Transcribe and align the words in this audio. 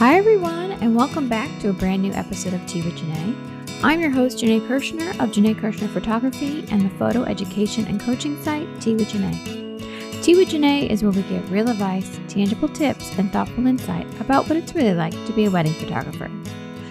Hi, 0.00 0.16
everyone, 0.16 0.72
and 0.72 0.96
welcome 0.96 1.28
back 1.28 1.50
to 1.60 1.68
a 1.68 1.74
brand 1.74 2.00
new 2.00 2.14
episode 2.14 2.54
of 2.54 2.66
Tea 2.66 2.80
with 2.80 2.96
Janae. 2.96 3.36
I'm 3.84 4.00
your 4.00 4.08
host, 4.08 4.38
Janae 4.38 4.66
Kirshner 4.66 5.10
of 5.20 5.28
Janae 5.28 5.54
Kirshner 5.54 5.92
Photography 5.92 6.64
and 6.70 6.80
the 6.80 6.96
photo 6.96 7.24
education 7.24 7.84
and 7.84 8.00
coaching 8.00 8.42
site 8.42 8.66
Tea 8.80 8.94
with 8.94 9.10
Janae. 9.10 10.22
Tea 10.22 10.36
with 10.36 10.48
Janae 10.48 10.88
is 10.88 11.02
where 11.02 11.12
we 11.12 11.20
give 11.24 11.52
real 11.52 11.68
advice, 11.68 12.18
tangible 12.28 12.70
tips, 12.70 13.12
and 13.18 13.30
thoughtful 13.30 13.66
insight 13.66 14.06
about 14.22 14.48
what 14.48 14.56
it's 14.56 14.74
really 14.74 14.94
like 14.94 15.12
to 15.26 15.34
be 15.34 15.44
a 15.44 15.50
wedding 15.50 15.74
photographer. 15.74 16.30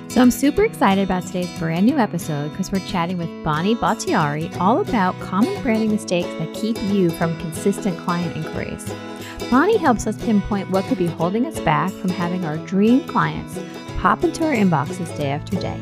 So 0.08 0.22
I'm 0.22 0.30
super 0.30 0.64
excited 0.64 1.04
about 1.04 1.24
today's 1.24 1.50
brand 1.58 1.88
new 1.88 1.98
episode 1.98 2.52
because 2.52 2.72
we're 2.72 2.86
chatting 2.86 3.18
with 3.18 3.44
Bonnie 3.44 3.74
Bakhtiari 3.74 4.52
all 4.60 4.82
about 4.82 5.20
common 5.20 5.60
branding 5.64 5.90
mistakes 5.90 6.30
that 6.38 6.54
keep 6.54 6.80
you 6.84 7.10
from 7.10 7.36
consistent 7.40 7.98
client 8.02 8.38
inquiries. 8.38 8.88
Bonnie 9.52 9.78
helps 9.78 10.06
us 10.06 10.16
pinpoint 10.24 10.70
what 10.70 10.86
could 10.86 11.00
be 11.00 11.08
holding 11.08 11.48
us 11.48 11.60
back 11.62 11.92
from 11.92 12.12
having 12.12 12.46
our 12.46 12.58
dream 12.68 13.04
clients 13.08 13.58
pop 13.98 14.24
into 14.24 14.46
our 14.46 14.54
inboxes 14.54 15.18
day 15.18 15.32
after 15.32 15.60
day. 15.60 15.80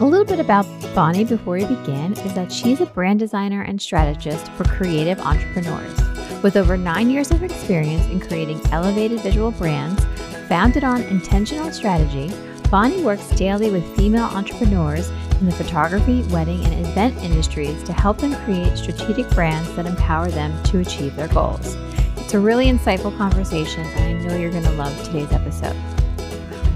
A 0.00 0.04
little 0.04 0.24
bit 0.24 0.40
about 0.40 0.66
Bonnie 0.92 1.24
before 1.24 1.54
we 1.54 1.66
begin 1.66 2.14
is 2.14 2.34
that 2.34 2.50
she's 2.50 2.80
a 2.80 2.86
brand 2.86 3.20
designer 3.20 3.62
and 3.62 3.80
strategist 3.80 4.50
for 4.52 4.64
creative 4.64 5.20
entrepreneurs. 5.20 5.96
With 6.42 6.56
over 6.56 6.76
nine 6.76 7.10
years 7.10 7.30
of 7.30 7.44
experience 7.44 8.04
in 8.06 8.18
creating 8.18 8.60
elevated 8.72 9.20
visual 9.20 9.52
brands 9.52 10.04
founded 10.48 10.82
on 10.82 11.02
intentional 11.02 11.70
strategy, 11.70 12.34
Bonnie 12.72 13.04
works 13.04 13.28
daily 13.30 13.70
with 13.70 13.96
female 13.96 14.24
entrepreneurs 14.24 15.10
in 15.38 15.46
the 15.46 15.52
photography, 15.52 16.22
wedding, 16.24 16.64
and 16.64 16.86
event 16.86 17.16
industries 17.18 17.80
to 17.84 17.92
help 17.92 18.18
them 18.18 18.34
create 18.44 18.76
strategic 18.76 19.30
brands 19.30 19.72
that 19.76 19.86
empower 19.86 20.28
them 20.28 20.60
to 20.64 20.80
achieve 20.80 21.14
their 21.14 21.28
goals. 21.28 21.76
It's 22.30 22.36
a 22.36 22.38
really 22.38 22.66
insightful 22.66 23.16
conversation, 23.18 23.84
and 23.84 24.24
I 24.24 24.28
know 24.28 24.36
you're 24.36 24.52
going 24.52 24.62
to 24.62 24.70
love 24.74 24.96
today's 25.02 25.32
episode. 25.32 25.76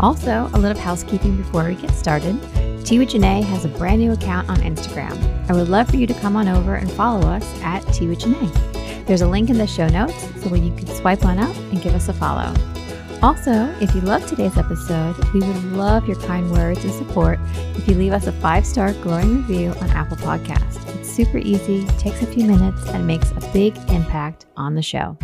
Also, 0.01 0.51
a 0.53 0.59
little 0.59 0.77
housekeeping 0.77 1.37
before 1.37 1.69
we 1.69 1.77
get 1.77 1.93
started. 1.93 2.37
Tea 2.85 2.99
with 2.99 3.11
Janae 3.11 3.45
has 3.45 3.65
a 3.65 3.69
brand 3.69 4.01
new 4.01 4.11
account 4.11 4.51
on 4.51 4.57
Instagram. 4.57 5.17
I 5.49 5.53
would 5.53 5.69
love 5.69 5.89
for 5.89 5.95
you 5.95 6.09
to 6.09 6.15
come 6.15 6.35
on 6.35 6.49
over 6.49 6.75
and 6.75 6.91
follow 6.91 7.29
us 7.29 7.45
at 7.63 7.83
Tea 7.95 8.09
with 8.09 8.19
Janae. 8.19 9.07
There's 9.07 9.21
a 9.21 9.29
link 9.29 9.49
in 9.49 9.57
the 9.57 9.69
show 9.69 9.87
notes 9.87 10.25
so 10.43 10.53
you 10.57 10.75
can 10.75 10.89
swipe 10.89 11.25
on 11.25 11.39
up 11.39 11.55
and 11.55 11.81
give 11.81 11.95
us 11.95 12.09
a 12.09 12.13
follow. 12.13 12.53
Also, 13.25 13.75
if 13.81 13.95
you 13.95 14.03
love 14.03 14.27
today's 14.27 14.59
episode, 14.59 15.17
we 15.33 15.41
would 15.41 15.73
love 15.73 16.07
your 16.07 16.21
kind 16.21 16.51
words 16.51 16.85
and 16.85 16.93
support 16.93 17.39
if 17.75 17.89
you 17.89 17.95
leave 17.95 18.13
us 18.13 18.27
a 18.27 18.33
five 18.33 18.67
star 18.67 18.93
glowing 18.93 19.37
review 19.39 19.71
on 19.81 19.89
Apple 19.93 20.19
Podcasts. 20.19 20.87
It's 20.95 21.11
super 21.11 21.39
easy, 21.39 21.87
takes 21.97 22.21
a 22.21 22.27
few 22.27 22.45
minutes, 22.45 22.87
and 22.89 23.07
makes 23.07 23.31
a 23.31 23.51
big 23.55 23.79
impact 23.89 24.45
on 24.59 24.75
the 24.75 24.83
show. 24.83 25.17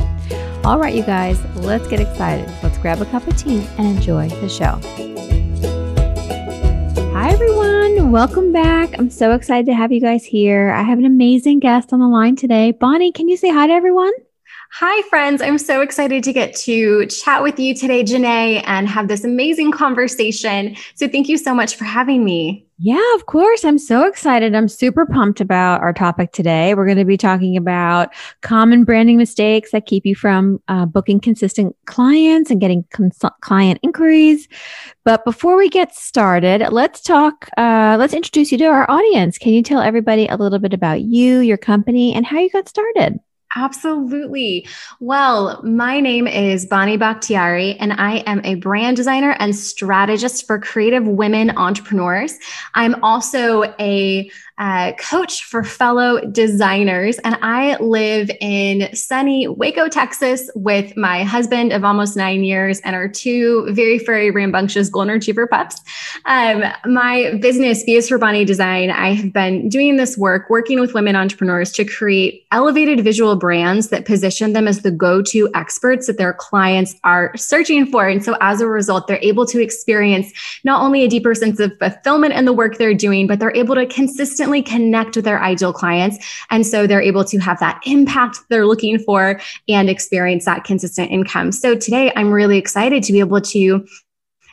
All 0.64 0.78
right, 0.78 0.94
you 0.94 1.02
guys, 1.02 1.38
let's 1.56 1.86
get 1.88 2.00
excited. 2.00 2.48
Let's 2.62 2.78
grab 2.78 3.02
a 3.02 3.04
cup 3.04 3.26
of 3.26 3.36
tea 3.36 3.68
and 3.76 3.86
enjoy 3.86 4.30
the 4.30 4.48
show. 4.48 4.80
Hi, 7.12 7.30
everyone. 7.32 8.10
Welcome 8.10 8.50
back. 8.50 8.98
I'm 8.98 9.10
so 9.10 9.32
excited 9.32 9.66
to 9.66 9.74
have 9.74 9.92
you 9.92 10.00
guys 10.00 10.24
here. 10.24 10.70
I 10.70 10.84
have 10.84 10.98
an 10.98 11.04
amazing 11.04 11.58
guest 11.58 11.92
on 11.92 12.00
the 12.00 12.08
line 12.08 12.34
today. 12.34 12.70
Bonnie, 12.70 13.12
can 13.12 13.28
you 13.28 13.36
say 13.36 13.50
hi 13.50 13.66
to 13.66 13.74
everyone? 13.74 14.12
Hi, 14.74 15.02
friends. 15.08 15.42
I'm 15.42 15.58
so 15.58 15.80
excited 15.80 16.22
to 16.22 16.32
get 16.32 16.54
to 16.58 17.04
chat 17.06 17.42
with 17.42 17.58
you 17.58 17.74
today, 17.74 18.04
Janae, 18.04 18.62
and 18.66 18.88
have 18.88 19.08
this 19.08 19.24
amazing 19.24 19.72
conversation. 19.72 20.76
So, 20.94 21.08
thank 21.08 21.28
you 21.28 21.38
so 21.38 21.52
much 21.52 21.74
for 21.74 21.84
having 21.84 22.24
me. 22.24 22.66
Yeah, 22.78 23.14
of 23.16 23.26
course. 23.26 23.64
I'm 23.64 23.78
so 23.78 24.06
excited. 24.06 24.54
I'm 24.54 24.68
super 24.68 25.04
pumped 25.06 25.40
about 25.40 25.82
our 25.82 25.92
topic 25.92 26.30
today. 26.32 26.74
We're 26.74 26.86
going 26.86 26.98
to 26.98 27.04
be 27.04 27.16
talking 27.16 27.56
about 27.56 28.14
common 28.42 28.84
branding 28.84 29.16
mistakes 29.16 29.72
that 29.72 29.86
keep 29.86 30.06
you 30.06 30.14
from 30.14 30.62
uh, 30.68 30.86
booking 30.86 31.18
consistent 31.18 31.76
clients 31.86 32.50
and 32.50 32.60
getting 32.60 32.84
client 33.40 33.80
inquiries. 33.82 34.48
But 35.04 35.24
before 35.24 35.56
we 35.56 35.68
get 35.68 35.94
started, 35.94 36.64
let's 36.70 37.02
talk, 37.02 37.50
uh, 37.58 37.96
let's 37.98 38.14
introduce 38.14 38.52
you 38.52 38.58
to 38.58 38.66
our 38.66 38.88
audience. 38.88 39.36
Can 39.36 39.52
you 39.52 39.64
tell 39.64 39.80
everybody 39.80 40.28
a 40.28 40.36
little 40.36 40.60
bit 40.60 40.72
about 40.72 41.02
you, 41.02 41.40
your 41.40 41.58
company, 41.58 42.14
and 42.14 42.24
how 42.24 42.38
you 42.38 42.50
got 42.50 42.68
started? 42.68 43.18
Absolutely. 43.56 44.68
Well, 45.00 45.60
my 45.64 45.98
name 45.98 46.28
is 46.28 46.66
Bonnie 46.66 46.96
Bakhtiari, 46.96 47.76
and 47.80 47.92
I 47.94 48.18
am 48.18 48.40
a 48.44 48.54
brand 48.54 48.96
designer 48.96 49.34
and 49.40 49.56
strategist 49.56 50.46
for 50.46 50.60
creative 50.60 51.06
women 51.06 51.50
entrepreneurs. 51.56 52.38
I'm 52.74 53.02
also 53.02 53.64
a 53.80 54.30
uh, 54.60 54.92
coach 54.92 55.42
for 55.44 55.64
fellow 55.64 56.20
designers. 56.20 57.18
And 57.20 57.36
I 57.40 57.76
live 57.76 58.30
in 58.42 58.94
sunny 58.94 59.48
Waco, 59.48 59.88
Texas, 59.88 60.50
with 60.54 60.94
my 60.98 61.24
husband 61.24 61.72
of 61.72 61.82
almost 61.82 62.14
nine 62.14 62.44
years 62.44 62.78
and 62.80 62.94
our 62.94 63.08
two 63.08 63.66
very 63.72 63.98
furry, 63.98 64.30
rambunctious 64.30 64.90
golden 64.90 65.14
retriever 65.14 65.46
pups. 65.46 65.80
Um, 66.26 66.62
my 66.84 67.38
business, 67.40 67.82
is 67.86 68.08
for 68.08 68.18
Bonnie 68.18 68.44
Design, 68.44 68.90
I 68.90 69.14
have 69.14 69.32
been 69.32 69.70
doing 69.70 69.96
this 69.96 70.18
work, 70.18 70.50
working 70.50 70.78
with 70.78 70.92
women 70.92 71.16
entrepreneurs 71.16 71.72
to 71.72 71.84
create 71.84 72.44
elevated 72.52 73.02
visual 73.02 73.36
brands 73.36 73.88
that 73.88 74.04
position 74.04 74.52
them 74.52 74.68
as 74.68 74.82
the 74.82 74.90
go 74.90 75.22
to 75.22 75.48
experts 75.54 76.06
that 76.06 76.18
their 76.18 76.34
clients 76.34 76.96
are 77.02 77.34
searching 77.34 77.86
for. 77.86 78.06
And 78.06 78.22
so 78.22 78.36
as 78.42 78.60
a 78.60 78.66
result, 78.66 79.06
they're 79.06 79.18
able 79.22 79.46
to 79.46 79.60
experience 79.60 80.30
not 80.64 80.82
only 80.82 81.02
a 81.02 81.08
deeper 81.08 81.34
sense 81.34 81.58
of 81.58 81.72
fulfillment 81.78 82.34
in 82.34 82.44
the 82.44 82.52
work 82.52 82.76
they're 82.76 82.92
doing, 82.92 83.26
but 83.26 83.38
they're 83.38 83.56
able 83.56 83.74
to 83.74 83.86
consistently 83.86 84.49
connect 84.58 85.16
with 85.16 85.24
their 85.24 85.42
ideal 85.42 85.72
clients. 85.72 86.18
And 86.50 86.66
so 86.66 86.86
they're 86.86 87.00
able 87.00 87.24
to 87.24 87.38
have 87.38 87.60
that 87.60 87.80
impact 87.86 88.40
they're 88.48 88.66
looking 88.66 88.98
for 88.98 89.40
and 89.68 89.88
experience 89.88 90.44
that 90.44 90.64
consistent 90.64 91.10
income. 91.10 91.52
So 91.52 91.74
today 91.74 92.12
I'm 92.16 92.30
really 92.30 92.58
excited 92.58 93.02
to 93.04 93.12
be 93.12 93.20
able 93.20 93.40
to 93.40 93.86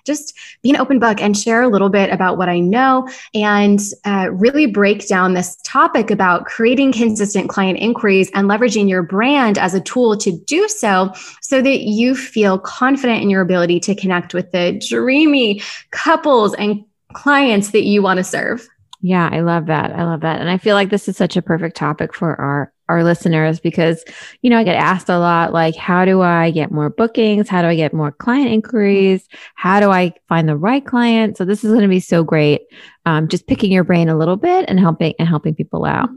just 0.05 0.33
be 0.63 0.69
an 0.69 0.77
open 0.77 0.99
book 0.99 1.21
and 1.21 1.37
share 1.37 1.61
a 1.61 1.67
little 1.67 1.89
bit 1.89 2.09
about 2.11 2.37
what 2.37 2.47
I 2.47 2.59
know 2.59 3.09
and 3.33 3.77
uh, 4.05 4.29
really 4.31 4.65
break 4.65 5.05
down 5.07 5.33
this 5.33 5.57
topic 5.63 6.09
about 6.09 6.45
creating 6.45 6.93
consistent 6.93 7.49
client 7.49 7.77
inquiries 7.77 8.31
and 8.33 8.49
leveraging 8.49 8.87
your 8.87 9.03
brand 9.03 9.57
as 9.57 9.73
a 9.73 9.81
tool 9.81 10.15
to 10.17 10.31
do 10.31 10.69
so, 10.69 11.11
so 11.41 11.61
that 11.61 11.81
you 11.81 12.15
feel 12.15 12.57
confident 12.57 13.21
in 13.21 13.29
your 13.29 13.41
ability 13.41 13.81
to 13.81 13.95
connect 13.95 14.33
with 14.33 14.49
the 14.51 14.81
dreamy 14.87 15.61
couples 15.91 16.53
and 16.53 16.85
clients 17.13 17.71
that 17.71 17.83
you 17.83 18.01
want 18.01 18.17
to 18.17 18.23
serve. 18.23 18.65
Yeah, 19.01 19.29
I 19.31 19.41
love 19.41 19.67
that. 19.67 19.91
I 19.91 20.03
love 20.03 20.21
that. 20.21 20.41
And 20.41 20.49
I 20.49 20.57
feel 20.57 20.75
like 20.75 20.89
this 20.89 21.07
is 21.07 21.15
such 21.15 21.37
a 21.37 21.41
perfect 21.41 21.77
topic 21.77 22.13
for 22.13 22.39
our 22.39 22.73
our 22.89 23.03
listeners 23.03 23.59
because 23.59 24.03
you 24.41 24.49
know, 24.49 24.57
I 24.57 24.63
get 24.63 24.77
asked 24.77 25.09
a 25.09 25.19
lot 25.19 25.51
like 25.51 25.75
how 25.75 26.05
do 26.05 26.21
I 26.21 26.51
get 26.51 26.71
more 26.71 26.89
bookings? 26.89 27.49
How 27.49 27.61
do 27.61 27.67
I 27.67 27.75
get 27.75 27.93
more 27.93 28.11
client 28.11 28.49
inquiries? 28.49 29.27
How 29.55 29.79
do 29.79 29.91
I 29.91 30.13
find 30.29 30.47
the 30.47 30.55
right 30.55 30.85
client? 30.85 31.37
So 31.37 31.45
this 31.45 31.63
is 31.63 31.71
going 31.71 31.81
to 31.81 31.87
be 31.87 31.99
so 31.99 32.23
great. 32.23 32.61
Um, 33.05 33.27
just 33.27 33.45
picking 33.45 33.71
your 33.71 33.83
brain 33.83 34.09
a 34.09 34.17
little 34.17 34.37
bit 34.37 34.65
and 34.67 34.79
helping 34.79 35.13
and 35.19 35.27
helping 35.27 35.53
people 35.53 35.85
out. 35.85 36.09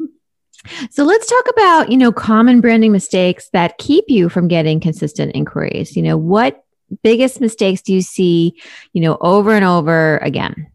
So 0.90 1.04
let's 1.04 1.26
talk 1.26 1.44
about, 1.50 1.90
you 1.90 1.96
know, 1.96 2.12
common 2.12 2.60
branding 2.60 2.92
mistakes 2.92 3.48
that 3.52 3.78
keep 3.78 4.04
you 4.08 4.28
from 4.28 4.46
getting 4.46 4.78
consistent 4.78 5.32
inquiries. 5.34 5.96
You 5.96 6.02
know, 6.02 6.18
what 6.18 6.64
biggest 7.02 7.40
mistakes 7.40 7.80
do 7.82 7.94
you 7.94 8.02
see, 8.02 8.60
you 8.92 9.00
know, 9.00 9.16
over 9.20 9.52
and 9.52 9.64
over 9.64 10.18
again? 10.18 10.70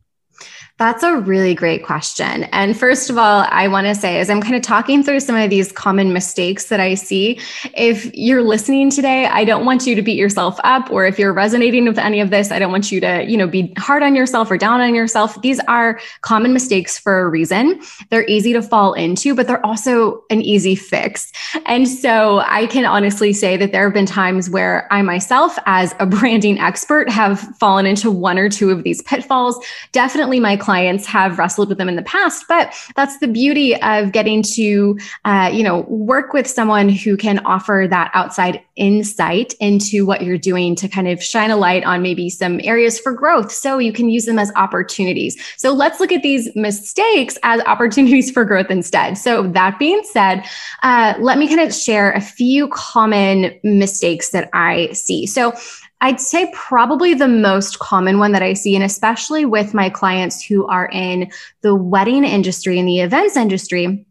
That's 0.78 1.04
a 1.04 1.16
really 1.16 1.56
great 1.56 1.86
question. 1.86 2.44
And 2.52 2.78
first 2.78 3.10
of 3.10 3.18
all, 3.18 3.46
I 3.50 3.70
want 3.70 3.88
to 3.88 3.96
say, 3.96 4.20
as 4.20 4.30
I'm 4.30 4.42
kind 4.42 4.56
of 4.56 4.62
talking 4.62 5.04
through 5.04 5.22
some 5.22 5.38
of 5.38 5.50
these 5.50 5.72
common 5.72 6.12
mistakes 6.12 6.66
that 6.66 6.82
I 6.82 6.96
see, 6.96 7.40
if 7.78 8.14
you're 8.14 8.44
listening 8.44 8.90
today, 8.90 9.26
I 9.26 9.46
don't 9.46 9.64
want 9.64 9.88
you 9.88 9.96
to 9.96 10.02
beat 10.02 10.18
yourself 10.18 10.60
up, 10.66 10.92
or 10.92 11.06
if 11.06 11.18
you're 11.18 11.32
resonating 11.32 11.86
with 11.86 11.98
any 11.98 12.20
of 12.20 12.30
this, 12.30 12.52
I 12.52 12.60
don't 12.60 12.74
want 12.74 12.92
you 12.92 13.00
to, 13.00 13.24
you 13.24 13.38
know, 13.38 13.48
be 13.48 13.74
hard 13.78 14.04
on 14.04 14.16
yourself 14.16 14.52
or 14.52 14.58
down 14.58 14.82
on 14.82 14.94
yourself. 14.94 15.42
These 15.42 15.62
are 15.62 15.98
common 16.24 16.52
mistakes 16.52 17.00
for 17.00 17.22
a 17.22 17.30
reason. 17.30 17.80
They're 18.10 18.28
easy 18.28 18.52
to 18.52 18.62
fall 18.62 18.92
into, 18.96 19.34
but 19.34 19.48
they're 19.48 19.66
also 19.66 20.26
an 20.30 20.42
easy 20.42 20.76
fix. 20.76 21.32
And 21.66 21.88
so 21.88 22.40
I 22.40 22.66
can 22.66 22.84
honestly 22.84 23.32
say 23.32 23.56
that 23.56 23.72
there 23.72 23.86
have 23.86 23.94
been 23.94 24.06
times 24.06 24.50
where 24.50 24.92
I 24.92 25.04
myself, 25.04 25.58
as 25.68 25.96
a 26.02 26.06
branding 26.16 26.60
expert, 26.60 27.10
have 27.10 27.40
fallen 27.60 27.86
into 27.86 28.12
one 28.12 28.38
or 28.38 28.50
two 28.50 28.72
of 28.72 28.84
these 28.84 29.02
pitfalls. 29.04 29.58
Definitely 29.94 30.42
my 30.42 30.58
clients 30.66 31.06
have 31.06 31.38
wrestled 31.38 31.70
with 31.70 31.78
them 31.78 31.90
in 31.90 31.96
the 31.96 32.02
past. 32.02 32.46
But 32.48 32.74
that's 32.96 33.20
the 33.20 33.28
beauty 33.28 33.80
of 33.82 34.12
getting 34.12 34.42
to, 34.58 34.98
uh, 35.24 35.50
you 35.54 35.64
know, 35.64 35.82
work 35.82 36.34
with 36.34 36.48
someone 36.48 36.90
who 36.90 37.16
can 37.16 37.40
offer 37.46 37.88
that 37.90 38.12
outside 38.14 38.62
insight 38.76 39.54
into 39.60 40.06
what 40.06 40.24
you're 40.24 40.38
doing 40.38 40.76
to 40.76 40.88
kind 40.88 41.08
of 41.08 41.24
shine 41.24 41.52
a 41.52 41.56
light 41.56 41.84
on 41.86 42.02
maybe 42.02 42.30
some 42.30 42.60
areas 42.64 43.00
for 43.00 43.14
growth 43.14 43.52
so 43.52 43.78
you 43.78 43.94
can 43.94 44.10
use 44.10 44.26
them 44.26 44.40
as 44.40 44.52
opportunities. 44.56 45.38
So 45.58 45.72
let's 45.72 46.00
look 46.00 46.12
at 46.12 46.24
these 46.24 46.54
mistakes 46.56 47.38
as 47.44 47.62
opportunities 47.62 48.32
for 48.32 48.44
growth 48.44 48.70
instead. 48.70 49.18
So 49.18 49.44
that 49.50 49.80
being 49.80 50.02
said, 50.04 50.44
uh, 50.84 51.14
let 51.20 51.38
me 51.38 51.48
kind 51.48 51.62
of 51.62 51.74
share 51.74 52.12
a 52.12 52.22
few 52.22 52.68
common 52.70 53.58
mistakes 53.64 54.32
that 54.32 54.50
I 54.54 54.92
see. 54.94 55.26
So 55.26 55.54
I'd 56.02 56.20
say 56.20 56.52
probably 56.54 57.14
the 57.14 57.28
most 57.28 57.80
common 57.80 58.20
one 58.20 58.32
that 58.34 58.44
I 58.44 58.54
see, 58.54 58.76
and 58.76 58.84
especially 58.84 59.46
with 59.46 59.74
my 59.74 59.90
clients 59.90 60.44
who 60.44 60.68
are 60.68 60.90
in 60.92 61.32
the 61.62 61.74
wedding 61.74 62.24
industry 62.24 62.78
and 62.78 62.88
the 62.88 63.00
events 63.00 63.38
industry, 63.38 64.06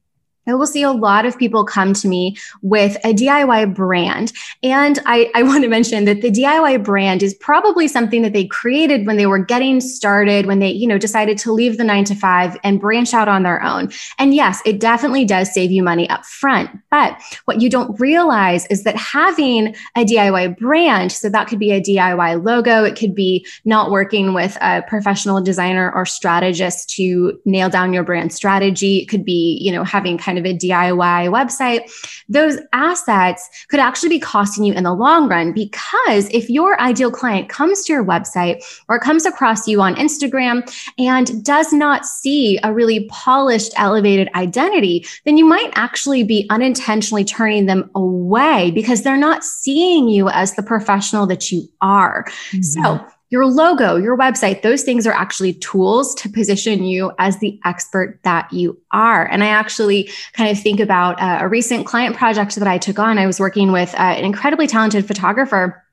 I 0.47 0.55
will 0.55 0.67
see 0.67 0.83
a 0.83 0.91
lot 0.93 1.27
of 1.27 1.39
people 1.39 1.65
come 1.65 1.93
to 1.95 2.09
me 2.09 2.37
with 2.63 2.97
a 3.05 3.15
DIY 3.15 3.75
brand. 3.75 4.33
And 4.63 4.99
I, 5.07 5.31
I, 5.35 5.43
want 5.55 5.63
to 5.63 5.69
mention 5.69 6.05
that 6.05 6.23
the 6.23 6.31
DIY 6.31 6.85
brand 6.85 7.23
is 7.23 7.35
probably 7.35 7.89
something 7.89 8.23
that 8.23 8.33
they 8.33 8.47
created 8.47 9.07
when 9.07 9.17
they 9.17 9.27
were 9.27 9.39
getting 9.39 9.81
started, 9.81 10.47
when 10.47 10.59
they, 10.59 10.71
you 10.71 10.87
know, 10.87 10.99
decided 10.99 11.39
to 11.39 11.53
leave 11.53 11.79
the 11.79 11.85
nine 11.85 12.05
to 12.05 12.15
five 12.15 12.57
and 12.65 12.81
branch 12.81 13.15
out 13.15 13.29
on 13.29 13.43
their 13.43 13.63
own. 13.63 13.91
And 14.19 14.35
yes, 14.35 14.61
it 14.65 14.81
definitely 14.81 15.25
does 15.25 15.53
save 15.53 15.71
you 15.71 15.83
money 15.83 16.09
up 16.09 16.25
front. 16.25 16.71
But 16.91 17.21
what 17.45 17.61
you 17.61 17.71
don't 17.71 17.99
realize 18.01 18.67
is 18.67 18.85
that 18.85 18.97
having 18.97 19.75
a 19.97 20.05
DIY 20.05 20.59
brand, 20.59 21.13
so 21.13 21.29
that 21.29 21.49
could 21.49 21.59
be 21.59 21.73
a 21.73 21.81
DIY 21.81 22.45
logo, 22.45 22.85
it 22.85 22.97
could 22.97 23.15
be 23.15 23.47
not 23.65 23.91
working 23.91 24.35
with 24.35 24.57
a 24.61 24.83
professional 24.89 25.41
designer 25.41 25.93
or 25.93 26.07
strategist 26.07 26.91
to 26.91 27.39
nail 27.45 27.69
down 27.69 27.93
your 27.93 28.05
brand 28.05 28.33
strategy. 28.33 28.99
It 28.99 29.07
could 29.07 29.25
be, 29.25 29.59
you 29.61 29.73
know, 29.73 29.85
having 29.85 30.19
kind 30.19 30.34
kind 30.35 30.47
of 30.47 30.51
a 30.51 30.57
DIY 30.57 31.31
website, 31.31 31.91
those 32.29 32.59
assets 32.73 33.49
could 33.69 33.81
actually 33.81 34.09
be 34.09 34.19
costing 34.19 34.65
you 34.65 34.73
in 34.73 34.85
the 34.85 34.95
long 34.95 35.29
run 35.29 35.53
because 35.53 36.29
if 36.31 36.49
your 36.51 36.81
ideal 36.81 37.11
client 37.11 37.49
comes 37.49 37.85
to 37.85 37.93
your 37.93 38.05
website 38.05 38.63
or 38.89 38.99
comes 38.99 39.27
across 39.27 39.69
you 39.69 39.81
on 39.81 39.95
Instagram 39.97 40.63
and 40.99 41.45
does 41.45 41.73
not 41.73 42.05
see 42.05 42.59
a 42.63 42.73
really 42.73 43.07
polished, 43.11 43.73
elevated 43.77 44.29
identity, 44.35 45.07
then 45.25 45.37
you 45.37 45.45
might 45.45 45.71
actually 45.75 46.25
be 46.25 46.47
unintentionally 46.51 47.25
turning 47.25 47.67
them 47.67 47.91
away 47.95 48.71
because 48.73 49.03
they're 49.03 49.17
not 49.17 49.45
seeing 49.45 50.09
you 50.09 50.29
as 50.29 50.55
the 50.55 50.63
professional 50.63 51.27
that 51.27 51.53
you 51.53 51.69
are. 51.81 52.25
Mm-hmm. 52.51 52.63
So, 52.63 53.07
your 53.31 53.47
logo, 53.47 53.97
your 53.97 54.17
website, 54.17 54.63
those 54.63 54.83
things 54.83 55.07
are 55.07 55.13
actually 55.13 55.55
tools 55.55 56.15
to 56.17 56.29
position 56.29 56.85
you 56.85 57.13
as 57.19 57.39
the 57.39 57.59
expert 57.65 58.21
that 58.23 58.53
you 58.53 58.79
are. 58.93 59.27
And 59.27 59.43
I 59.43 59.49
actually 59.49 60.11
kind 60.35 60.51
of 60.51 60.63
think 60.63 60.79
about 60.81 61.21
uh, 61.21 61.39
a 61.41 61.49
recent 61.49 61.87
client 61.87 62.17
project 62.17 62.55
that 62.57 62.69
I 62.69 62.79
took 62.79 62.99
on. 62.99 63.19
I 63.19 63.27
was 63.27 63.41
working 63.41 63.73
with 63.73 63.95
uh, 63.95 63.99
an 63.99 64.25
incredibly 64.25 64.67
talented 64.67 65.07
photographer 65.07 65.84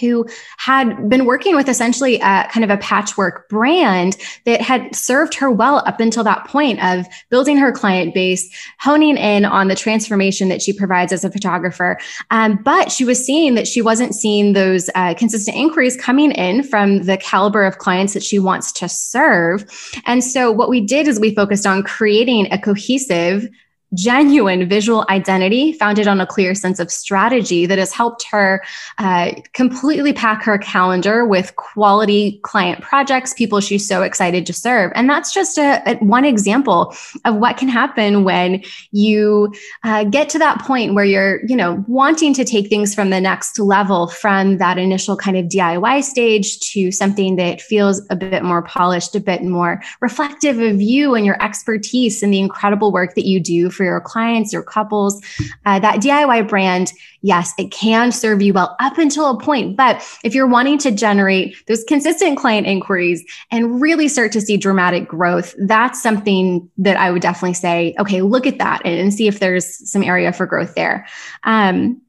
who 0.00 0.26
had 0.58 1.08
been 1.08 1.24
working 1.24 1.56
with 1.56 1.68
essentially 1.68 2.16
a, 2.16 2.48
kind 2.50 2.64
of 2.64 2.70
a 2.70 2.76
patchwork 2.78 3.48
brand 3.48 4.16
that 4.44 4.60
had 4.60 4.94
served 4.94 5.34
her 5.34 5.50
well 5.50 5.78
up 5.86 6.00
until 6.00 6.24
that 6.24 6.46
point 6.46 6.82
of 6.82 7.06
building 7.30 7.56
her 7.56 7.72
client 7.72 8.14
base, 8.14 8.48
honing 8.80 9.16
in 9.16 9.44
on 9.44 9.68
the 9.68 9.74
transformation 9.74 10.48
that 10.48 10.62
she 10.62 10.72
provides 10.72 11.12
as 11.12 11.24
a 11.24 11.30
photographer. 11.30 11.98
Um, 12.30 12.56
but 12.62 12.90
she 12.90 13.04
was 13.04 13.24
seeing 13.24 13.54
that 13.54 13.68
she 13.68 13.82
wasn't 13.82 14.14
seeing 14.14 14.52
those 14.52 14.90
uh, 14.94 15.14
consistent 15.14 15.56
inquiries 15.56 15.96
coming 15.96 16.32
in 16.32 16.62
from 16.62 17.02
the 17.04 17.16
caliber 17.16 17.64
of 17.64 17.78
clients 17.78 18.14
that 18.14 18.22
she 18.22 18.38
wants 18.38 18.72
to 18.72 18.88
serve. 18.88 19.64
And 20.06 20.22
so 20.22 20.50
what 20.50 20.68
we 20.68 20.80
did 20.80 21.08
is 21.08 21.20
we 21.20 21.34
focused 21.34 21.66
on 21.66 21.82
creating 21.82 22.52
a 22.52 22.58
cohesive 22.58 23.48
genuine 23.94 24.68
visual 24.68 25.04
identity 25.08 25.72
founded 25.72 26.06
on 26.06 26.20
a 26.20 26.26
clear 26.26 26.54
sense 26.54 26.78
of 26.78 26.90
strategy 26.90 27.66
that 27.66 27.78
has 27.78 27.92
helped 27.92 28.24
her 28.24 28.62
uh, 28.98 29.32
completely 29.52 30.12
pack 30.12 30.42
her 30.42 30.58
calendar 30.58 31.24
with 31.24 31.54
quality 31.56 32.38
client 32.42 32.80
projects, 32.80 33.32
people 33.34 33.60
she's 33.60 33.86
so 33.86 34.02
excited 34.02 34.46
to 34.46 34.52
serve. 34.52 34.92
And 34.94 35.08
that's 35.08 35.32
just 35.32 35.58
a, 35.58 35.82
a 35.86 35.96
one 35.96 36.24
example 36.24 36.94
of 37.24 37.36
what 37.36 37.56
can 37.56 37.68
happen 37.68 38.24
when 38.24 38.62
you 38.90 39.54
uh, 39.84 40.04
get 40.04 40.28
to 40.30 40.38
that 40.38 40.60
point 40.60 40.94
where 40.94 41.04
you're, 41.04 41.44
you 41.46 41.56
know, 41.56 41.84
wanting 41.86 42.34
to 42.34 42.44
take 42.44 42.68
things 42.68 42.94
from 42.94 43.10
the 43.10 43.20
next 43.20 43.58
level 43.58 44.08
from 44.08 44.58
that 44.58 44.78
initial 44.78 45.16
kind 45.16 45.36
of 45.36 45.46
DIY 45.46 46.02
stage 46.02 46.58
to 46.72 46.90
something 46.90 47.36
that 47.36 47.60
feels 47.60 48.02
a 48.10 48.16
bit 48.16 48.42
more 48.42 48.62
polished, 48.62 49.14
a 49.14 49.20
bit 49.20 49.42
more 49.42 49.82
reflective 50.00 50.58
of 50.58 50.80
you 50.80 51.14
and 51.14 51.24
your 51.24 51.42
expertise 51.42 52.22
and 52.22 52.32
the 52.32 52.40
incredible 52.40 52.92
work 52.92 53.14
that 53.14 53.26
you 53.26 53.40
do 53.40 53.70
for 53.70 53.83
your 53.84 54.00
clients, 54.00 54.52
your 54.52 54.62
couples. 54.62 55.20
Uh, 55.64 55.78
that 55.78 56.00
DIY 56.00 56.48
brand, 56.48 56.92
yes, 57.22 57.52
it 57.58 57.70
can 57.70 58.12
serve 58.12 58.42
you 58.42 58.52
well 58.52 58.76
up 58.80 58.98
until 58.98 59.30
a 59.30 59.40
point. 59.40 59.76
But 59.76 60.02
if 60.24 60.34
you're 60.34 60.46
wanting 60.46 60.78
to 60.78 60.90
generate 60.90 61.56
those 61.66 61.84
consistent 61.84 62.38
client 62.38 62.66
inquiries 62.66 63.24
and 63.50 63.80
really 63.80 64.08
start 64.08 64.32
to 64.32 64.40
see 64.40 64.56
dramatic 64.56 65.08
growth, 65.08 65.54
that's 65.58 66.02
something 66.02 66.70
that 66.78 66.96
I 66.96 67.10
would 67.10 67.22
definitely 67.22 67.54
say, 67.54 67.94
okay, 67.98 68.22
look 68.22 68.46
at 68.46 68.58
that 68.58 68.82
and, 68.84 68.98
and 68.98 69.14
see 69.14 69.28
if 69.28 69.40
there's 69.40 69.90
some 69.90 70.02
area 70.02 70.32
for 70.32 70.46
growth 70.46 70.74
there. 70.74 71.06
Um, 71.44 72.00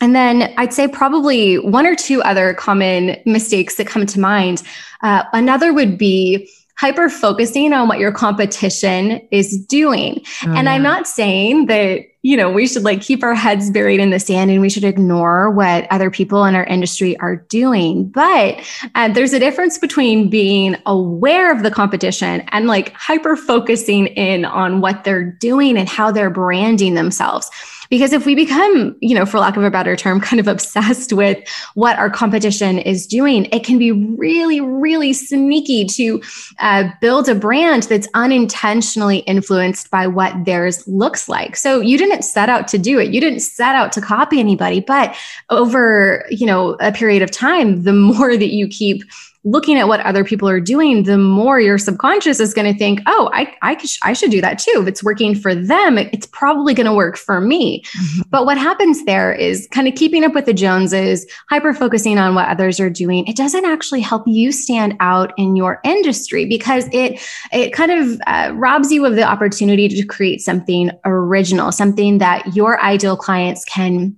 and 0.00 0.14
then 0.14 0.54
I'd 0.58 0.74
say 0.74 0.88
probably 0.88 1.58
one 1.58 1.86
or 1.86 1.94
two 1.94 2.22
other 2.22 2.52
common 2.54 3.16
mistakes 3.24 3.76
that 3.76 3.86
come 3.86 4.04
to 4.06 4.20
mind. 4.20 4.62
Uh, 5.02 5.24
another 5.32 5.72
would 5.72 5.96
be 5.96 6.50
hyper 6.76 7.08
focusing 7.08 7.72
on 7.72 7.88
what 7.88 7.98
your 7.98 8.12
competition 8.12 9.26
is 9.30 9.58
doing. 9.66 10.22
Oh, 10.44 10.52
and 10.52 10.66
yeah. 10.66 10.72
I'm 10.72 10.82
not 10.82 11.06
saying 11.06 11.66
that, 11.66 12.02
you 12.22 12.36
know, 12.36 12.50
we 12.50 12.66
should 12.66 12.82
like 12.82 13.00
keep 13.00 13.22
our 13.22 13.34
heads 13.34 13.70
buried 13.70 13.98
in 13.98 14.10
the 14.10 14.20
sand 14.20 14.50
and 14.50 14.60
we 14.60 14.68
should 14.68 14.84
ignore 14.84 15.50
what 15.50 15.90
other 15.90 16.10
people 16.10 16.44
in 16.44 16.54
our 16.54 16.64
industry 16.64 17.16
are 17.18 17.36
doing. 17.36 18.08
But 18.08 18.60
uh, 18.94 19.08
there's 19.08 19.32
a 19.32 19.38
difference 19.38 19.78
between 19.78 20.28
being 20.28 20.76
aware 20.84 21.50
of 21.50 21.62
the 21.62 21.70
competition 21.70 22.42
and 22.48 22.66
like 22.66 22.92
hyper 22.92 23.36
focusing 23.36 24.08
in 24.08 24.44
on 24.44 24.80
what 24.82 25.04
they're 25.04 25.24
doing 25.24 25.78
and 25.78 25.88
how 25.88 26.10
they're 26.10 26.30
branding 26.30 26.94
themselves. 26.94 27.50
Because 27.90 28.12
if 28.12 28.26
we 28.26 28.34
become, 28.34 28.96
you 29.00 29.14
know, 29.14 29.26
for 29.26 29.38
lack 29.38 29.56
of 29.56 29.64
a 29.64 29.70
better 29.70 29.96
term, 29.96 30.20
kind 30.26 30.40
of 30.40 30.48
obsessed 30.48 31.12
with 31.12 31.38
what 31.74 31.98
our 31.98 32.10
competition 32.10 32.78
is 32.78 33.06
doing, 33.06 33.46
it 33.46 33.64
can 33.64 33.78
be 33.78 33.92
really, 33.92 34.60
really 34.60 35.12
sneaky 35.12 35.84
to 35.84 36.22
uh, 36.60 36.88
build 37.00 37.28
a 37.28 37.34
brand 37.34 37.84
that's 37.84 38.08
unintentionally 38.14 39.18
influenced 39.18 39.90
by 39.90 40.06
what 40.06 40.44
theirs 40.44 40.86
looks 40.86 41.28
like. 41.28 41.56
So 41.56 41.80
you 41.80 41.98
didn't 41.98 42.22
set 42.22 42.48
out 42.48 42.68
to 42.68 42.78
do 42.78 42.98
it. 42.98 43.12
You 43.12 43.20
didn't 43.20 43.40
set 43.40 43.74
out 43.74 43.92
to 43.92 44.00
copy 44.00 44.40
anybody, 44.40 44.80
but 44.80 45.16
over, 45.50 46.26
you 46.30 46.46
know, 46.46 46.76
a 46.80 46.92
period 46.92 47.22
of 47.22 47.30
time, 47.30 47.82
the 47.82 47.92
more 48.06 48.36
that 48.36 48.52
you 48.52 48.68
keep 48.68 49.02
looking 49.46 49.78
at 49.78 49.86
what 49.86 50.00
other 50.00 50.24
people 50.24 50.48
are 50.48 50.60
doing, 50.60 51.04
the 51.04 51.16
more 51.16 51.60
your 51.60 51.78
subconscious 51.78 52.40
is 52.40 52.52
going 52.52 52.70
to 52.70 52.76
think, 52.76 53.00
oh, 53.06 53.30
I, 53.32 53.54
I, 53.62 53.78
I 54.02 54.12
should 54.12 54.32
do 54.32 54.40
that 54.40 54.58
too. 54.58 54.72
If 54.82 54.88
it's 54.88 55.04
working 55.04 55.36
for 55.36 55.54
them, 55.54 55.98
it's 55.98 56.26
probably 56.26 56.74
going 56.74 56.86
to 56.86 56.92
work 56.92 57.16
for 57.16 57.40
me. 57.40 57.82
Mm-hmm. 57.82 58.22
But 58.28 58.44
what 58.44 58.58
happens 58.58 59.04
there 59.04 59.32
is 59.32 59.68
kind 59.70 59.86
of 59.86 59.94
keeping 59.94 60.24
up 60.24 60.34
with 60.34 60.46
the 60.46 60.52
Joneses, 60.52 61.24
hyper 61.48 61.72
focusing 61.72 62.18
on 62.18 62.34
what 62.34 62.48
others 62.48 62.80
are 62.80 62.90
doing. 62.90 63.24
It 63.28 63.36
doesn't 63.36 63.64
actually 63.64 64.00
help 64.00 64.24
you 64.26 64.50
stand 64.50 64.96
out 64.98 65.32
in 65.38 65.54
your 65.54 65.80
industry 65.84 66.44
because 66.44 66.88
it, 66.92 67.20
it 67.52 67.72
kind 67.72 67.92
of 67.92 68.20
uh, 68.26 68.50
robs 68.52 68.90
you 68.90 69.06
of 69.06 69.14
the 69.14 69.22
opportunity 69.22 69.86
to 69.88 70.04
create 70.04 70.40
something 70.40 70.90
original, 71.04 71.70
something 71.70 72.18
that 72.18 72.56
your 72.56 72.82
ideal 72.82 73.16
clients 73.16 73.64
can 73.66 74.16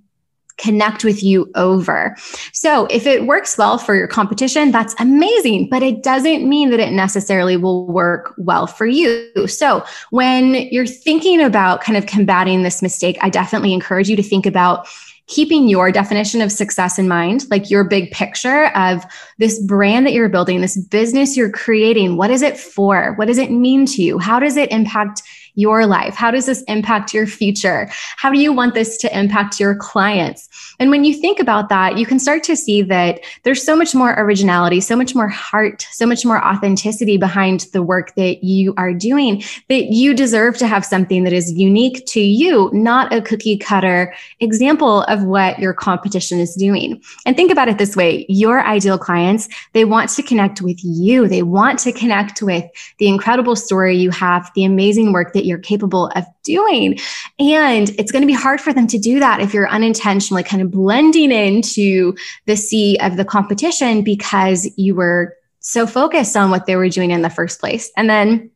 connect 0.59 1.03
with 1.03 1.23
you 1.23 1.49
over. 1.55 2.15
So 2.53 2.85
if 2.87 3.07
it 3.07 3.25
works 3.25 3.57
well 3.57 3.77
for 3.77 3.95
your 3.95 4.07
competition, 4.07 4.71
that's 4.71 4.93
amazing, 4.99 5.69
but 5.69 5.81
it 5.81 6.03
doesn't 6.03 6.47
mean 6.47 6.69
that 6.69 6.79
it 6.79 6.91
necessarily 6.91 7.57
will 7.57 7.87
work 7.87 8.33
well 8.37 8.67
for 8.67 8.85
you. 8.85 9.47
So 9.47 9.83
when 10.11 10.53
you're 10.53 10.85
thinking 10.85 11.41
about 11.41 11.81
kind 11.81 11.97
of 11.97 12.05
combating 12.05 12.63
this 12.63 12.81
mistake, 12.81 13.17
I 13.21 13.29
definitely 13.29 13.73
encourage 13.73 14.09
you 14.09 14.15
to 14.15 14.23
think 14.23 14.45
about 14.45 14.87
keeping 15.27 15.69
your 15.69 15.91
definition 15.91 16.41
of 16.41 16.51
success 16.51 16.97
in 16.97 17.07
mind, 17.07 17.45
like 17.51 17.69
your 17.69 17.83
big 17.83 18.09
picture 18.11 18.65
of 18.75 19.05
this 19.37 19.61
brand 19.63 20.05
that 20.05 20.11
you're 20.11 20.27
building, 20.27 20.59
this 20.59 20.75
business 20.75 21.37
you're 21.37 21.51
creating. 21.51 22.17
What 22.17 22.31
is 22.31 22.41
it 22.41 22.57
for? 22.57 23.13
What 23.13 23.27
does 23.27 23.37
it 23.37 23.51
mean 23.51 23.85
to 23.85 24.01
you? 24.01 24.17
How 24.17 24.39
does 24.39 24.57
it 24.57 24.71
impact 24.71 25.21
your 25.59 25.85
life? 25.85 26.15
How 26.15 26.31
does 26.31 26.45
this 26.45 26.63
impact 26.63 27.13
your 27.13 27.27
future? 27.27 27.89
How 28.17 28.31
do 28.31 28.39
you 28.39 28.53
want 28.53 28.73
this 28.73 28.97
to 28.97 29.17
impact 29.17 29.59
your 29.59 29.75
clients? 29.75 30.47
And 30.79 30.89
when 30.89 31.03
you 31.03 31.13
think 31.13 31.39
about 31.39 31.67
that, 31.69 31.97
you 31.97 32.05
can 32.05 32.19
start 32.19 32.43
to 32.43 32.55
see 32.55 32.81
that 32.83 33.19
there's 33.43 33.63
so 33.63 33.75
much 33.75 33.93
more 33.93 34.13
originality, 34.17 34.79
so 34.79 34.95
much 34.95 35.13
more 35.13 35.27
heart, 35.27 35.85
so 35.91 36.05
much 36.05 36.25
more 36.25 36.43
authenticity 36.45 37.17
behind 37.17 37.67
the 37.73 37.83
work 37.83 38.15
that 38.15 38.43
you 38.43 38.73
are 38.77 38.93
doing 38.93 39.43
that 39.67 39.91
you 39.91 40.13
deserve 40.13 40.57
to 40.57 40.67
have 40.67 40.85
something 40.85 41.25
that 41.25 41.33
is 41.33 41.51
unique 41.51 42.05
to 42.07 42.21
you, 42.21 42.69
not 42.71 43.13
a 43.13 43.21
cookie 43.21 43.57
cutter 43.57 44.13
example 44.39 45.03
of 45.03 45.23
what 45.23 45.59
your 45.59 45.73
competition 45.73 46.39
is 46.39 46.55
doing. 46.55 47.01
And 47.25 47.35
think 47.35 47.51
about 47.51 47.67
it 47.67 47.77
this 47.77 47.95
way 47.95 48.25
your 48.29 48.61
ideal 48.61 48.97
clients, 48.97 49.49
they 49.73 49.83
want 49.83 50.09
to 50.11 50.23
connect 50.23 50.61
with 50.61 50.79
you, 50.83 51.27
they 51.27 51.43
want 51.43 51.79
to 51.79 51.91
connect 51.91 52.41
with 52.41 52.63
the 52.99 53.09
incredible 53.09 53.55
story 53.55 53.97
you 53.97 54.11
have, 54.11 54.49
the 54.55 54.63
amazing 54.63 55.11
work 55.11 55.33
that 55.33 55.45
you're 55.49 55.59
capable 55.59 56.11
of 56.15 56.25
doing. 56.43 56.97
And 57.39 57.89
it's 57.99 58.11
going 58.11 58.21
to 58.21 58.27
be 58.27 58.33
hard 58.33 58.61
for 58.61 58.71
them 58.71 58.87
to 58.87 58.97
do 58.97 59.19
that 59.19 59.41
if 59.41 59.53
you're 59.53 59.69
unintentionally 59.69 60.43
kind 60.43 60.61
of 60.61 60.71
blending 60.71 61.31
into 61.31 62.15
the 62.45 62.55
sea 62.55 62.97
of 63.01 63.17
the 63.17 63.25
competition 63.25 64.03
because 64.03 64.69
you 64.77 64.95
were 64.95 65.35
so 65.59 65.85
focused 65.85 66.37
on 66.37 66.51
what 66.51 66.65
they 66.65 66.75
were 66.75 66.89
doing 66.89 67.11
in 67.11 67.21
the 67.21 67.29
first 67.29 67.59
place. 67.59 67.91
And 67.97 68.09
then 68.09 68.51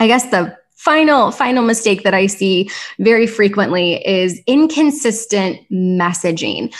I 0.00 0.06
guess 0.06 0.30
the 0.30 0.56
final 0.78 1.32
final 1.32 1.64
mistake 1.64 2.04
that 2.04 2.14
i 2.14 2.26
see 2.26 2.70
very 3.00 3.26
frequently 3.26 3.94
is 4.06 4.40
inconsistent 4.46 5.58
messaging 5.72 6.72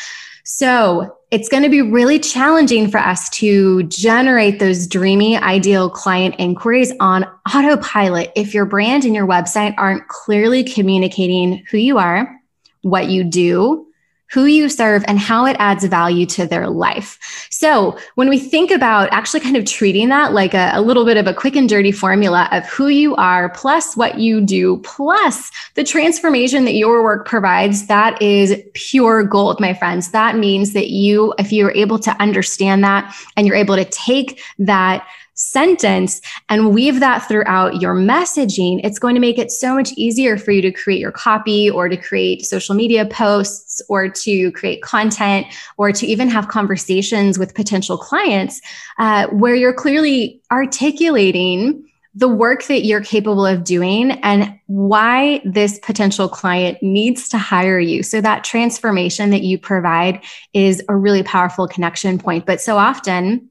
so 0.51 1.15
it's 1.31 1.51
going 1.51 1.63
to 1.63 1.69
be 1.69 1.83
really 1.83 2.19
challenging 2.19 2.91
for 2.91 2.97
us 2.97 3.29
to 3.29 3.83
generate 3.83 4.59
those 4.59 4.87
dreamy 4.87 5.37
ideal 5.37 5.91
client 5.91 6.35
inquiries 6.39 6.91
on 7.01 7.27
autopilot 7.55 8.33
if 8.35 8.55
your 8.55 8.65
brand 8.65 9.05
and 9.05 9.15
your 9.15 9.27
website 9.27 9.75
aren't 9.77 10.09
clearly 10.09 10.65
communicating 10.65 11.63
who 11.71 11.77
you 11.77 11.99
are 11.99 12.41
what 12.81 13.11
you 13.11 13.25
do 13.25 13.88
who 14.31 14.45
you 14.45 14.69
serve 14.69 15.05
and 15.09 15.19
how 15.19 15.47
it 15.47 15.57
adds 15.59 15.85
value 15.85 16.27
to 16.27 16.47
their 16.47 16.69
life. 16.69 17.19
So 17.51 17.99
when 18.15 18.29
we 18.29 18.39
think 18.39 18.71
about 18.71 19.09
actually 19.11 19.41
kind 19.41 19.57
of 19.57 19.65
treating 19.65 20.09
that 20.11 20.33
like 20.33 20.55
a, 20.55 20.71
a, 20.75 20.83
little 20.83 21.05
bit 21.05 21.17
of 21.17 21.27
a 21.27 21.35
quick 21.35 21.57
and 21.57 21.69
dirty 21.69 21.93
formula 21.93 22.49
of 22.53 22.67
who 22.67 22.89
you 22.89 23.15
are, 23.17 23.49
plus 23.51 23.97
what 23.97 24.19
you 24.19 24.41
do, 24.41 24.79
plus 24.79 25.51
the 25.75 25.85
transformation 25.85 26.65
that 26.65 26.75
your 26.75 27.03
work 27.03 27.27
provides, 27.27 27.87
that 27.87 28.21
is 28.21 28.61
pure 28.75 29.25
gold, 29.25 29.61
my 29.61 29.75
friends. 29.75 30.11
That 30.11 30.37
means 30.37 30.73
that 30.73 30.91
you, 30.91 31.35
if 31.39 31.53
you're 31.53 31.73
able 31.73 31.99
to 32.01 32.11
understand 32.21 32.85
that 32.85 33.15
and 33.37 33.47
you're 33.47 33.57
able 33.57 33.77
to 33.77 33.85
take 33.85 34.43
that 34.59 35.07
sentence 35.39 36.21
and 36.49 36.75
weave 36.75 37.01
that 37.01 37.27
throughout 37.29 37.81
your 37.81 37.95
messaging, 37.95 38.81
it's 38.85 38.99
going 38.99 39.15
to 39.15 39.21
make 39.21 39.39
it 39.39 39.51
so 39.51 39.75
much 39.75 39.93
easier 39.93 40.37
for 40.37 40.51
you 40.51 40.61
to 40.61 40.73
create 40.73 41.01
your 41.01 41.13
copy 41.13 41.71
or 41.71 41.89
to 41.89 41.97
create 41.97 42.45
social 42.45 42.75
media 42.75 43.07
posts 43.07 43.81
or 43.89 44.09
to 44.09 44.53
create 44.53 44.83
content 44.83 45.47
or 45.77 45.93
to 45.93 46.07
even 46.07 46.29
have 46.29 46.49
conversations 46.49 47.39
with 47.39 47.55
potential 47.55 47.97
clients 47.97 48.61
uh, 48.99 49.29
where 49.29 49.55
you're 49.55 49.73
clearly 49.73 50.43
articulating 50.51 51.85
the 52.15 52.29
work 52.29 52.65
that 52.65 52.85
you're 52.85 53.01
capable 53.01 53.47
of 53.47 53.63
doing 53.63 54.11
and 54.23 54.59
why 54.67 55.41
this 55.45 55.79
potential 55.79 56.29
client 56.29 56.77
needs 56.83 57.29
to 57.29 57.39
hire 57.39 57.79
you. 57.79 58.03
So 58.03 58.21
that 58.21 58.43
transformation 58.43 59.31
that 59.31 59.43
you 59.43 59.57
provide 59.57 60.25
is 60.53 60.83
a 60.89 60.97
really 60.97 61.23
powerful 61.23 61.69
connection 61.69 62.19
point. 62.19 62.45
But 62.45 62.61
so 62.61 62.77
often, 62.77 63.48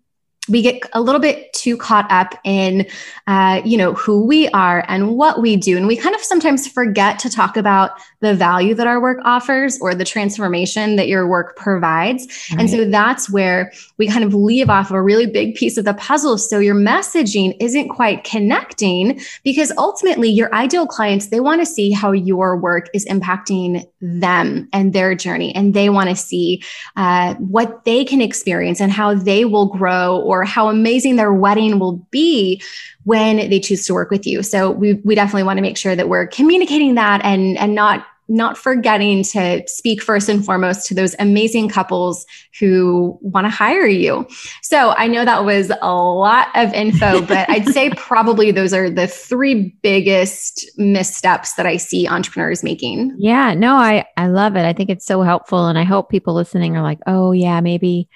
we 0.50 0.62
get 0.62 0.82
a 0.94 1.02
little 1.02 1.22
bit 1.22 1.52
too 1.54 1.78
caught 1.78 2.10
up 2.12 2.36
in 2.44 2.88
uh, 3.28 3.62
you 3.66 3.78
know 3.78 3.94
who 3.94 4.26
we 4.26 4.48
are 4.50 4.86
and 4.88 5.16
what 5.16 5.42
we 5.42 5.56
do. 5.56 5.78
And 5.78 5.88
we 5.88 5.96
kind 5.96 6.16
of 6.16 6.22
sometimes 6.22 6.68
forget 6.68 7.20
to 7.20 7.30
talk 7.30 7.58
about 7.58 7.92
the 8.22 8.34
value 8.34 8.74
that 8.76 8.88
our 8.88 9.02
work 9.02 9.20
offers 9.24 9.80
or 9.82 9.94
the 9.94 10.06
transformation 10.06 10.96
that 10.96 11.08
your 11.08 11.28
work 11.28 11.56
provides. 11.56 12.28
Right. 12.52 12.62
and 12.62 12.70
so 12.70 12.86
that's 12.86 13.30
where 13.30 13.72
we 13.98 14.08
kind 14.08 14.24
of 14.24 14.34
leave 14.34 14.70
off 14.70 14.92
a 14.92 15.02
really 15.02 15.26
big 15.26 15.56
piece 15.56 15.78
of 15.78 15.86
the 15.86 15.94
puzzle. 15.94 16.38
So 16.38 16.60
your 16.60 16.76
messaging 16.76 17.56
isn't 17.60 17.90
quite 17.90 18.24
connecting 18.24 19.20
because 19.44 19.72
ultimately 19.78 20.30
your 20.30 20.54
ideal 20.54 20.88
clients 20.88 21.28
they 21.28 21.40
want 21.40 21.62
to 21.62 21.66
see 21.66 21.92
how 21.92 22.12
your 22.12 22.58
work 22.58 22.90
is 22.94 23.06
impacting 23.06 23.86
them 24.02 24.68
and 24.74 24.94
their 24.94 25.16
journey. 25.16 25.54
And 25.54 25.74
they 25.74 25.90
want 25.90 26.10
to 26.10 26.16
see 26.16 26.64
uh, 26.96 27.36
what 27.36 27.86
they 27.86 28.06
can 28.06 28.22
experience 28.22 28.80
and 28.80 28.92
how 28.92 29.14
they 29.14 29.46
will 29.46 29.68
grow 29.68 30.22
or 30.22 30.37
how 30.44 30.70
amazing 30.70 31.16
their 31.16 31.34
wedding 31.34 31.80
will 31.80 31.98
be 32.12 32.62
when 33.04 33.38
they 33.50 33.60
choose 33.60 33.86
to 33.86 33.94
work 33.94 34.12
with 34.12 34.28
you. 34.28 34.44
So 34.44 34.72
we, 34.72 34.94
we 35.06 35.16
definitely 35.16 35.44
want 35.44 35.58
to 35.58 35.62
make 35.62 35.78
sure 35.78 35.96
that 35.96 36.10
we're 36.10 36.28
communicating 36.28 36.96
that 36.96 37.24
and, 37.24 37.58
and 37.58 37.74
not 37.74 38.06
not 38.30 38.58
forgetting 38.58 39.24
to 39.24 39.64
speak 39.68 40.02
first 40.02 40.28
and 40.28 40.44
foremost 40.44 40.86
to 40.88 40.94
those 40.94 41.16
amazing 41.20 41.70
couples 41.70 42.26
who 42.60 43.18
want 43.22 43.46
to 43.46 43.50
hire 43.50 43.88
you. 43.88 44.28
So 44.62 44.94
I 44.98 45.08
know 45.08 45.24
that 45.24 45.46
was 45.46 45.72
a 45.82 45.94
lot 45.94 46.50
of 46.56 46.74
info, 46.74 47.22
but 47.26 47.50
I'd 47.50 47.68
say 47.68 47.92
probably 47.92 48.52
those 48.52 48.74
are 48.74 48.90
the 48.90 49.08
three 49.08 49.76
biggest 49.82 50.70
missteps 50.78 51.54
that 51.54 51.66
I 51.66 51.78
see 51.78 52.08
entrepreneurs 52.08 52.64
making. 52.64 53.16
Yeah, 53.18 53.54
no, 53.54 53.76
I 53.76 54.06
I 54.18 54.28
love 54.28 54.56
it. 54.56 54.66
I 54.66 54.74
think 54.74 54.90
it's 54.90 55.06
so 55.06 55.22
helpful 55.22 55.68
and 55.68 55.78
I 55.78 55.84
hope 55.84 56.10
people 56.10 56.34
listening 56.34 56.76
are 56.76 56.84
like, 56.84 57.00
"Oh 57.08 57.32
yeah, 57.32 57.62
maybe 57.62 58.10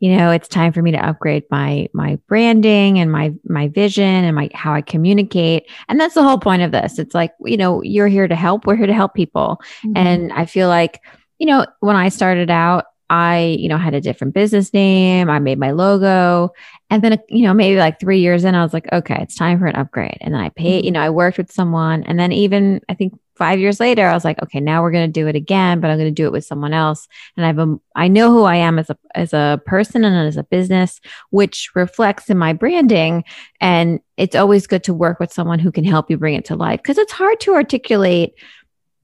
you 0.00 0.16
know 0.16 0.30
it's 0.30 0.48
time 0.48 0.72
for 0.72 0.82
me 0.82 0.90
to 0.92 1.06
upgrade 1.06 1.44
my 1.50 1.88
my 1.92 2.18
branding 2.28 2.98
and 2.98 3.10
my 3.10 3.32
my 3.44 3.68
vision 3.68 4.24
and 4.24 4.34
my 4.34 4.50
how 4.54 4.72
i 4.72 4.82
communicate. 4.82 5.70
And 5.88 6.00
that's 6.00 6.14
the 6.14 6.22
whole 6.22 6.38
point 6.38 6.62
of 6.62 6.72
this. 6.72 6.98
It's 6.98 7.14
like 7.14 7.32
you 7.44 7.56
know 7.56 7.82
you're 7.82 8.08
here 8.08 8.28
to 8.28 8.36
help. 8.36 8.66
We're 8.66 8.76
here 8.76 8.86
to 8.86 8.94
help 8.94 9.14
people. 9.14 9.60
Mm-hmm. 9.84 9.96
and 9.96 10.32
i 10.32 10.46
feel 10.46 10.68
like 10.68 11.00
you 11.38 11.46
know 11.46 11.66
when 11.80 11.96
i 11.96 12.08
started 12.08 12.50
out 12.50 12.86
i 13.10 13.56
you 13.58 13.68
know 13.68 13.78
had 13.78 13.94
a 13.94 14.00
different 14.00 14.34
business 14.34 14.72
name 14.72 15.30
i 15.30 15.38
made 15.38 15.58
my 15.58 15.70
logo 15.70 16.50
and 16.90 17.02
then 17.02 17.18
you 17.28 17.42
know 17.42 17.54
maybe 17.54 17.78
like 17.78 18.00
3 18.00 18.18
years 18.18 18.44
in 18.44 18.54
i 18.54 18.62
was 18.62 18.72
like 18.72 18.90
okay 18.92 19.18
it's 19.20 19.36
time 19.36 19.58
for 19.58 19.66
an 19.66 19.76
upgrade 19.76 20.18
and 20.20 20.34
then 20.34 20.40
i 20.40 20.48
paid 20.50 20.84
you 20.84 20.90
mm-hmm. 20.90 20.94
know 20.94 21.02
i 21.02 21.10
worked 21.10 21.38
with 21.38 21.52
someone 21.52 22.02
and 22.04 22.18
then 22.18 22.32
even 22.32 22.80
i 22.88 22.94
think 22.94 23.12
five 23.36 23.58
years 23.58 23.78
later, 23.78 24.06
I 24.06 24.14
was 24.14 24.24
like, 24.24 24.42
okay, 24.42 24.60
now 24.60 24.82
we're 24.82 24.90
going 24.90 25.06
to 25.06 25.20
do 25.20 25.28
it 25.28 25.36
again, 25.36 25.80
but 25.80 25.90
I'm 25.90 25.98
going 25.98 26.08
to 26.08 26.22
do 26.22 26.24
it 26.24 26.32
with 26.32 26.44
someone 26.44 26.72
else. 26.72 27.06
And 27.36 27.44
I've, 27.44 27.58
um, 27.58 27.80
I 27.94 28.08
know 28.08 28.30
who 28.30 28.44
I 28.44 28.56
am 28.56 28.78
as 28.78 28.90
a, 28.90 28.96
as 29.14 29.32
a 29.32 29.60
person 29.66 30.04
and 30.04 30.26
as 30.26 30.36
a 30.36 30.42
business, 30.42 31.00
which 31.30 31.70
reflects 31.74 32.30
in 32.30 32.38
my 32.38 32.52
branding. 32.52 33.24
And 33.60 34.00
it's 34.16 34.34
always 34.34 34.66
good 34.66 34.84
to 34.84 34.94
work 34.94 35.20
with 35.20 35.32
someone 35.32 35.58
who 35.58 35.70
can 35.70 35.84
help 35.84 36.10
you 36.10 36.16
bring 36.16 36.34
it 36.34 36.46
to 36.46 36.56
life 36.56 36.80
because 36.82 36.98
it's 36.98 37.12
hard 37.12 37.38
to 37.40 37.54
articulate 37.54 38.34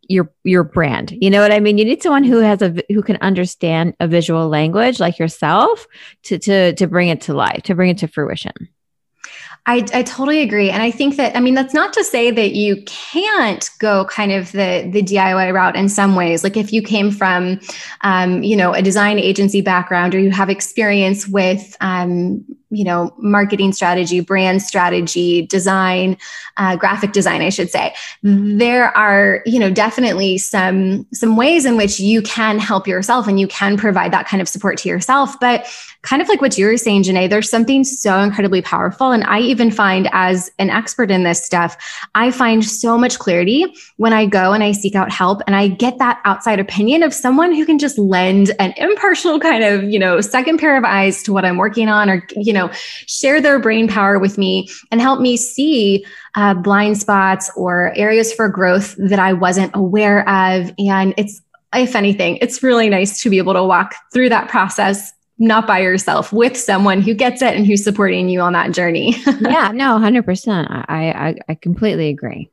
your 0.09 0.33
your 0.45 0.65
brand. 0.65 1.17
You 1.21 1.31
know 1.31 1.41
what 1.41 1.53
I 1.53 1.61
mean? 1.61 1.79
You 1.79 1.85
need 1.85 2.03
someone 2.03 2.25
who 2.25 2.39
has 2.39 2.63
a 2.63 2.75
who 2.89 3.03
can 3.03 3.17
understand 3.21 3.95
a 4.01 4.09
visual 4.09 4.49
language 4.49 5.01
like 5.01 5.19
yourself 5.19 5.87
to 6.25 6.39
to 6.39 6.75
to 6.75 6.87
bring 6.87 7.09
it 7.09 7.23
to 7.23 7.35
life, 7.35 7.63
to 7.65 7.75
bring 7.75 7.91
it 7.91 7.99
to 7.99 8.09
fruition. 8.09 8.53
I, 9.65 9.87
I 9.95 10.03
totally 10.03 10.43
agree. 10.43 10.71
And 10.71 10.83
I 10.83 10.91
think 10.91 11.17
that, 11.17 11.37
I 11.37 11.41
mean, 11.41 11.55
that's 11.55 11.73
not 11.73 11.93
to 11.93 12.03
say 12.03 12.33
that 12.33 12.53
you 12.53 12.83
can't 12.85 13.71
go 13.79 14.05
kind 14.07 14.33
of 14.33 14.51
the, 14.51 14.89
the 14.93 15.03
DIY 15.03 15.55
route 15.55 15.77
in 15.77 15.89
some 15.89 16.17
ways. 16.17 16.43
Like 16.43 16.57
if 16.57 16.73
you 16.73 16.83
came 16.83 17.13
from, 17.13 17.61
um, 18.01 18.43
you 18.43 18.57
know, 18.57 18.73
a 18.73 18.83
design 18.83 19.21
agency 19.21 19.61
background 19.61 20.17
or 20.17 20.19
you 20.19 20.33
have 20.33 20.51
experience 20.51 21.29
with, 21.29 21.77
um, 21.81 22.45
you 22.73 22.85
know 22.85 23.15
marketing 23.19 23.73
strategy 23.73 24.21
brand 24.21 24.63
strategy 24.63 25.47
design 25.47 26.17
uh, 26.57 26.75
graphic 26.77 27.13
design 27.13 27.41
i 27.41 27.49
should 27.49 27.71
say. 27.71 27.95
There 28.23 28.97
are 28.97 29.43
you 29.47 29.59
know 29.61 29.71
definitely 29.71 30.39
some 30.39 31.07
some 31.13 31.37
ways 31.37 31.65
in 31.65 31.77
which 31.77 32.01
you 32.01 32.23
can 32.23 32.59
help 32.59 32.89
yourself 32.89 33.29
and 33.29 33.39
you 33.39 33.47
can 33.47 33.77
provide 33.77 34.13
that 34.13 34.27
kind 34.27 34.41
of 34.41 34.49
support 34.49 34.79
to 34.79 34.89
yourself. 34.89 35.39
But 35.41 35.67
kind 36.03 36.21
of 36.21 36.29
like 36.29 36.41
what 36.41 36.59
you 36.59 36.67
were 36.67 36.77
saying 36.77 37.05
Janae, 37.05 37.31
there's 37.31 37.49
something 37.49 37.85
so 37.85 38.19
incredibly 38.19 38.61
powerful. 38.63 39.13
And 39.13 39.25
i 39.25 39.39
even 39.41 39.71
find 39.71 40.09
as 40.13 40.51
an 40.59 40.71
expert 40.71 41.11
in 41.11 41.25
this 41.25 41.45
stuff 41.45 41.77
i 42.15 42.31
find 42.31 42.65
so 42.65 42.97
much 42.97 43.19
clarity 43.19 43.65
when 43.97 44.13
i 44.13 44.27
go 44.27 44.53
and 44.53 44.63
i 44.63 44.73
seek 44.73 44.95
out 44.95 45.11
help 45.11 45.43
and 45.47 45.55
i 45.55 45.69
get 45.69 45.99
that 45.99 46.21
outside 46.25 46.59
opinion 46.59 47.03
of 47.03 47.13
someone 47.13 47.53
who 47.53 47.67
can 47.67 47.79
just 47.79 47.99
lend 47.99 48.53
an 48.59 48.73
impartial 48.77 49.39
kind 49.39 49.63
of 49.63 49.85
you 49.85 49.99
know 49.99 50.21
second 50.21 50.59
pair 50.59 50.77
of 50.77 50.85
eyes 50.85 51.23
to 51.23 51.33
what 51.33 51.45
i'm 51.45 51.57
working 51.57 51.89
on 51.89 52.09
or 52.09 52.27
you 52.37 52.53
know 52.53 52.62
know, 52.67 52.73
share 52.73 53.41
their 53.41 53.59
brain 53.59 53.89
power 53.89 54.19
with 54.19 54.39
me 54.39 54.69
and 54.91 55.01
help 55.01 55.21
me 55.21 55.37
see 55.37 56.05
uh, 56.35 56.55
blind 56.55 56.99
spots 56.99 57.51
or 57.57 57.93
areas 57.97 58.33
for 58.33 58.49
growth 58.49 58.95
that 58.99 59.19
I 59.19 59.33
wasn't 59.33 59.73
aware 59.75 60.21
of. 60.29 60.73
And 60.79 61.15
it's, 61.17 61.41
if 61.75 61.97
anything, 61.97 62.39
it's 62.41 62.63
really 62.63 62.89
nice 62.89 63.23
to 63.23 63.31
be 63.31 63.39
able 63.39 63.55
to 63.55 63.65
walk 63.65 63.95
through 64.13 64.29
that 64.31 64.49
process 64.49 65.13
not 65.39 65.67
by 65.67 65.81
yourself 65.81 66.33
with 66.33 66.57
someone 66.57 67.01
who 67.01 67.15
gets 67.15 67.43
it 67.43 67.57
and 67.57 67.67
who's 67.67 67.83
supporting 67.83 68.29
you 68.29 68.41
on 68.41 68.53
that 68.53 68.73
journey. 68.73 69.17
yeah, 69.27 69.73
no, 69.73 69.99
100%. 69.99 70.85
I, 70.89 71.11
I, 71.11 71.35
I 71.49 71.55
completely 71.57 72.09
agree. 72.09 72.49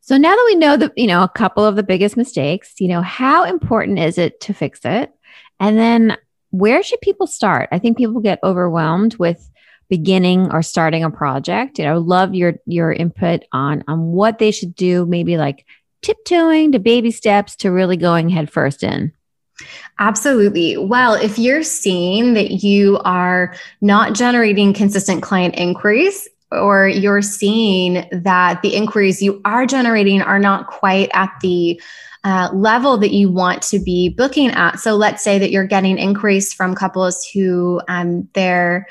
So 0.00 0.16
now 0.16 0.34
that 0.34 0.44
we 0.46 0.54
know 0.54 0.76
that, 0.76 0.92
you 0.96 1.06
know, 1.06 1.22
a 1.22 1.28
couple 1.28 1.64
of 1.64 1.76
the 1.76 1.82
biggest 1.82 2.16
mistakes, 2.16 2.74
you 2.78 2.88
know, 2.88 3.02
how 3.02 3.44
important 3.44 3.98
is 3.98 4.18
it 4.18 4.38
to 4.42 4.54
fix 4.54 4.80
it? 4.84 5.12
And 5.58 5.78
then 5.78 6.16
where 6.58 6.82
should 6.82 7.00
people 7.00 7.26
start? 7.26 7.68
I 7.72 7.78
think 7.78 7.96
people 7.96 8.20
get 8.20 8.40
overwhelmed 8.42 9.16
with 9.16 9.50
beginning 9.88 10.52
or 10.52 10.62
starting 10.62 11.04
a 11.04 11.10
project. 11.10 11.78
You 11.78 11.84
know, 11.84 11.98
love 11.98 12.34
your 12.34 12.54
your 12.66 12.92
input 12.92 13.44
on 13.52 13.84
on 13.86 14.12
what 14.12 14.38
they 14.38 14.50
should 14.50 14.74
do, 14.74 15.06
maybe 15.06 15.36
like 15.36 15.64
tiptoeing 16.02 16.72
to 16.72 16.78
baby 16.78 17.10
steps 17.10 17.56
to 17.56 17.70
really 17.70 17.96
going 17.96 18.28
head 18.28 18.50
first 18.50 18.82
in. 18.82 19.12
Absolutely. 19.98 20.76
Well, 20.76 21.14
if 21.14 21.38
you're 21.38 21.62
seeing 21.62 22.34
that 22.34 22.62
you 22.62 22.98
are 23.04 23.54
not 23.80 24.14
generating 24.14 24.74
consistent 24.74 25.22
client 25.22 25.54
inquiries, 25.56 26.28
or 26.52 26.88
you're 26.88 27.22
seeing 27.22 28.06
that 28.12 28.62
the 28.62 28.74
inquiries 28.74 29.22
you 29.22 29.40
are 29.44 29.66
generating 29.66 30.22
are 30.22 30.38
not 30.38 30.68
quite 30.68 31.08
at 31.12 31.32
the 31.40 31.80
uh, 32.26 32.50
level 32.52 32.98
that 32.98 33.12
you 33.12 33.30
want 33.30 33.62
to 33.62 33.78
be 33.78 34.08
booking 34.08 34.50
at. 34.50 34.80
So 34.80 34.96
let's 34.96 35.22
say 35.22 35.38
that 35.38 35.52
you're 35.52 35.64
getting 35.64 35.96
inquiries 35.96 36.52
from 36.52 36.74
couples 36.74 37.24
who 37.32 37.80
um, 37.86 38.28
they're 38.34 38.88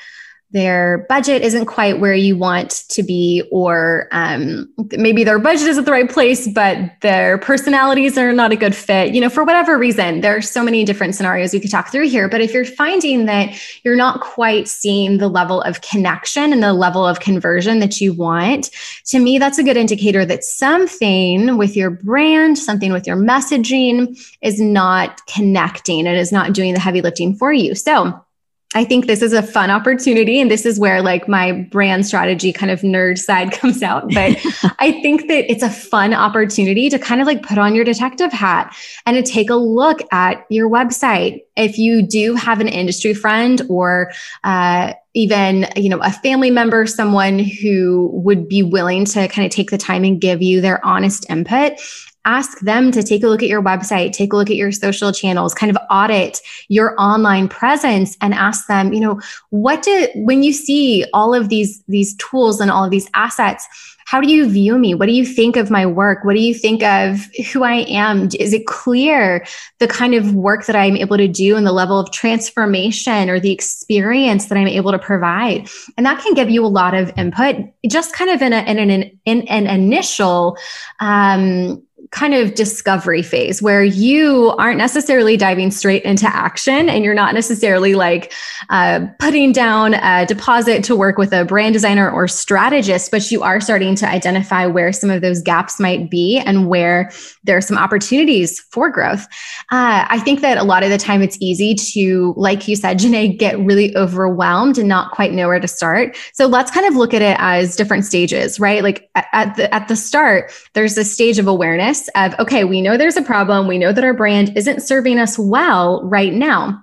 their 0.55 1.05
budget 1.09 1.41
isn't 1.41 1.65
quite 1.65 1.99
where 1.99 2.13
you 2.13 2.37
want 2.37 2.85
to 2.87 3.03
be, 3.03 3.43
or 3.51 4.07
um, 4.13 4.71
maybe 4.93 5.25
their 5.25 5.37
budget 5.37 5.67
is 5.67 5.77
at 5.77 5.83
the 5.83 5.91
right 5.91 6.09
place, 6.09 6.47
but 6.47 6.77
their 7.01 7.37
personalities 7.39 8.17
are 8.17 8.31
not 8.31 8.53
a 8.53 8.55
good 8.55 8.73
fit. 8.73 9.13
You 9.13 9.19
know, 9.19 9.27
for 9.27 9.43
whatever 9.43 9.77
reason, 9.77 10.21
there 10.21 10.37
are 10.37 10.41
so 10.41 10.63
many 10.63 10.85
different 10.85 11.13
scenarios 11.13 11.51
we 11.51 11.59
could 11.59 11.71
talk 11.71 11.91
through 11.91 12.07
here. 12.07 12.29
But 12.29 12.39
if 12.39 12.53
you're 12.53 12.63
finding 12.63 13.25
that 13.25 13.53
you're 13.83 13.97
not 13.97 14.21
quite 14.21 14.69
seeing 14.69 15.17
the 15.17 15.27
level 15.27 15.61
of 15.61 15.81
connection 15.81 16.53
and 16.53 16.63
the 16.63 16.71
level 16.71 17.05
of 17.05 17.19
conversion 17.19 17.79
that 17.79 17.99
you 17.99 18.13
want, 18.13 18.69
to 19.07 19.19
me, 19.19 19.37
that's 19.37 19.57
a 19.57 19.63
good 19.63 19.75
indicator 19.75 20.25
that 20.25 20.45
something 20.45 21.57
with 21.57 21.75
your 21.75 21.89
brand, 21.89 22.57
something 22.57 22.93
with 22.93 23.05
your 23.05 23.17
messaging 23.17 24.17
is 24.41 24.61
not 24.61 25.19
connecting 25.27 26.07
and 26.07 26.17
is 26.17 26.31
not 26.31 26.53
doing 26.53 26.73
the 26.73 26.79
heavy 26.79 27.01
lifting 27.01 27.35
for 27.35 27.51
you. 27.51 27.75
So, 27.75 28.24
I 28.73 28.83
think 28.83 29.07
this 29.07 29.21
is 29.21 29.31
a 29.31 29.41
fun 29.41 29.69
opportunity. 29.69 30.41
And 30.41 30.51
this 30.51 30.65
is 30.65 30.79
where 30.79 31.01
like 31.01 31.29
my 31.29 31.53
brand 31.71 32.05
strategy 32.05 32.51
kind 32.51 32.71
of 32.71 32.81
nerd 32.81 33.17
side 33.17 33.51
comes 33.59 33.81
out. 33.81 34.09
But 34.13 34.37
I 34.79 34.91
think 35.01 35.27
that 35.27 35.49
it's 35.49 35.63
a 35.63 35.69
fun 35.69 36.13
opportunity 36.13 36.89
to 36.89 36.99
kind 36.99 37.21
of 37.21 37.27
like 37.27 37.41
put 37.43 37.57
on 37.57 37.73
your 37.73 37.85
detective 37.85 38.33
hat 38.33 38.75
and 39.05 39.15
to 39.15 39.31
take 39.31 39.49
a 39.49 39.55
look 39.55 40.01
at 40.11 40.45
your 40.49 40.69
website. 40.69 41.43
If 41.55 41.77
you 41.77 42.01
do 42.01 42.35
have 42.35 42.59
an 42.59 42.67
industry 42.67 43.13
friend 43.13 43.61
or, 43.69 44.11
uh, 44.43 44.93
even 45.17 45.65
you 45.77 45.87
know 45.87 45.99
a 45.99 46.11
family 46.11 46.51
member 46.51 46.85
someone 46.85 47.39
who 47.39 48.09
would 48.11 48.49
be 48.49 48.61
willing 48.61 49.05
to 49.05 49.29
kind 49.29 49.45
of 49.45 49.51
take 49.51 49.71
the 49.71 49.77
time 49.77 50.03
and 50.03 50.19
give 50.19 50.41
you 50.41 50.59
their 50.59 50.85
honest 50.85 51.25
input 51.29 51.79
ask 52.25 52.59
them 52.59 52.91
to 52.91 53.03
take 53.03 53.23
a 53.23 53.27
look 53.27 53.41
at 53.41 53.49
your 53.49 53.61
website, 53.61 54.11
take 54.11 54.33
a 54.33 54.35
look 54.35 54.49
at 54.49 54.55
your 54.55 54.71
social 54.71 55.11
channels, 55.11 55.53
kind 55.53 55.69
of 55.69 55.77
audit 55.89 56.41
your 56.67 56.99
online 56.99 57.47
presence 57.47 58.17
and 58.21 58.33
ask 58.33 58.67
them, 58.67 58.93
you 58.93 58.99
know, 58.99 59.21
what 59.51 59.83
do 59.83 60.07
when 60.15 60.43
you 60.43 60.51
see 60.51 61.05
all 61.13 61.33
of 61.33 61.49
these 61.49 61.83
these 61.87 62.15
tools 62.15 62.59
and 62.59 62.71
all 62.71 62.83
of 62.83 62.91
these 62.91 63.09
assets, 63.13 63.67
how 64.05 64.21
do 64.21 64.31
you 64.31 64.47
view 64.47 64.77
me? 64.77 64.93
What 64.93 65.07
do 65.07 65.13
you 65.13 65.25
think 65.25 65.55
of 65.57 65.71
my 65.71 65.85
work? 65.85 66.23
What 66.23 66.35
do 66.35 66.41
you 66.41 66.53
think 66.53 66.83
of 66.83 67.27
who 67.51 67.63
I 67.63 67.85
am? 67.89 68.29
Is 68.39 68.53
it 68.53 68.67
clear 68.67 69.45
the 69.79 69.87
kind 69.87 70.13
of 70.13 70.35
work 70.35 70.67
that 70.67 70.75
I'm 70.75 70.95
able 70.95 71.17
to 71.17 71.27
do 71.27 71.55
and 71.55 71.65
the 71.65 71.71
level 71.71 71.99
of 71.99 72.11
transformation 72.11 73.29
or 73.31 73.39
the 73.39 73.51
experience 73.51 74.45
that 74.45 74.59
I'm 74.59 74.67
able 74.67 74.91
to 74.91 74.99
provide? 74.99 75.69
And 75.97 76.05
that 76.05 76.21
can 76.21 76.35
give 76.35 76.51
you 76.51 76.63
a 76.63 76.67
lot 76.67 76.93
of 76.93 77.11
input, 77.17 77.55
just 77.87 78.13
kind 78.13 78.29
of 78.29 78.43
in, 78.43 78.53
a, 78.53 78.61
in 78.61 78.77
an 78.77 79.19
in 79.25 79.47
an 79.47 79.65
initial 79.65 80.55
um, 80.99 81.81
kind 82.15 82.33
of 82.33 82.55
discovery 82.55 83.21
phase 83.21 83.61
where 83.61 83.83
you 83.83 84.55
aren't 84.57 84.77
necessarily 84.77 85.35
diving 85.35 85.69
straight 85.69 86.01
into 86.03 86.25
action 86.25 86.87
and 86.87 87.03
you're 87.03 87.13
not 87.13 87.33
necessarily 87.33 87.93
like 87.93 88.31
uh, 88.69 89.05
putting 89.19 89.51
down 89.51 89.95
a 89.95 90.25
deposit 90.25 90.81
to 90.81 90.95
work 90.95 91.17
with 91.17 91.33
a 91.33 91.43
brand 91.43 91.73
designer 91.73 92.09
or 92.09 92.25
strategist, 92.25 93.11
but 93.11 93.29
you 93.29 93.43
are 93.43 93.59
starting 93.59 93.95
to 93.95 94.07
identify 94.07 94.65
where 94.65 94.93
some 94.93 95.09
of 95.09 95.21
those 95.21 95.41
gaps 95.41 95.77
might 95.77 96.09
be 96.09 96.37
and 96.37 96.69
where 96.69 97.11
there 97.43 97.57
are 97.57 97.61
some 97.61 97.77
opportunities 97.77 98.61
for 98.71 98.89
growth. 98.89 99.27
Uh, 99.73 100.07
I 100.07 100.19
think 100.19 100.39
that 100.39 100.57
a 100.57 100.63
lot 100.63 100.83
of 100.83 100.89
the 100.89 100.97
time 100.97 101.21
it's 101.21 101.37
easy 101.41 101.75
to, 101.75 102.33
like 102.37 102.65
you 102.65 102.77
said, 102.77 102.97
Janae, 102.97 103.37
get 103.37 103.59
really 103.59 103.95
overwhelmed 103.97 104.77
and 104.77 104.87
not 104.87 105.11
quite 105.11 105.33
know 105.33 105.49
where 105.49 105.59
to 105.59 105.67
start. 105.67 106.15
So 106.33 106.45
let's 106.45 106.71
kind 106.71 106.85
of 106.85 106.95
look 106.95 107.13
at 107.13 107.21
it 107.21 107.35
as 107.41 107.75
different 107.75 108.05
stages, 108.05 108.57
right? 108.57 108.81
Like 108.81 109.09
at, 109.33 109.53
the 109.57 109.73
at 109.75 109.89
the 109.89 109.97
start, 109.97 110.53
there's 110.73 110.97
a 110.97 111.03
stage 111.03 111.39
of 111.39 111.47
awareness 111.47 112.04
awareness 112.13 112.33
of, 112.33 112.39
okay, 112.39 112.63
we 112.63 112.81
know 112.81 112.97
there's 112.97 113.17
a 113.17 113.21
problem. 113.21 113.67
We 113.67 113.77
know 113.77 113.91
that 113.91 114.03
our 114.03 114.13
brand 114.13 114.57
isn't 114.57 114.81
serving 114.81 115.19
us 115.19 115.37
well 115.37 116.03
right 116.03 116.33
now. 116.33 116.81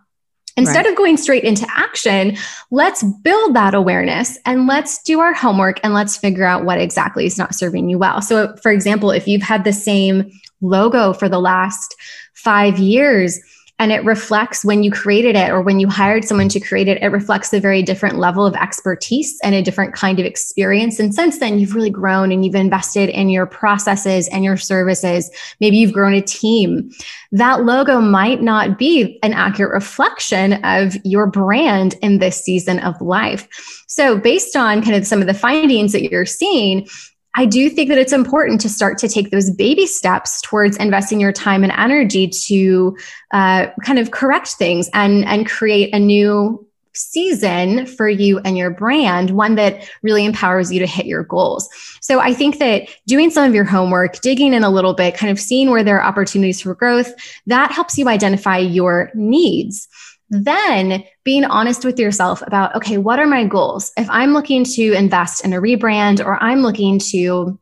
Instead 0.56 0.84
right. 0.84 0.90
of 0.90 0.96
going 0.96 1.16
straight 1.16 1.44
into 1.44 1.66
action, 1.74 2.36
let's 2.70 3.02
build 3.02 3.54
that 3.54 3.74
awareness 3.74 4.38
and 4.44 4.66
let's 4.66 5.02
do 5.02 5.18
our 5.20 5.32
homework 5.32 5.80
and 5.82 5.94
let's 5.94 6.18
figure 6.18 6.44
out 6.44 6.66
what 6.66 6.78
exactly 6.78 7.24
is 7.24 7.38
not 7.38 7.54
serving 7.54 7.88
you 7.88 7.98
well. 7.98 8.20
So, 8.20 8.54
for 8.56 8.70
example, 8.70 9.10
if 9.10 9.26
you've 9.26 9.42
had 9.42 9.64
the 9.64 9.72
same 9.72 10.30
logo 10.60 11.14
for 11.14 11.26
the 11.26 11.40
last 11.40 11.96
five 12.34 12.78
years, 12.78 13.40
and 13.82 13.90
it 13.90 14.04
reflects 14.04 14.64
when 14.64 14.84
you 14.84 14.92
created 14.92 15.34
it 15.34 15.50
or 15.50 15.60
when 15.60 15.80
you 15.80 15.88
hired 15.88 16.24
someone 16.24 16.48
to 16.50 16.60
create 16.60 16.86
it, 16.86 17.02
it 17.02 17.08
reflects 17.08 17.52
a 17.52 17.58
very 17.58 17.82
different 17.82 18.16
level 18.16 18.46
of 18.46 18.54
expertise 18.54 19.40
and 19.42 19.56
a 19.56 19.62
different 19.62 19.92
kind 19.92 20.20
of 20.20 20.24
experience. 20.24 21.00
And 21.00 21.12
since 21.12 21.40
then, 21.40 21.58
you've 21.58 21.74
really 21.74 21.90
grown 21.90 22.30
and 22.30 22.44
you've 22.44 22.54
invested 22.54 23.08
in 23.08 23.28
your 23.28 23.44
processes 23.44 24.28
and 24.28 24.44
your 24.44 24.56
services. 24.56 25.32
Maybe 25.58 25.78
you've 25.78 25.92
grown 25.92 26.14
a 26.14 26.22
team. 26.22 26.92
That 27.32 27.64
logo 27.64 28.00
might 28.00 28.40
not 28.40 28.78
be 28.78 29.18
an 29.24 29.32
accurate 29.32 29.72
reflection 29.72 30.64
of 30.64 30.96
your 31.02 31.26
brand 31.26 31.96
in 32.02 32.20
this 32.20 32.40
season 32.40 32.78
of 32.78 33.00
life. 33.00 33.48
So, 33.88 34.16
based 34.16 34.54
on 34.54 34.80
kind 34.82 34.94
of 34.94 35.08
some 35.08 35.20
of 35.20 35.26
the 35.26 35.34
findings 35.34 35.90
that 35.90 36.08
you're 36.08 36.24
seeing, 36.24 36.86
I 37.34 37.46
do 37.46 37.70
think 37.70 37.88
that 37.88 37.98
it's 37.98 38.12
important 38.12 38.60
to 38.60 38.68
start 38.68 38.98
to 38.98 39.08
take 39.08 39.30
those 39.30 39.50
baby 39.50 39.86
steps 39.86 40.42
towards 40.42 40.76
investing 40.76 41.18
your 41.18 41.32
time 41.32 41.62
and 41.62 41.72
energy 41.72 42.28
to 42.28 42.96
uh, 43.32 43.68
kind 43.84 43.98
of 43.98 44.10
correct 44.10 44.48
things 44.48 44.90
and 44.92 45.24
and 45.24 45.48
create 45.48 45.94
a 45.94 45.98
new 45.98 46.66
season 46.94 47.86
for 47.86 48.08
you 48.08 48.38
and 48.40 48.58
your 48.58 48.70
brand, 48.70 49.30
one 49.30 49.54
that 49.54 49.88
really 50.02 50.24
empowers 50.24 50.70
you 50.70 50.78
to 50.78 50.86
hit 50.86 51.06
your 51.06 51.24
goals. 51.24 51.68
So 52.00 52.20
I 52.20 52.34
think 52.34 52.58
that 52.58 52.88
doing 53.06 53.30
some 53.30 53.48
of 53.48 53.54
your 53.54 53.64
homework, 53.64 54.20
digging 54.20 54.52
in 54.52 54.64
a 54.64 54.70
little 54.70 54.94
bit, 54.94 55.16
kind 55.16 55.30
of 55.30 55.40
seeing 55.40 55.70
where 55.70 55.82
there 55.82 55.98
are 55.98 56.06
opportunities 56.06 56.60
for 56.60 56.74
growth, 56.74 57.12
that 57.46 57.72
helps 57.72 57.96
you 57.96 58.08
identify 58.08 58.58
your 58.58 59.10
needs. 59.14 59.88
Then 60.32 61.04
being 61.24 61.44
honest 61.44 61.84
with 61.84 61.98
yourself 61.98 62.42
about, 62.46 62.74
okay, 62.74 62.96
what 62.96 63.18
are 63.18 63.26
my 63.26 63.44
goals? 63.44 63.92
If 63.98 64.08
I'm 64.08 64.32
looking 64.32 64.64
to 64.64 64.92
invest 64.94 65.44
in 65.44 65.52
a 65.52 65.60
rebrand 65.60 66.24
or 66.24 66.42
I'm 66.42 66.62
looking 66.62 66.98
to 67.10 67.58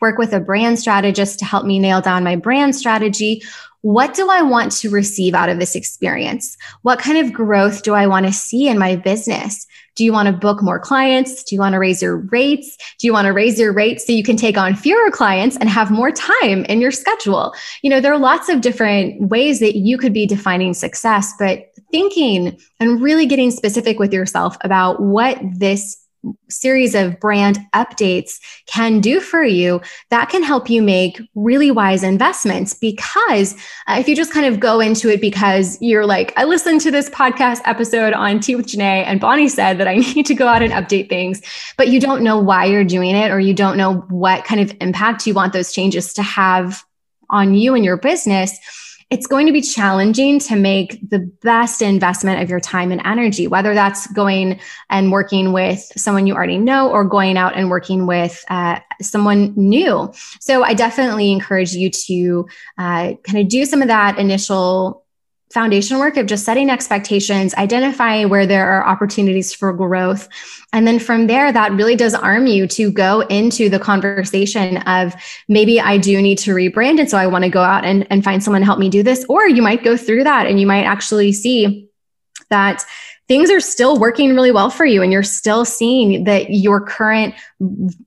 work 0.00 0.18
with 0.18 0.32
a 0.32 0.40
brand 0.40 0.80
strategist 0.80 1.38
to 1.38 1.44
help 1.44 1.64
me 1.64 1.78
nail 1.78 2.00
down 2.00 2.24
my 2.24 2.34
brand 2.34 2.74
strategy, 2.74 3.44
what 3.82 4.14
do 4.14 4.28
I 4.30 4.42
want 4.42 4.72
to 4.72 4.90
receive 4.90 5.34
out 5.34 5.48
of 5.48 5.60
this 5.60 5.76
experience? 5.76 6.56
What 6.82 6.98
kind 6.98 7.18
of 7.18 7.32
growth 7.32 7.84
do 7.84 7.94
I 7.94 8.08
want 8.08 8.26
to 8.26 8.32
see 8.32 8.68
in 8.68 8.78
my 8.78 8.96
business? 8.96 9.66
Do 9.94 10.04
you 10.04 10.12
want 10.12 10.26
to 10.26 10.32
book 10.32 10.62
more 10.62 10.78
clients? 10.78 11.44
Do 11.44 11.54
you 11.54 11.60
want 11.60 11.74
to 11.74 11.78
raise 11.78 12.00
your 12.00 12.16
rates? 12.16 12.76
Do 12.98 13.06
you 13.06 13.12
want 13.12 13.26
to 13.26 13.32
raise 13.32 13.58
your 13.58 13.72
rates 13.72 14.06
so 14.06 14.12
you 14.12 14.22
can 14.22 14.36
take 14.36 14.56
on 14.56 14.74
fewer 14.74 15.10
clients 15.10 15.56
and 15.56 15.68
have 15.68 15.90
more 15.90 16.10
time 16.10 16.64
in 16.64 16.80
your 16.80 16.92
schedule? 16.92 17.54
You 17.82 17.90
know, 17.90 18.00
there 18.00 18.12
are 18.12 18.18
lots 18.18 18.48
of 18.48 18.60
different 18.60 19.20
ways 19.28 19.60
that 19.60 19.76
you 19.76 19.98
could 19.98 20.12
be 20.12 20.26
defining 20.26 20.74
success, 20.74 21.34
but 21.38 21.71
thinking 21.92 22.58
and 22.80 23.00
really 23.00 23.26
getting 23.26 23.52
specific 23.52 24.00
with 24.00 24.12
yourself 24.12 24.56
about 24.62 25.00
what 25.00 25.38
this 25.42 26.02
series 26.48 26.94
of 26.94 27.18
brand 27.18 27.58
updates 27.74 28.38
can 28.66 29.00
do 29.00 29.20
for 29.20 29.42
you, 29.42 29.80
that 30.10 30.28
can 30.28 30.42
help 30.42 30.70
you 30.70 30.82
make 30.82 31.20
really 31.34 31.70
wise 31.70 32.02
investments. 32.02 32.74
Because 32.74 33.54
uh, 33.86 33.96
if 33.98 34.08
you 34.08 34.14
just 34.14 34.32
kind 34.32 34.46
of 34.46 34.60
go 34.60 34.80
into 34.80 35.08
it 35.08 35.20
because 35.20 35.78
you're 35.80 36.06
like, 36.06 36.32
I 36.36 36.44
listened 36.44 36.80
to 36.82 36.90
this 36.90 37.10
podcast 37.10 37.60
episode 37.64 38.12
on 38.12 38.40
Tea 38.40 38.54
with 38.54 38.66
Janae, 38.66 39.04
and 39.04 39.20
Bonnie 39.20 39.48
said 39.48 39.78
that 39.78 39.88
I 39.88 39.96
need 40.14 40.26
to 40.26 40.34
go 40.34 40.46
out 40.46 40.62
and 40.62 40.72
update 40.72 41.08
things, 41.08 41.42
but 41.76 41.88
you 41.88 42.00
don't 42.00 42.22
know 42.22 42.38
why 42.38 42.66
you're 42.66 42.84
doing 42.84 43.14
it, 43.14 43.30
or 43.30 43.40
you 43.40 43.54
don't 43.54 43.76
know 43.76 43.94
what 44.08 44.44
kind 44.44 44.60
of 44.60 44.76
impact 44.80 45.26
you 45.26 45.34
want 45.34 45.52
those 45.52 45.72
changes 45.72 46.14
to 46.14 46.22
have 46.22 46.84
on 47.30 47.54
you 47.54 47.74
and 47.74 47.84
your 47.84 47.96
business 47.96 48.58
it's 49.12 49.26
going 49.26 49.46
to 49.46 49.52
be 49.52 49.60
challenging 49.60 50.38
to 50.38 50.56
make 50.56 50.98
the 51.10 51.18
best 51.18 51.82
investment 51.82 52.42
of 52.42 52.48
your 52.48 52.60
time 52.60 52.90
and 52.90 53.02
energy, 53.04 53.46
whether 53.46 53.74
that's 53.74 54.06
going 54.12 54.58
and 54.88 55.12
working 55.12 55.52
with 55.52 55.80
someone 55.98 56.26
you 56.26 56.34
already 56.34 56.56
know 56.56 56.90
or 56.90 57.04
going 57.04 57.36
out 57.36 57.54
and 57.54 57.68
working 57.68 58.06
with 58.06 58.42
uh, 58.48 58.80
someone 59.02 59.52
new. 59.54 60.10
So 60.40 60.64
I 60.64 60.72
definitely 60.72 61.30
encourage 61.30 61.74
you 61.74 61.90
to 61.90 62.46
uh, 62.78 63.12
kind 63.22 63.38
of 63.38 63.48
do 63.48 63.66
some 63.66 63.82
of 63.82 63.88
that 63.88 64.18
initial 64.18 65.01
foundation 65.52 65.98
work 65.98 66.16
of 66.16 66.26
just 66.26 66.44
setting 66.44 66.70
expectations, 66.70 67.54
identifying 67.54 68.28
where 68.28 68.46
there 68.46 68.66
are 68.70 68.86
opportunities 68.86 69.52
for 69.52 69.72
growth. 69.72 70.28
And 70.72 70.86
then 70.86 70.98
from 70.98 71.26
there, 71.26 71.52
that 71.52 71.72
really 71.72 71.94
does 71.94 72.14
arm 72.14 72.46
you 72.46 72.66
to 72.68 72.90
go 72.90 73.20
into 73.22 73.68
the 73.68 73.78
conversation 73.78 74.78
of 74.78 75.14
maybe 75.48 75.80
I 75.80 75.98
do 75.98 76.22
need 76.22 76.38
to 76.38 76.52
rebrand. 76.52 76.98
And 76.98 77.10
so 77.10 77.18
I 77.18 77.26
want 77.26 77.44
to 77.44 77.50
go 77.50 77.62
out 77.62 77.84
and, 77.84 78.06
and 78.10 78.24
find 78.24 78.42
someone 78.42 78.62
to 78.62 78.66
help 78.66 78.78
me 78.78 78.88
do 78.88 79.02
this. 79.02 79.26
Or 79.28 79.46
you 79.46 79.60
might 79.60 79.84
go 79.84 79.96
through 79.96 80.24
that 80.24 80.46
and 80.46 80.58
you 80.58 80.66
might 80.66 80.84
actually 80.84 81.32
see 81.32 81.88
that 82.48 82.84
things 83.32 83.50
are 83.50 83.60
still 83.60 83.98
working 83.98 84.34
really 84.34 84.52
well 84.52 84.68
for 84.68 84.84
you 84.84 85.00
and 85.00 85.10
you're 85.10 85.22
still 85.22 85.64
seeing 85.64 86.24
that 86.24 86.50
your 86.50 86.78
current 86.78 87.34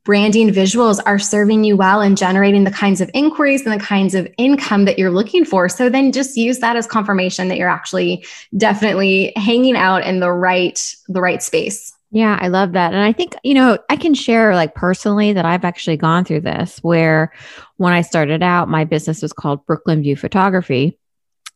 branding 0.03 0.49
visuals 0.49 1.01
are 1.07 1.17
serving 1.17 1.63
you 1.63 1.75
well 1.75 1.99
and 1.99 2.15
generating 2.15 2.63
the 2.63 2.69
kinds 2.69 3.01
of 3.01 3.09
inquiries 3.15 3.65
and 3.65 3.73
the 3.73 3.83
kinds 3.83 4.13
of 4.13 4.27
income 4.37 4.85
that 4.85 4.99
you're 4.99 5.09
looking 5.09 5.43
for. 5.43 5.67
So 5.67 5.89
then 5.89 6.11
just 6.11 6.37
use 6.37 6.59
that 6.59 6.75
as 6.75 6.85
confirmation 6.85 7.47
that 7.47 7.57
you're 7.57 7.67
actually 7.67 8.23
definitely 8.55 9.33
hanging 9.35 9.75
out 9.75 10.05
in 10.05 10.19
the 10.19 10.31
right 10.31 10.79
the 11.07 11.21
right 11.21 11.41
space. 11.41 11.91
Yeah, 12.11 12.37
I 12.39 12.49
love 12.49 12.73
that. 12.73 12.93
And 12.93 13.03
I 13.03 13.11
think, 13.11 13.35
you 13.43 13.55
know, 13.55 13.79
I 13.89 13.95
can 13.95 14.13
share 14.13 14.53
like 14.53 14.75
personally 14.75 15.33
that 15.33 15.43
I've 15.43 15.65
actually 15.65 15.97
gone 15.97 16.23
through 16.23 16.41
this 16.41 16.77
where 16.83 17.33
when 17.77 17.93
I 17.93 18.01
started 18.01 18.43
out, 18.43 18.69
my 18.69 18.83
business 18.83 19.23
was 19.23 19.33
called 19.33 19.65
Brooklyn 19.65 20.03
View 20.03 20.15
Photography. 20.15 20.99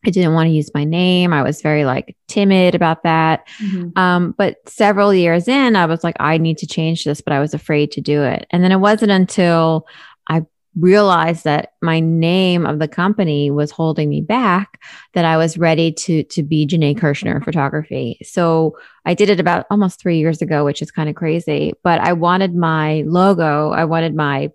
I 0.05 0.11
didn't 0.11 0.33
want 0.33 0.47
to 0.47 0.53
use 0.53 0.71
my 0.73 0.85
name. 0.85 1.33
I 1.33 1.43
was 1.43 1.61
very 1.61 1.83
like 1.83 2.15
timid 2.27 2.73
about 2.73 3.03
that. 3.03 3.47
Mm-hmm. 3.61 3.97
Um, 3.99 4.33
but 4.37 4.57
several 4.67 5.13
years 5.13 5.47
in, 5.47 5.75
I 5.75 5.85
was 5.87 6.03
like, 6.03 6.15
I 6.19 6.37
need 6.37 6.57
to 6.59 6.67
change 6.67 7.03
this, 7.03 7.21
but 7.21 7.33
I 7.33 7.39
was 7.39 7.53
afraid 7.53 7.91
to 7.91 8.01
do 8.01 8.23
it. 8.23 8.47
And 8.51 8.63
then 8.63 8.71
it 8.71 8.79
wasn't 8.79 9.11
until 9.11 9.87
I 10.29 10.45
realized 10.77 11.43
that 11.43 11.73
my 11.81 11.99
name 11.99 12.65
of 12.65 12.79
the 12.79 12.87
company 12.87 13.51
was 13.51 13.71
holding 13.71 14.07
me 14.07 14.21
back 14.21 14.81
that 15.13 15.25
I 15.25 15.35
was 15.35 15.57
ready 15.57 15.91
to 15.91 16.23
to 16.23 16.43
be 16.43 16.65
Janae 16.65 16.97
Kirschner 16.97 17.41
photography. 17.41 18.19
So 18.23 18.77
I 19.05 19.15
did 19.15 19.29
it 19.29 19.39
about 19.39 19.65
almost 19.69 19.99
three 19.99 20.19
years 20.19 20.41
ago, 20.41 20.63
which 20.63 20.81
is 20.81 20.91
kind 20.91 21.09
of 21.09 21.15
crazy. 21.15 21.73
But 21.83 21.99
I 21.99 22.13
wanted 22.13 22.55
my 22.55 23.03
logo, 23.05 23.71
I 23.71 23.85
wanted 23.85 24.15
my 24.15 24.51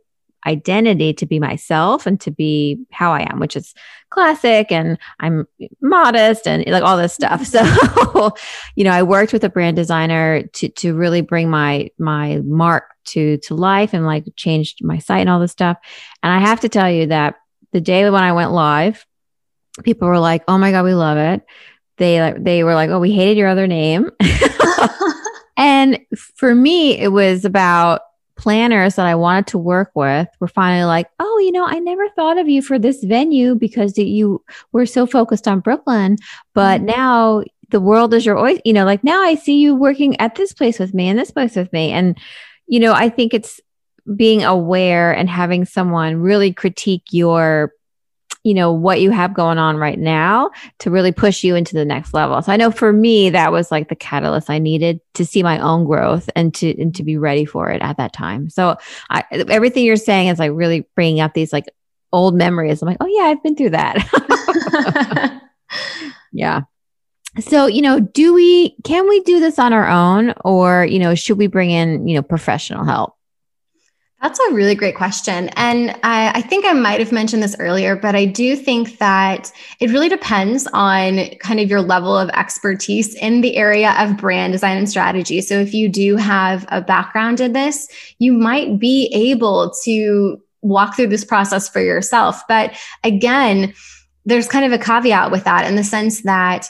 identity 0.46 1.12
to 1.14 1.26
be 1.26 1.38
myself 1.38 2.06
and 2.06 2.20
to 2.20 2.30
be 2.30 2.78
how 2.90 3.12
I 3.12 3.26
am, 3.30 3.40
which 3.40 3.56
is 3.56 3.74
classic 4.10 4.70
and 4.70 4.98
I'm 5.20 5.46
modest 5.80 6.46
and 6.46 6.64
like 6.66 6.82
all 6.82 6.96
this 6.96 7.14
stuff. 7.14 7.42
Mm-hmm. 7.42 8.04
So, 8.14 8.32
you 8.76 8.84
know, 8.84 8.92
I 8.92 9.02
worked 9.02 9.32
with 9.32 9.42
a 9.42 9.48
brand 9.48 9.74
designer 9.76 10.44
to 10.44 10.68
to 10.68 10.94
really 10.94 11.20
bring 11.20 11.50
my 11.50 11.90
my 11.98 12.40
mark 12.44 12.84
to 13.06 13.38
to 13.38 13.54
life 13.54 13.92
and 13.92 14.06
like 14.06 14.24
changed 14.36 14.84
my 14.84 14.98
site 14.98 15.22
and 15.22 15.28
all 15.28 15.40
this 15.40 15.50
stuff. 15.50 15.78
And 16.22 16.32
I 16.32 16.38
have 16.38 16.60
to 16.60 16.68
tell 16.68 16.90
you 16.90 17.06
that 17.06 17.34
the 17.72 17.80
day 17.80 18.08
when 18.08 18.22
I 18.22 18.32
went 18.32 18.52
live, 18.52 19.04
people 19.82 20.06
were 20.06 20.20
like, 20.20 20.44
"Oh 20.46 20.58
my 20.58 20.70
god, 20.70 20.84
we 20.84 20.94
love 20.94 21.18
it." 21.18 21.44
They 21.96 22.34
they 22.38 22.62
were 22.62 22.74
like, 22.74 22.90
"Oh, 22.90 23.00
we 23.00 23.12
hated 23.12 23.36
your 23.36 23.48
other 23.48 23.66
name." 23.66 24.10
and 25.56 25.98
for 26.14 26.54
me, 26.54 26.98
it 26.98 27.08
was 27.08 27.44
about 27.44 28.02
planners 28.44 28.96
that 28.96 29.06
I 29.06 29.14
wanted 29.14 29.46
to 29.48 29.58
work 29.58 29.90
with 29.94 30.28
were 30.38 30.48
finally 30.48 30.84
like, 30.84 31.08
oh, 31.18 31.38
you 31.38 31.50
know, 31.50 31.64
I 31.64 31.78
never 31.78 32.06
thought 32.10 32.36
of 32.36 32.46
you 32.46 32.60
for 32.60 32.78
this 32.78 33.02
venue 33.02 33.54
because 33.54 33.96
you 33.96 34.44
were 34.70 34.84
so 34.84 35.06
focused 35.06 35.48
on 35.48 35.60
Brooklyn, 35.60 36.18
but 36.52 36.82
mm-hmm. 36.82 36.90
now 36.94 37.42
the 37.70 37.80
world 37.80 38.12
is 38.12 38.26
your 38.26 38.36
oyster. 38.36 38.60
You 38.66 38.74
know, 38.74 38.84
like 38.84 39.02
now 39.02 39.22
I 39.22 39.34
see 39.34 39.58
you 39.60 39.74
working 39.74 40.20
at 40.20 40.34
this 40.34 40.52
place 40.52 40.78
with 40.78 40.92
me 40.92 41.08
and 41.08 41.18
this 41.18 41.30
place 41.30 41.56
with 41.56 41.72
me. 41.72 41.90
And, 41.90 42.18
you 42.66 42.80
know, 42.80 42.92
I 42.92 43.08
think 43.08 43.32
it's 43.32 43.62
being 44.14 44.44
aware 44.44 45.10
and 45.10 45.30
having 45.30 45.64
someone 45.64 46.16
really 46.16 46.52
critique 46.52 47.04
your 47.12 47.72
you 48.44 48.54
know 48.54 48.72
what 48.72 49.00
you 49.00 49.10
have 49.10 49.34
going 49.34 49.58
on 49.58 49.76
right 49.76 49.98
now 49.98 50.50
to 50.78 50.90
really 50.90 51.10
push 51.12 51.42
you 51.42 51.56
into 51.56 51.74
the 51.74 51.84
next 51.84 52.14
level. 52.14 52.40
So 52.42 52.52
i 52.52 52.56
know 52.56 52.70
for 52.70 52.92
me 52.92 53.30
that 53.30 53.50
was 53.50 53.70
like 53.70 53.88
the 53.88 53.96
catalyst 53.96 54.50
i 54.50 54.58
needed 54.58 55.00
to 55.14 55.26
see 55.26 55.42
my 55.42 55.58
own 55.58 55.84
growth 55.84 56.30
and 56.36 56.54
to 56.54 56.80
and 56.80 56.94
to 56.94 57.02
be 57.02 57.16
ready 57.16 57.44
for 57.44 57.70
it 57.70 57.82
at 57.82 57.96
that 57.96 58.12
time. 58.12 58.50
So 58.50 58.76
I, 59.10 59.24
everything 59.32 59.84
you're 59.84 59.96
saying 59.96 60.28
is 60.28 60.38
like 60.38 60.52
really 60.54 60.86
bringing 60.94 61.20
up 61.20 61.34
these 61.34 61.52
like 61.52 61.66
old 62.12 62.34
memories. 62.34 62.80
I'm 62.80 62.88
like 62.88 62.98
oh 63.00 63.06
yeah 63.06 63.24
i've 63.24 63.42
been 63.42 63.56
through 63.56 63.70
that. 63.70 65.40
Yeah. 66.34 66.62
So 67.40 67.66
you 67.66 67.80
know 67.80 68.00
do 68.00 68.34
we 68.34 68.76
can 68.82 69.08
we 69.08 69.20
do 69.20 69.40
this 69.40 69.58
on 69.58 69.72
our 69.72 69.88
own? 69.88 70.34
Or 70.44 70.84
you 70.84 70.98
know 70.98 71.14
should 71.14 71.38
we 71.38 71.46
bring 71.46 71.70
in 71.70 72.06
you 72.06 72.16
know 72.16 72.22
professional 72.22 72.84
help 72.84 73.16
that's 74.24 74.40
a 74.40 74.54
really 74.54 74.74
great 74.74 74.96
question. 74.96 75.50
And 75.50 75.90
I, 76.02 76.30
I, 76.36 76.40
think 76.40 76.64
I 76.64 76.72
might 76.72 76.98
have 76.98 77.12
mentioned 77.12 77.42
this 77.42 77.54
earlier, 77.58 77.94
but 77.94 78.14
I 78.14 78.24
do 78.24 78.56
think 78.56 78.96
that 78.96 79.52
it 79.80 79.90
really 79.90 80.08
depends 80.08 80.66
on 80.72 81.28
kind 81.40 81.60
of 81.60 81.68
your 81.68 81.82
level 81.82 82.16
of 82.16 82.30
expertise 82.30 83.14
in 83.16 83.42
the 83.42 83.54
area 83.54 83.94
of 83.98 84.16
brand 84.16 84.54
design 84.54 84.78
and 84.78 84.88
strategy. 84.88 85.42
So 85.42 85.60
if 85.60 85.74
you 85.74 85.90
do 85.90 86.16
have 86.16 86.64
a 86.70 86.80
background 86.80 87.38
in 87.38 87.52
this, 87.52 87.86
you 88.18 88.32
might 88.32 88.78
be 88.78 89.10
able 89.12 89.74
to 89.84 90.40
walk 90.62 90.96
through 90.96 91.08
this 91.08 91.26
process 91.26 91.68
for 91.68 91.82
yourself. 91.82 92.40
But 92.48 92.74
again, 93.02 93.74
there's 94.24 94.48
kind 94.48 94.64
of 94.64 94.72
a 94.72 94.82
caveat 94.82 95.32
with 95.32 95.44
that 95.44 95.66
in 95.66 95.76
the 95.76 95.84
sense 95.84 96.22
that 96.22 96.66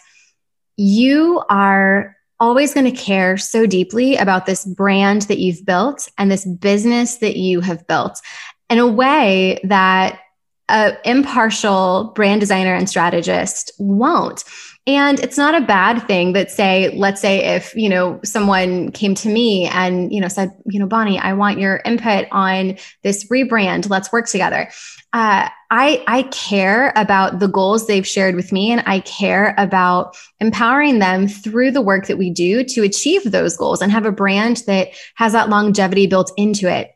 you 0.77 1.41
are 1.49 2.14
always 2.41 2.75
going 2.75 2.91
to 2.93 2.97
care 2.97 3.37
so 3.37 3.67
deeply 3.67 4.17
about 4.17 4.47
this 4.47 4.65
brand 4.65 5.23
that 5.23 5.39
you've 5.39 5.65
built 5.65 6.09
and 6.19 6.31
this 6.31 6.45
business 6.45 7.19
that 7.19 7.37
you 7.37 7.61
have 7.61 7.87
built 7.87 8.21
in 8.69 8.79
a 8.79 8.87
way 8.87 9.61
that 9.65 10.21
an 10.69 10.97
impartial 11.05 12.13
brand 12.15 12.41
designer 12.41 12.75
and 12.75 12.89
strategist 12.89 13.73
won't. 13.79 14.45
And 14.87 15.19
it's 15.21 15.39
not 15.39 15.55
a 15.55 15.65
bad 15.65 16.07
thing 16.07 16.35
that 16.35 16.51
say, 16.51 16.95
let's 16.95 17.19
say 17.19 17.57
if, 17.57 17.75
you 17.75 17.89
know, 17.89 18.21
someone 18.23 18.93
came 18.93 19.15
to 19.15 19.31
me 19.31 19.67
and, 19.67 20.13
you 20.13 20.21
know, 20.21 20.29
said, 20.29 20.51
you 20.67 20.79
know, 20.79 20.87
Bonnie, 20.87 21.19
I 21.19 21.33
want 21.33 21.59
your 21.59 21.81
input 21.87 22.27
on 22.31 22.77
this 23.03 23.25
rebrand. 23.31 23.89
Let's 23.89 24.13
work 24.13 24.27
together. 24.27 24.69
Uh, 25.15 25.49
I, 25.71 26.05
I 26.07 26.25
care 26.25 26.93
about 26.97 27.39
the 27.39 27.49
goals 27.49 27.87
they've 27.87 28.07
shared 28.07 28.35
with 28.35 28.53
me 28.53 28.73
and 28.73 28.83
I 28.85 29.01
care 29.01 29.55
about 29.57 30.17
empowering 30.41 30.99
them 30.99 31.29
through 31.29 31.71
the 31.71 31.81
work 31.81 32.07
that 32.09 32.19
we 32.19 32.31
do 32.31 32.63
to 32.65 32.83
achieve 32.83 33.23
those 33.25 33.57
goals 33.57 33.81
and 33.81 33.91
have 33.91 34.05
a 34.05 34.13
brand 34.13 34.65
that 34.67 34.89
has 35.15 35.33
that 35.33 35.49
longevity 35.49 36.07
built 36.07 36.31
into 36.37 36.71
it. 36.71 36.94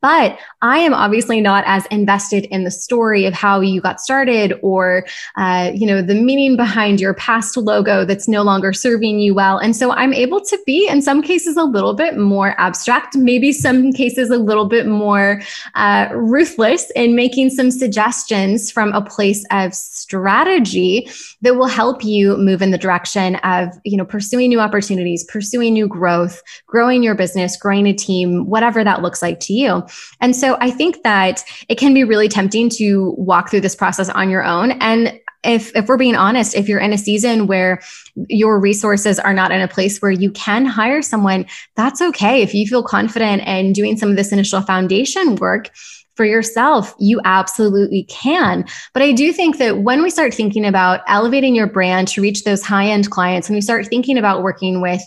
But 0.00 0.38
I 0.62 0.78
am 0.78 0.94
obviously 0.94 1.40
not 1.40 1.64
as 1.66 1.86
invested 1.86 2.44
in 2.46 2.64
the 2.64 2.70
story 2.70 3.26
of 3.26 3.34
how 3.34 3.60
you 3.60 3.80
got 3.80 4.00
started 4.00 4.54
or, 4.62 5.06
uh, 5.36 5.72
you 5.74 5.86
know, 5.86 6.02
the 6.02 6.14
meaning 6.14 6.56
behind 6.56 7.00
your 7.00 7.14
past 7.14 7.56
logo 7.56 8.04
that's 8.04 8.28
no 8.28 8.42
longer 8.42 8.72
serving 8.72 9.18
you 9.18 9.34
well. 9.34 9.58
And 9.58 9.74
so 9.74 9.92
I'm 9.92 10.14
able 10.14 10.40
to 10.40 10.58
be, 10.66 10.88
in 10.88 11.02
some 11.02 11.20
cases, 11.20 11.56
a 11.56 11.64
little 11.64 11.94
bit 11.94 12.16
more 12.16 12.54
abstract, 12.58 13.16
maybe 13.16 13.52
some 13.52 13.92
cases 13.92 14.30
a 14.30 14.36
little 14.36 14.66
bit 14.66 14.86
more 14.86 15.42
uh, 15.74 16.08
ruthless 16.12 16.90
in 16.94 17.16
making 17.16 17.50
some 17.50 17.70
suggestions 17.70 18.70
from 18.70 18.92
a 18.92 19.04
place 19.04 19.44
of 19.50 19.74
strategy 19.74 21.10
that 21.42 21.56
will 21.56 21.66
help 21.66 22.04
you 22.04 22.36
move 22.36 22.62
in 22.62 22.70
the 22.70 22.78
direction 22.78 23.36
of, 23.36 23.68
you 23.84 23.96
know, 23.96 24.04
pursuing 24.04 24.48
new 24.48 24.60
opportunities, 24.60 25.24
pursuing 25.24 25.72
new 25.72 25.88
growth, 25.88 26.42
growing 26.66 27.02
your 27.02 27.14
business, 27.14 27.56
growing 27.56 27.86
a 27.86 27.92
team, 27.92 28.46
whatever 28.46 28.84
that 28.84 29.02
looks 29.02 29.22
like 29.22 29.40
to 29.40 29.52
you. 29.52 29.82
And 30.20 30.34
so 30.34 30.56
I 30.60 30.70
think 30.70 31.02
that 31.02 31.44
it 31.68 31.76
can 31.76 31.94
be 31.94 32.04
really 32.04 32.28
tempting 32.28 32.68
to 32.70 33.14
walk 33.16 33.50
through 33.50 33.62
this 33.62 33.76
process 33.76 34.08
on 34.08 34.30
your 34.30 34.44
own. 34.44 34.72
And 34.72 35.18
if 35.44 35.74
if 35.76 35.86
we're 35.86 35.96
being 35.96 36.16
honest, 36.16 36.56
if 36.56 36.68
you're 36.68 36.80
in 36.80 36.92
a 36.92 36.98
season 36.98 37.46
where 37.46 37.80
your 38.28 38.58
resources 38.58 39.18
are 39.18 39.32
not 39.32 39.52
in 39.52 39.60
a 39.60 39.68
place 39.68 40.02
where 40.02 40.10
you 40.10 40.30
can 40.32 40.66
hire 40.66 41.00
someone, 41.00 41.46
that's 41.76 42.02
okay. 42.02 42.42
If 42.42 42.54
you 42.54 42.66
feel 42.66 42.82
confident 42.82 43.42
in 43.46 43.72
doing 43.72 43.96
some 43.96 44.10
of 44.10 44.16
this 44.16 44.32
initial 44.32 44.60
foundation 44.62 45.36
work, 45.36 45.70
for 46.18 46.24
yourself, 46.24 46.96
you 46.98 47.20
absolutely 47.24 48.02
can. 48.10 48.64
But 48.92 49.04
I 49.04 49.12
do 49.12 49.32
think 49.32 49.58
that 49.58 49.78
when 49.78 50.02
we 50.02 50.10
start 50.10 50.34
thinking 50.34 50.66
about 50.66 51.00
elevating 51.06 51.54
your 51.54 51.68
brand 51.68 52.08
to 52.08 52.20
reach 52.20 52.42
those 52.42 52.60
high 52.60 52.88
end 52.88 53.08
clients, 53.08 53.48
and 53.48 53.54
we 53.54 53.60
start 53.60 53.86
thinking 53.86 54.18
about 54.18 54.42
working 54.42 54.82
with 54.82 55.00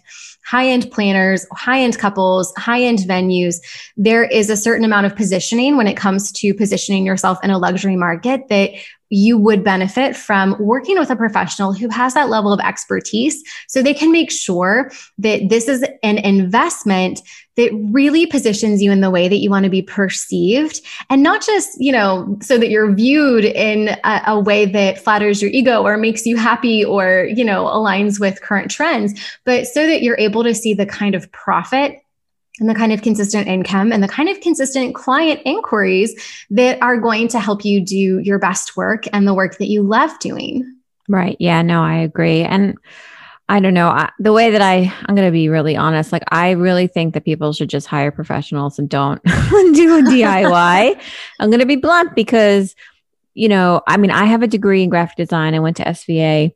high 0.45 0.67
end 0.67 0.89
planners, 0.89 1.45
high 1.52 1.82
end 1.82 1.97
couples, 1.97 2.54
high 2.58 2.82
end 2.82 3.00
venues, 3.00 3.58
there 3.97 4.24
is 4.24 4.50
a 4.50 4.56
certain 4.56 4.86
amount 4.86 5.06
of 5.06 5.13
positioning 5.13 5.76
when 5.76 5.86
it 5.86 5.97
comes 5.97 6.32
to 6.32 6.54
positioning 6.54 7.06
yourself 7.06 7.38
in 7.43 7.50
a 7.50 7.58
luxury 7.58 7.97
market 7.97 8.47
that 8.47 8.71
you 9.10 9.38
would 9.38 9.65
benefit 9.65 10.15
from 10.15 10.56
working 10.58 10.97
with 10.97 11.10
a 11.10 11.15
professional 11.17 11.74
who 11.74 11.89
has 11.89 12.13
that 12.13 12.30
level 12.30 12.54
of 12.54 12.62
expertise 12.62 13.43
so 13.67 13.82
they 13.82 13.93
can 13.93 14.13
make 14.13 14.32
sure 14.32 14.89
that 15.17 15.50
this 15.50 15.67
is 15.67 15.86
an 16.02 16.17
investment 16.19 17.19
that 17.58 17.72
really 17.92 18.26
positions 18.26 18.82
you 18.82 18.92
in 18.92 19.02
the 19.02 19.10
way 19.10 19.28
that 19.28 19.38
you 19.38 19.50
want 19.50 19.66
to 19.66 19.70
be 19.70 19.82
perceived 19.82 20.82
and 21.10 21.22
not 21.22 21.46
just 21.46 21.70
you 21.80 21.92
know 21.92 22.38
so 22.42 22.58
that 22.58 22.70
you're 22.70 22.94
viewed 22.94 23.46
in 23.46 23.90
a, 24.04 24.22
a 24.28 24.40
way 24.40 24.66
that 24.66 25.00
flatters 25.00 25.42
your 25.42 25.52
ego 25.52 25.84
or 25.84 25.98
makes 25.98 26.26
you 26.26 26.38
happy 26.38 26.84
or 26.84 27.28
you 27.34 27.44
know 27.44 27.66
aligns 27.66 28.20
with 28.20 28.42
current 28.42 28.72
trends 28.72 29.14
but 29.46 29.68
so 29.68 29.86
that 29.86 30.02
you're 30.02 30.18
able 30.18 30.44
to 30.44 30.56
see 30.56 30.74
the 30.74 30.86
kind 30.86 31.16
of 31.16 31.32
profit 31.32 32.02
and 32.60 32.70
the 32.70 32.76
kind 32.76 32.92
of 32.92 33.02
consistent 33.02 33.48
income 33.48 33.92
and 33.92 34.04
the 34.04 34.08
kind 34.08 34.30
of 34.30 34.40
consistent 34.40 34.94
client 34.94 35.42
inquiries 35.46 36.14
that 36.50 36.82
are 36.82 36.98
going 36.98 37.28
to 37.30 37.40
help 37.40 37.66
you 37.66 37.84
do 37.84 38.20
your 38.20 38.40
best 38.40 38.78
work 38.78 39.06
and 39.14 39.28
the 39.28 39.34
work 39.34 39.58
that 39.58 39.68
you 39.68 39.82
love 39.82 40.12
doing. 40.20 40.64
Right. 41.08 41.38
Yeah, 41.40 41.62
no, 41.62 41.82
I 41.82 41.96
agree. 41.96 42.44
And 42.44 42.78
I 43.52 43.60
don't 43.60 43.74
know, 43.74 43.90
I, 43.90 44.10
the 44.18 44.32
way 44.32 44.52
that 44.52 44.62
I 44.62 44.94
I'm 45.06 45.14
going 45.14 45.28
to 45.28 45.32
be 45.32 45.50
really 45.50 45.76
honest, 45.76 46.14
like 46.14 46.24
I 46.32 46.52
really 46.52 46.88
think 46.88 47.14
that 47.14 47.26
people 47.26 47.52
should 47.52 47.70
just 47.70 47.86
hire 47.86 48.10
professionals 48.10 48.80
and 48.80 48.90
don't 48.90 49.22
do 49.26 49.30
a 49.30 50.02
DIY. 50.02 51.02
I'm 51.38 51.50
going 51.50 51.60
to 51.60 51.66
be 51.66 51.76
blunt 51.76 52.16
because 52.16 52.76
you 53.34 53.50
know, 53.50 53.82
I 53.88 53.98
mean, 53.98 54.12
I 54.12 54.26
have 54.26 54.42
a 54.42 54.48
degree 54.48 54.84
in 54.84 54.90
graphic 54.90 55.18
design. 55.18 55.54
I 55.54 55.60
went 55.60 55.78
to 55.78 55.84
SVA 55.84 56.54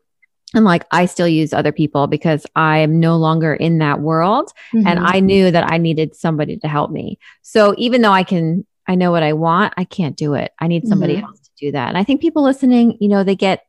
and 0.53 0.63
like 0.63 0.85
I 0.91 1.05
still 1.05 1.27
use 1.27 1.51
other 1.51 1.73
people 1.73 2.07
because 2.07 2.45
I 2.55 2.77
am 2.77 3.01
no 3.01 3.17
longer 3.17 3.53
in 3.53 3.79
that 3.79 3.99
world 3.99 4.51
mm-hmm. 4.73 4.87
and 4.87 4.99
I 4.99 5.19
knew 5.19 5.51
that 5.51 5.69
I 5.69 5.77
needed 5.77 6.15
somebody 6.15 6.55
to 6.57 6.67
help 6.69 6.91
me. 6.91 7.19
So 7.41 7.75
even 7.77 8.01
though 8.01 8.13
I 8.13 8.23
can 8.23 8.65
I 8.87 8.95
know 8.95 9.11
what 9.11 9.23
I 9.23 9.33
want, 9.33 9.73
I 9.75 9.83
can't 9.83 10.15
do 10.15 10.35
it. 10.35 10.53
I 10.59 10.67
need 10.67 10.87
somebody 10.87 11.15
mm-hmm. 11.15 11.25
else 11.25 11.41
to 11.41 11.51
do 11.57 11.71
that. 11.73 11.89
And 11.89 11.97
I 11.97 12.05
think 12.05 12.21
people 12.21 12.43
listening, 12.43 12.97
you 13.01 13.09
know, 13.09 13.25
they 13.25 13.35
get 13.35 13.65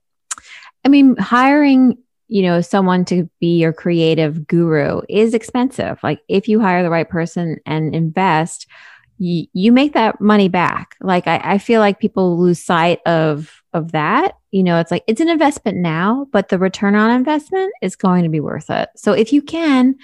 I 0.85 0.89
mean, 0.89 1.17
hiring, 1.17 1.99
you 2.29 2.43
know, 2.43 2.61
someone 2.61 3.05
to 3.07 3.29
be 3.41 3.59
your 3.59 3.73
creative 3.73 4.47
guru 4.47 5.01
is 5.09 5.35
expensive. 5.35 5.99
Like 6.03 6.21
if 6.29 6.49
you 6.49 6.61
hire 6.61 6.83
the 6.83 6.91
right 6.91 7.09
person 7.09 7.59
and 7.67 7.95
invest, 7.95 8.67
you, 9.19 9.47
you 9.53 9.73
make 9.73 9.95
that 9.95 10.21
money 10.21 10.49
back. 10.49 10.97
Like 11.01 11.27
I, 11.27 11.41
I 11.43 11.59
feel 11.59 11.81
like 11.81 12.01
people 12.01 12.39
lose 12.39 12.63
sight 12.63 13.01
of 13.07 13.63
of 13.73 13.93
that. 13.93 14.37
You 14.51 14.63
know, 14.63 14.79
it's 14.79 14.91
like 14.91 15.05
it's 15.07 15.21
an 15.21 15.29
investment 15.29 15.79
now, 15.79 16.27
but 16.33 16.49
the 16.49 16.59
return 16.59 16.95
on 16.95 17.11
investment 17.11 17.73
is 17.83 17.97
going 17.97 18.25
to 18.25 18.29
be 18.29 18.41
worth 18.41 18.71
it. 18.71 18.89
So 18.97 19.13
if 19.13 19.33
you 19.33 19.43
can, 19.43 19.95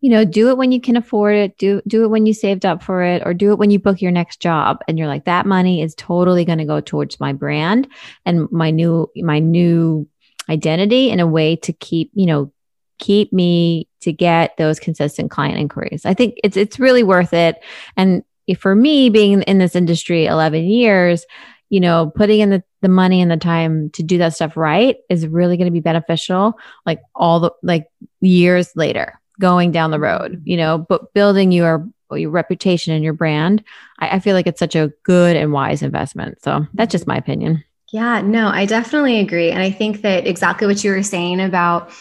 you 0.00 0.10
know, 0.10 0.24
do 0.24 0.50
it 0.50 0.56
when 0.56 0.72
you 0.72 0.80
can 0.80 0.96
afford 0.96 1.36
it, 1.36 1.58
do 1.58 1.80
do 1.86 2.04
it 2.04 2.08
when 2.08 2.26
you 2.26 2.32
saved 2.32 2.64
up 2.64 2.82
for 2.82 3.02
it, 3.02 3.22
or 3.24 3.34
do 3.34 3.52
it 3.52 3.58
when 3.58 3.70
you 3.70 3.78
book 3.78 4.00
your 4.00 4.12
next 4.12 4.40
job 4.40 4.78
and 4.88 4.98
you're 4.98 5.08
like, 5.08 5.24
that 5.24 5.46
money 5.46 5.82
is 5.82 5.94
totally 5.94 6.44
going 6.44 6.58
to 6.58 6.64
go 6.64 6.80
towards 6.80 7.20
my 7.20 7.32
brand 7.32 7.88
and 8.24 8.50
my 8.50 8.70
new 8.70 9.10
my 9.16 9.38
new 9.38 10.08
identity 10.48 11.10
in 11.10 11.20
a 11.20 11.26
way 11.26 11.56
to 11.56 11.72
keep, 11.72 12.10
you 12.14 12.26
know, 12.26 12.52
keep 12.98 13.32
me 13.32 13.88
to 14.00 14.12
get 14.12 14.56
those 14.56 14.80
consistent 14.80 15.30
client 15.30 15.58
inquiries. 15.58 16.06
I 16.06 16.14
think 16.14 16.38
it's 16.42 16.56
it's 16.56 16.78
really 16.78 17.02
worth 17.02 17.32
it. 17.32 17.62
And 17.96 18.22
for 18.58 18.74
me 18.74 19.10
being 19.10 19.42
in 19.42 19.58
this 19.58 19.74
industry 19.74 20.26
11 20.26 20.64
years, 20.64 21.26
you 21.68 21.80
know, 21.80 22.12
putting 22.14 22.40
in 22.40 22.50
the, 22.50 22.62
the 22.80 22.88
money 22.88 23.20
and 23.20 23.30
the 23.30 23.36
time 23.36 23.90
to 23.90 24.02
do 24.02 24.18
that 24.18 24.34
stuff 24.34 24.56
right 24.56 24.96
is 25.10 25.26
really 25.26 25.56
going 25.56 25.66
to 25.66 25.72
be 25.72 25.80
beneficial 25.80 26.54
like 26.84 27.00
all 27.14 27.40
the 27.40 27.50
like 27.62 27.88
years 28.20 28.70
later 28.76 29.20
going 29.40 29.72
down 29.72 29.90
the 29.90 30.00
road, 30.00 30.32
mm-hmm. 30.32 30.48
you 30.48 30.56
know, 30.56 30.78
but 30.78 31.12
building 31.12 31.52
your 31.52 31.88
your 32.12 32.30
reputation 32.30 32.94
and 32.94 33.02
your 33.02 33.12
brand, 33.12 33.64
I, 33.98 34.16
I 34.16 34.20
feel 34.20 34.34
like 34.34 34.46
it's 34.46 34.60
such 34.60 34.76
a 34.76 34.92
good 35.02 35.34
and 35.34 35.52
wise 35.52 35.82
investment. 35.82 36.40
So 36.42 36.66
that's 36.74 36.92
just 36.92 37.06
my 37.06 37.16
opinion. 37.16 37.64
Yeah, 37.92 38.20
no, 38.20 38.48
I 38.48 38.66
definitely 38.66 39.20
agree. 39.20 39.50
And 39.50 39.62
I 39.62 39.70
think 39.70 40.02
that 40.02 40.26
exactly 40.26 40.66
what 40.66 40.82
you 40.82 40.90
were 40.90 41.04
saying 41.04 41.40
about 41.40 41.92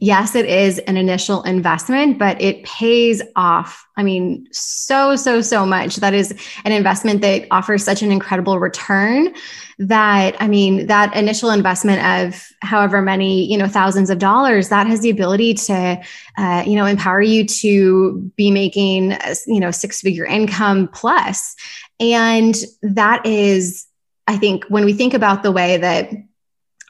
yes, 0.00 0.34
it 0.34 0.46
is 0.46 0.78
an 0.80 0.96
initial 0.96 1.42
investment, 1.44 2.18
but 2.18 2.40
it 2.40 2.62
pays 2.64 3.22
off. 3.36 3.86
I 3.96 4.02
mean, 4.02 4.46
so, 4.52 5.16
so, 5.16 5.40
so 5.40 5.64
much. 5.64 5.96
That 5.96 6.12
is 6.12 6.34
an 6.64 6.72
investment 6.72 7.20
that 7.22 7.46
offers 7.50 7.84
such 7.84 8.02
an 8.02 8.10
incredible 8.10 8.58
return 8.58 9.34
that, 9.78 10.36
I 10.40 10.48
mean, 10.48 10.88
that 10.88 11.14
initial 11.16 11.50
investment 11.50 12.04
of 12.04 12.46
however 12.60 13.00
many, 13.00 13.50
you 13.50 13.56
know, 13.56 13.68
thousands 13.68 14.10
of 14.10 14.18
dollars, 14.18 14.68
that 14.68 14.86
has 14.86 15.00
the 15.00 15.10
ability 15.10 15.54
to, 15.54 16.02
uh, 16.36 16.64
you 16.66 16.74
know, 16.74 16.86
empower 16.86 17.22
you 17.22 17.46
to 17.46 18.32
be 18.36 18.50
making, 18.50 19.16
you 19.46 19.60
know, 19.60 19.70
six 19.70 20.00
figure 20.00 20.26
income 20.26 20.88
plus. 20.92 21.54
And 22.00 22.54
that 22.82 23.24
is, 23.24 23.86
I 24.26 24.36
think 24.36 24.64
when 24.66 24.84
we 24.84 24.92
think 24.92 25.14
about 25.14 25.42
the 25.42 25.52
way 25.52 25.76
that 25.76 26.10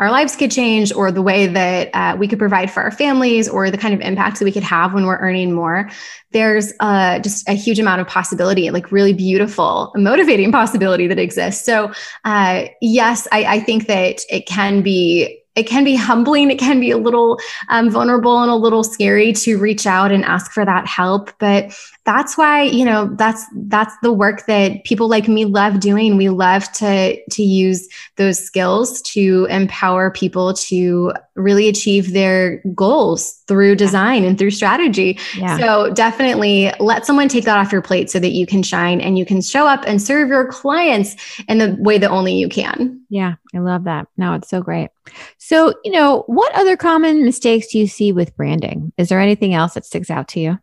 our 0.00 0.10
lives 0.10 0.34
could 0.34 0.50
change 0.50 0.92
or 0.92 1.12
the 1.12 1.22
way 1.22 1.46
that 1.46 1.90
uh, 1.94 2.16
we 2.18 2.26
could 2.26 2.38
provide 2.38 2.70
for 2.70 2.82
our 2.82 2.90
families 2.90 3.48
or 3.48 3.70
the 3.70 3.78
kind 3.78 3.94
of 3.94 4.00
impacts 4.00 4.40
that 4.40 4.44
we 4.44 4.52
could 4.52 4.62
have 4.62 4.92
when 4.92 5.06
we're 5.06 5.18
earning 5.18 5.52
more 5.52 5.88
there's 6.32 6.72
uh, 6.80 7.18
just 7.20 7.48
a 7.48 7.52
huge 7.52 7.78
amount 7.78 8.00
of 8.00 8.06
possibility 8.06 8.70
like 8.70 8.90
really 8.90 9.12
beautiful 9.12 9.92
motivating 9.94 10.50
possibility 10.50 11.06
that 11.06 11.18
exists 11.18 11.64
so 11.64 11.92
uh, 12.24 12.64
yes 12.80 13.28
I, 13.30 13.44
I 13.44 13.60
think 13.60 13.86
that 13.86 14.20
it 14.28 14.46
can 14.46 14.82
be 14.82 15.44
it 15.54 15.68
can 15.68 15.84
be 15.84 15.94
humbling. 15.94 16.50
It 16.50 16.58
can 16.58 16.80
be 16.80 16.90
a 16.90 16.98
little 16.98 17.38
um, 17.68 17.90
vulnerable 17.90 18.42
and 18.42 18.50
a 18.50 18.56
little 18.56 18.82
scary 18.82 19.32
to 19.34 19.56
reach 19.56 19.86
out 19.86 20.10
and 20.10 20.24
ask 20.24 20.50
for 20.50 20.64
that 20.64 20.86
help. 20.86 21.30
But 21.38 21.72
that's 22.04 22.36
why, 22.36 22.62
you 22.62 22.84
know, 22.84 23.14
that's, 23.16 23.44
that's 23.54 23.94
the 24.02 24.12
work 24.12 24.46
that 24.46 24.84
people 24.84 25.08
like 25.08 25.26
me 25.26 25.46
love 25.46 25.80
doing. 25.80 26.16
We 26.16 26.28
love 26.28 26.70
to, 26.72 27.18
to 27.30 27.42
use 27.42 27.88
those 28.16 28.38
skills 28.38 29.00
to 29.02 29.46
empower 29.48 30.10
people 30.10 30.52
to 30.54 31.12
really 31.34 31.68
achieve 31.68 32.12
their 32.12 32.62
goals 32.74 33.42
through 33.48 33.76
design 33.76 34.24
and 34.24 34.38
through 34.38 34.50
strategy. 34.50 35.18
Yeah. 35.36 35.58
So 35.58 35.90
definitely 35.94 36.72
let 36.78 37.06
someone 37.06 37.28
take 37.28 37.44
that 37.44 37.58
off 37.58 37.72
your 37.72 37.82
plate 37.82 38.10
so 38.10 38.18
that 38.18 38.32
you 38.32 38.46
can 38.46 38.62
shine 38.62 39.00
and 39.00 39.18
you 39.18 39.24
can 39.24 39.40
show 39.40 39.66
up 39.66 39.82
and 39.86 40.00
serve 40.00 40.28
your 40.28 40.46
clients 40.48 41.16
in 41.48 41.58
the 41.58 41.76
way 41.80 41.98
that 41.98 42.10
only 42.10 42.34
you 42.34 42.48
can. 42.48 43.00
Yeah, 43.08 43.34
I 43.54 43.58
love 43.58 43.84
that. 43.84 44.08
No, 44.16 44.34
it's 44.34 44.48
so 44.48 44.60
great. 44.60 44.90
So, 45.38 45.74
you 45.84 45.92
know, 45.92 46.24
what 46.26 46.54
other 46.54 46.76
common 46.76 47.24
mistakes 47.24 47.68
do 47.68 47.78
you 47.78 47.86
see 47.86 48.12
with 48.12 48.36
branding? 48.36 48.92
Is 48.98 49.08
there 49.08 49.20
anything 49.20 49.54
else 49.54 49.74
that 49.74 49.86
sticks 49.86 50.10
out 50.10 50.28
to 50.28 50.40
you? 50.40 50.58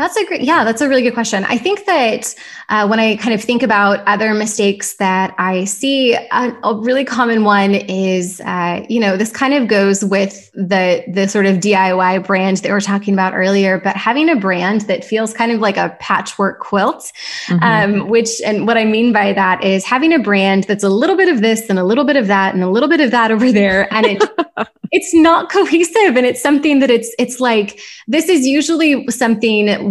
That's 0.00 0.16
a 0.16 0.24
great, 0.24 0.40
yeah, 0.40 0.64
that's 0.64 0.80
a 0.80 0.88
really 0.88 1.02
good 1.02 1.12
question. 1.12 1.44
I 1.44 1.58
think 1.58 1.84
that 1.84 2.34
uh, 2.70 2.86
when 2.86 2.98
I 2.98 3.16
kind 3.16 3.34
of 3.34 3.42
think 3.42 3.62
about 3.62 4.00
other 4.06 4.32
mistakes 4.32 4.94
that 4.94 5.34
I 5.36 5.64
see, 5.64 6.14
a, 6.14 6.56
a 6.62 6.74
really 6.74 7.04
common 7.04 7.44
one 7.44 7.74
is, 7.74 8.40
uh, 8.40 8.84
you 8.88 8.98
know, 8.98 9.18
this 9.18 9.30
kind 9.30 9.52
of 9.52 9.68
goes 9.68 10.02
with 10.02 10.50
the 10.54 11.04
the 11.12 11.28
sort 11.28 11.44
of 11.44 11.56
DIY 11.56 12.26
brand 12.26 12.58
that 12.58 12.68
we 12.68 12.70
are 12.70 12.80
talking 12.80 13.12
about 13.12 13.34
earlier, 13.34 13.78
but 13.78 13.96
having 13.96 14.30
a 14.30 14.36
brand 14.36 14.82
that 14.82 15.04
feels 15.04 15.34
kind 15.34 15.52
of 15.52 15.60
like 15.60 15.76
a 15.76 15.94
patchwork 16.00 16.60
quilt, 16.60 17.12
mm-hmm. 17.46 17.62
um, 17.62 18.08
which, 18.08 18.40
and 18.42 18.66
what 18.66 18.78
I 18.78 18.84
mean 18.84 19.12
by 19.12 19.32
that 19.34 19.62
is 19.62 19.84
having 19.84 20.14
a 20.14 20.18
brand 20.18 20.64
that's 20.64 20.84
a 20.84 20.88
little 20.88 21.16
bit 21.16 21.28
of 21.28 21.42
this 21.42 21.68
and 21.68 21.78
a 21.78 21.84
little 21.84 22.04
bit 22.04 22.16
of 22.16 22.28
that 22.28 22.54
and 22.54 22.62
a 22.62 22.70
little 22.70 22.88
bit 22.88 23.00
of 23.00 23.10
that 23.10 23.30
over 23.30 23.52
there, 23.52 23.92
and 23.92 24.06
it 24.06 24.22
it's 24.92 25.12
not 25.12 25.50
cohesive, 25.50 26.16
and 26.16 26.24
it's 26.24 26.40
something 26.40 26.78
that 26.78 26.90
it's 26.90 27.14
it's 27.18 27.40
like 27.40 27.80
this 28.06 28.28
is 28.30 28.46
usually 28.46 29.06
something 29.08 29.39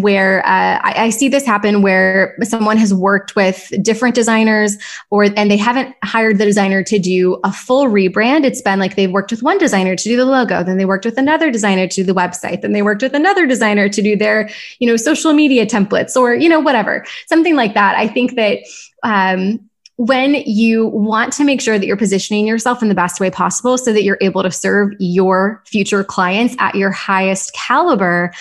where 0.02 0.46
uh, 0.46 0.80
I, 0.84 0.94
I, 0.98 1.10
see 1.10 1.28
this 1.28 1.46
happen 1.46 1.82
where 1.82 2.38
someone 2.44 2.78
has 2.78 2.94
worked 2.94 3.36
with 3.36 3.72
different 3.82 4.16
designers 4.16 4.78
or 5.10 5.24
and 5.24 5.50
they 5.50 5.58
haven't 5.58 5.96
hired 6.04 6.38
the 6.38 6.46
designer 6.46 6.84
to 6.84 7.00
do 7.00 7.40
a 7.44 7.52
full 7.52 7.86
rebrand. 7.86 8.46
It's 8.46 8.62
been 8.62 8.80
like 8.80 8.96
they've 8.96 9.12
worked 9.12 9.32
with 9.32 9.44
one 9.44 9.58
designer 9.58 9.96
to 9.96 10.04
do 10.04 10.16
the 10.16 10.26
logo 10.26 10.64
then 10.64 10.78
they 10.78 10.86
worked 10.86 11.06
with 11.06 11.18
another 11.18 11.52
designer 11.52 11.88
to 11.88 11.96
do 11.96 12.04
the 12.04 12.14
website 12.14 12.62
then 12.62 12.72
they 12.72 12.82
worked 12.82 13.02
with 13.02 13.14
another 13.14 13.46
designer 13.46 13.90
to 13.90 14.02
do 14.02 14.16
their 14.16 14.50
you 14.80 14.88
know 14.88 14.96
social 14.96 15.34
media 15.34 15.66
templates 15.66 16.16
or 16.16 16.34
you 16.34 16.50
know 16.50 16.60
whatever 16.60 17.06
something 17.28 17.56
like 17.56 17.74
that. 17.74 17.96
I 17.96 18.08
think 18.08 18.36
that 18.36 18.60
um, 19.04 19.70
when 20.00 20.36
you 20.46 20.88
want 20.88 21.34
to 21.34 21.44
make 21.44 21.60
sure 21.60 21.78
that 21.78 21.86
you're 21.86 21.98
positioning 21.98 22.48
yourself 22.48 22.82
in 22.82 22.88
the 22.88 22.96
best 22.96 23.20
way 23.20 23.30
possible 23.30 23.78
so 23.78 23.92
that 23.92 24.02
you're 24.04 24.18
able 24.22 24.42
to 24.44 24.50
serve 24.50 24.94
your 24.98 25.62
future 25.66 26.06
clients 26.06 26.56
at 26.58 26.74
your 26.76 26.90
highest 26.90 27.54
caliber, 27.54 28.32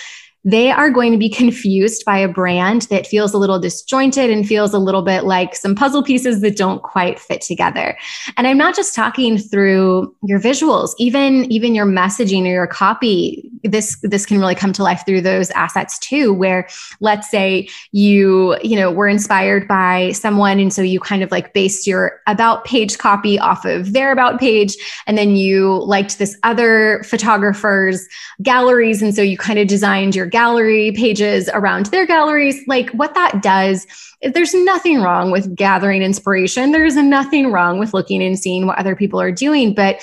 they 0.45 0.71
are 0.71 0.89
going 0.89 1.11
to 1.11 1.17
be 1.17 1.29
confused 1.39 2.03
by 2.05 2.17
a 2.17 2.27
brand 2.27 2.83
that 2.83 3.07
feels 3.07 3.33
a 3.33 3.37
little 3.37 3.59
disjointed 3.59 4.29
and 4.29 4.47
feels 4.47 4.73
a 4.73 4.79
little 4.79 5.01
bit 5.01 5.23
like 5.23 5.55
some 5.55 5.75
puzzle 5.75 6.03
pieces 6.03 6.41
that 6.41 6.57
don't 6.57 6.81
quite 6.81 7.19
fit 7.19 7.41
together. 7.41 7.97
And 8.37 8.47
I'm 8.47 8.57
not 8.57 8.75
just 8.75 8.95
talking 8.95 9.37
through 9.37 10.15
your 10.23 10.39
visuals, 10.39 10.93
even 10.97 11.51
even 11.51 11.75
your 11.75 11.85
messaging 11.85 12.43
or 12.43 12.51
your 12.51 12.67
copy. 12.67 13.51
This 13.63 13.99
this 14.03 14.25
can 14.25 14.39
really 14.39 14.55
come 14.55 14.73
to 14.73 14.83
life 14.83 15.03
through 15.05 15.21
those 15.21 15.49
assets 15.51 15.99
too 15.99 16.33
where 16.33 16.67
let's 17.01 17.29
say 17.29 17.67
you, 17.91 18.57
you 18.63 18.75
know, 18.75 18.91
were 18.91 19.07
inspired 19.07 19.67
by 19.67 20.11
someone 20.13 20.59
and 20.59 20.73
so 20.73 20.81
you 20.81 20.99
kind 20.99 21.23
of 21.23 21.31
like 21.31 21.53
based 21.53 21.85
your 21.85 22.21
about 22.27 22.63
page 22.63 22.97
copy 22.97 23.37
off 23.37 23.65
of 23.65 23.93
their 23.93 24.11
about 24.11 24.39
page 24.39 24.75
and 25.07 25.17
then 25.17 25.35
you 25.35 25.83
liked 25.85 26.19
this 26.19 26.37
other 26.43 27.03
photographer's 27.03 28.07
galleries 28.41 29.01
and 29.01 29.13
so 29.13 29.21
you 29.21 29.37
kind 29.37 29.59
of 29.59 29.67
designed 29.67 30.15
your 30.15 30.28
gallery 30.29 30.91
pages 30.93 31.49
around 31.53 31.87
their 31.87 32.05
galleries. 32.05 32.61
Like 32.67 32.89
what 32.91 33.13
that 33.15 33.41
does, 33.41 33.87
there's 34.21 34.53
nothing 34.53 35.01
wrong 35.01 35.31
with 35.31 35.55
gathering 35.55 36.01
inspiration. 36.01 36.71
There's 36.71 36.95
nothing 36.95 37.51
wrong 37.51 37.79
with 37.79 37.93
looking 37.93 38.21
and 38.21 38.37
seeing 38.37 38.67
what 38.67 38.77
other 38.77 38.95
people 38.95 39.19
are 39.21 39.31
doing. 39.31 39.73
But 39.73 40.01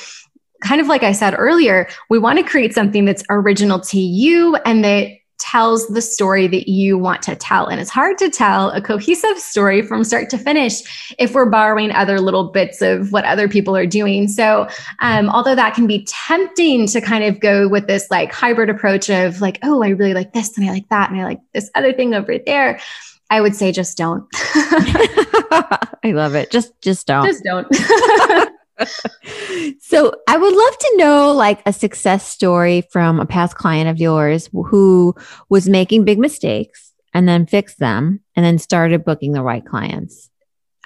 kind 0.62 0.80
of 0.80 0.86
like 0.86 1.02
I 1.02 1.12
said 1.12 1.34
earlier, 1.36 1.88
we 2.10 2.18
want 2.18 2.38
to 2.38 2.44
create 2.44 2.74
something 2.74 3.04
that's 3.04 3.24
original 3.28 3.80
to 3.80 4.00
you 4.00 4.56
and 4.64 4.84
that 4.84 5.10
tells 5.50 5.86
the 5.88 6.02
story 6.02 6.48
that 6.48 6.68
you 6.68 6.98
want 6.98 7.22
to 7.22 7.36
tell. 7.36 7.66
And 7.66 7.80
it's 7.80 7.90
hard 7.90 8.18
to 8.18 8.28
tell 8.28 8.70
a 8.70 8.80
cohesive 8.80 9.38
story 9.38 9.82
from 9.82 10.02
start 10.02 10.28
to 10.30 10.38
finish 10.38 11.14
if 11.18 11.34
we're 11.34 11.48
borrowing 11.48 11.92
other 11.92 12.20
little 12.20 12.44
bits 12.44 12.82
of 12.82 13.12
what 13.12 13.24
other 13.24 13.48
people 13.48 13.76
are 13.76 13.86
doing. 13.86 14.26
So, 14.26 14.68
um, 15.00 15.28
although 15.30 15.54
that 15.54 15.74
can 15.74 15.86
be 15.86 16.04
tempting 16.08 16.86
to 16.88 17.00
kind 17.00 17.22
of 17.24 17.38
go 17.38 17.68
with 17.68 17.86
this 17.86 18.10
like 18.10 18.32
hybrid 18.32 18.70
approach 18.70 19.08
of 19.08 19.40
like, 19.40 19.58
oh, 19.62 19.82
I 19.82 19.90
really 19.90 20.14
like 20.14 20.32
this 20.32 20.56
and 20.56 20.68
I 20.68 20.72
like 20.72 20.88
that 20.88 21.10
and 21.10 21.20
I 21.20 21.24
like 21.24 21.40
this 21.54 21.70
other 21.74 21.92
thing 21.92 22.14
over 22.14 22.38
there. 22.38 22.80
I 23.30 23.40
would 23.40 23.54
say 23.54 23.72
just 23.72 23.96
don't. 23.96 24.26
I 24.34 26.12
love 26.12 26.34
it. 26.34 26.50
Just 26.50 26.80
just 26.80 27.06
don't. 27.06 27.26
Just 27.26 27.44
don't. 27.44 28.50
so 29.80 30.12
I 30.28 30.36
would 30.36 30.54
love 30.54 30.78
to 30.78 30.94
know 30.96 31.32
like 31.32 31.62
a 31.66 31.72
success 31.72 32.28
story 32.28 32.82
from 32.90 33.20
a 33.20 33.26
past 33.26 33.56
client 33.56 33.88
of 33.88 33.98
yours 33.98 34.48
who 34.52 35.14
was 35.48 35.68
making 35.68 36.04
big 36.04 36.18
mistakes 36.18 36.92
and 37.14 37.28
then 37.28 37.46
fixed 37.46 37.78
them 37.78 38.20
and 38.34 38.44
then 38.44 38.58
started 38.58 39.04
booking 39.04 39.32
the 39.32 39.42
right 39.42 39.64
clients. 39.64 40.30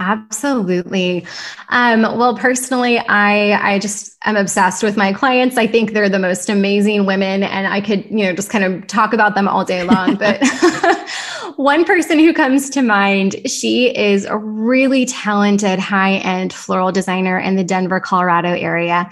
Absolutely. 0.00 1.26
Um, 1.68 2.02
well, 2.02 2.34
personally, 2.34 2.98
I 2.98 3.74
I 3.74 3.78
just 3.78 4.16
am 4.24 4.34
obsessed 4.34 4.82
with 4.82 4.96
my 4.96 5.12
clients. 5.12 5.58
I 5.58 5.66
think 5.66 5.92
they're 5.92 6.08
the 6.08 6.18
most 6.18 6.48
amazing 6.48 7.04
women, 7.04 7.42
and 7.42 7.66
I 7.66 7.82
could 7.82 8.06
you 8.06 8.24
know 8.24 8.32
just 8.32 8.48
kind 8.48 8.64
of 8.64 8.86
talk 8.86 9.12
about 9.12 9.34
them 9.34 9.46
all 9.46 9.62
day 9.62 9.82
long. 9.82 10.14
But 10.14 10.42
one 11.56 11.84
person 11.84 12.18
who 12.18 12.32
comes 12.32 12.70
to 12.70 12.80
mind, 12.80 13.36
she 13.46 13.94
is 13.94 14.24
a 14.24 14.38
really 14.38 15.04
talented 15.04 15.78
high 15.78 16.14
end 16.14 16.54
floral 16.54 16.92
designer 16.92 17.38
in 17.38 17.56
the 17.56 17.64
Denver, 17.64 18.00
Colorado 18.00 18.54
area, 18.54 19.10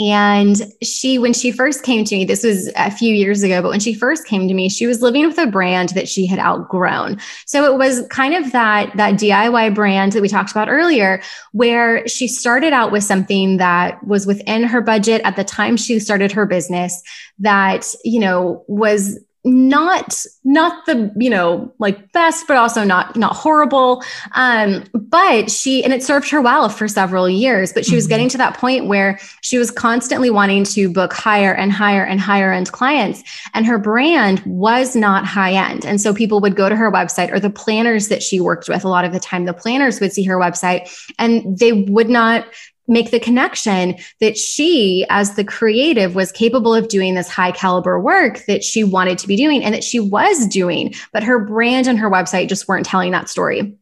and 0.00 0.60
she, 0.82 1.18
when 1.18 1.32
she 1.32 1.52
first 1.52 1.84
came 1.84 2.04
to 2.04 2.16
me, 2.16 2.24
this 2.24 2.42
was 2.42 2.68
a 2.74 2.90
few 2.90 3.14
years 3.14 3.44
ago, 3.44 3.62
but 3.62 3.70
when 3.70 3.78
she 3.78 3.94
first 3.94 4.26
came 4.26 4.48
to 4.48 4.54
me, 4.54 4.68
she 4.68 4.86
was 4.86 5.02
living 5.02 5.26
with 5.26 5.38
a 5.38 5.46
brand 5.46 5.90
that 5.90 6.08
she 6.08 6.26
had 6.26 6.40
outgrown. 6.40 7.20
So 7.46 7.72
it 7.72 7.78
was 7.78 8.04
kind 8.08 8.34
of 8.34 8.50
that, 8.52 8.96
that 8.96 9.14
DIY 9.14 9.72
brand 9.74 10.12
that 10.12 10.22
we 10.22 10.28
talked 10.28 10.50
about 10.50 10.68
earlier, 10.68 11.22
where 11.52 12.06
she 12.08 12.26
started 12.26 12.72
out 12.72 12.90
with 12.90 13.04
something 13.04 13.58
that 13.58 14.04
was 14.04 14.26
within 14.26 14.64
her 14.64 14.80
budget 14.80 15.22
at 15.24 15.36
the 15.36 15.44
time 15.44 15.76
she 15.76 16.00
started 16.00 16.32
her 16.32 16.46
business 16.46 17.00
that, 17.38 17.86
you 18.02 18.18
know, 18.18 18.64
was 18.66 19.20
not 19.44 20.24
not 20.44 20.86
the 20.86 21.12
you 21.16 21.28
know 21.28 21.70
like 21.78 22.12
best 22.12 22.46
but 22.48 22.56
also 22.56 22.82
not 22.82 23.14
not 23.14 23.36
horrible 23.36 24.02
um 24.32 24.82
but 24.94 25.50
she 25.50 25.84
and 25.84 25.92
it 25.92 26.02
served 26.02 26.30
her 26.30 26.40
well 26.40 26.70
for 26.70 26.88
several 26.88 27.28
years 27.28 27.70
but 27.70 27.84
she 27.84 27.94
was 27.94 28.04
mm-hmm. 28.04 28.10
getting 28.10 28.28
to 28.30 28.38
that 28.38 28.56
point 28.56 28.86
where 28.86 29.18
she 29.42 29.58
was 29.58 29.70
constantly 29.70 30.30
wanting 30.30 30.64
to 30.64 30.90
book 30.90 31.12
higher 31.12 31.54
and 31.54 31.72
higher 31.72 32.02
and 32.02 32.20
higher 32.20 32.52
end 32.52 32.72
clients 32.72 33.22
and 33.52 33.66
her 33.66 33.78
brand 33.78 34.40
was 34.46 34.96
not 34.96 35.26
high 35.26 35.52
end 35.52 35.84
and 35.84 36.00
so 36.00 36.14
people 36.14 36.40
would 36.40 36.56
go 36.56 36.70
to 36.70 36.76
her 36.76 36.90
website 36.90 37.30
or 37.30 37.38
the 37.38 37.50
planners 37.50 38.08
that 38.08 38.22
she 38.22 38.40
worked 38.40 38.66
with 38.66 38.82
a 38.82 38.88
lot 38.88 39.04
of 39.04 39.12
the 39.12 39.20
time 39.20 39.44
the 39.44 39.52
planners 39.52 40.00
would 40.00 40.12
see 40.12 40.24
her 40.24 40.38
website 40.38 40.90
and 41.18 41.58
they 41.58 41.72
would 41.72 42.08
not 42.08 42.46
make 42.86 43.10
the 43.10 43.20
connection 43.20 43.96
that 44.20 44.36
she, 44.36 45.06
as 45.10 45.36
the 45.36 45.44
creative, 45.44 46.14
was 46.14 46.32
capable 46.32 46.74
of 46.74 46.88
doing 46.88 47.14
this 47.14 47.28
high 47.28 47.52
caliber 47.52 48.00
work 48.00 48.44
that 48.46 48.62
she 48.62 48.84
wanted 48.84 49.18
to 49.18 49.26
be 49.26 49.36
doing 49.36 49.64
and 49.64 49.74
that 49.74 49.84
she 49.84 50.00
was 50.00 50.46
doing, 50.46 50.94
but 51.12 51.22
her 51.22 51.38
brand 51.38 51.86
and 51.86 51.98
her 51.98 52.10
website 52.10 52.48
just 52.48 52.68
weren't 52.68 52.86
telling 52.86 53.12
that 53.12 53.28
story. 53.28 53.74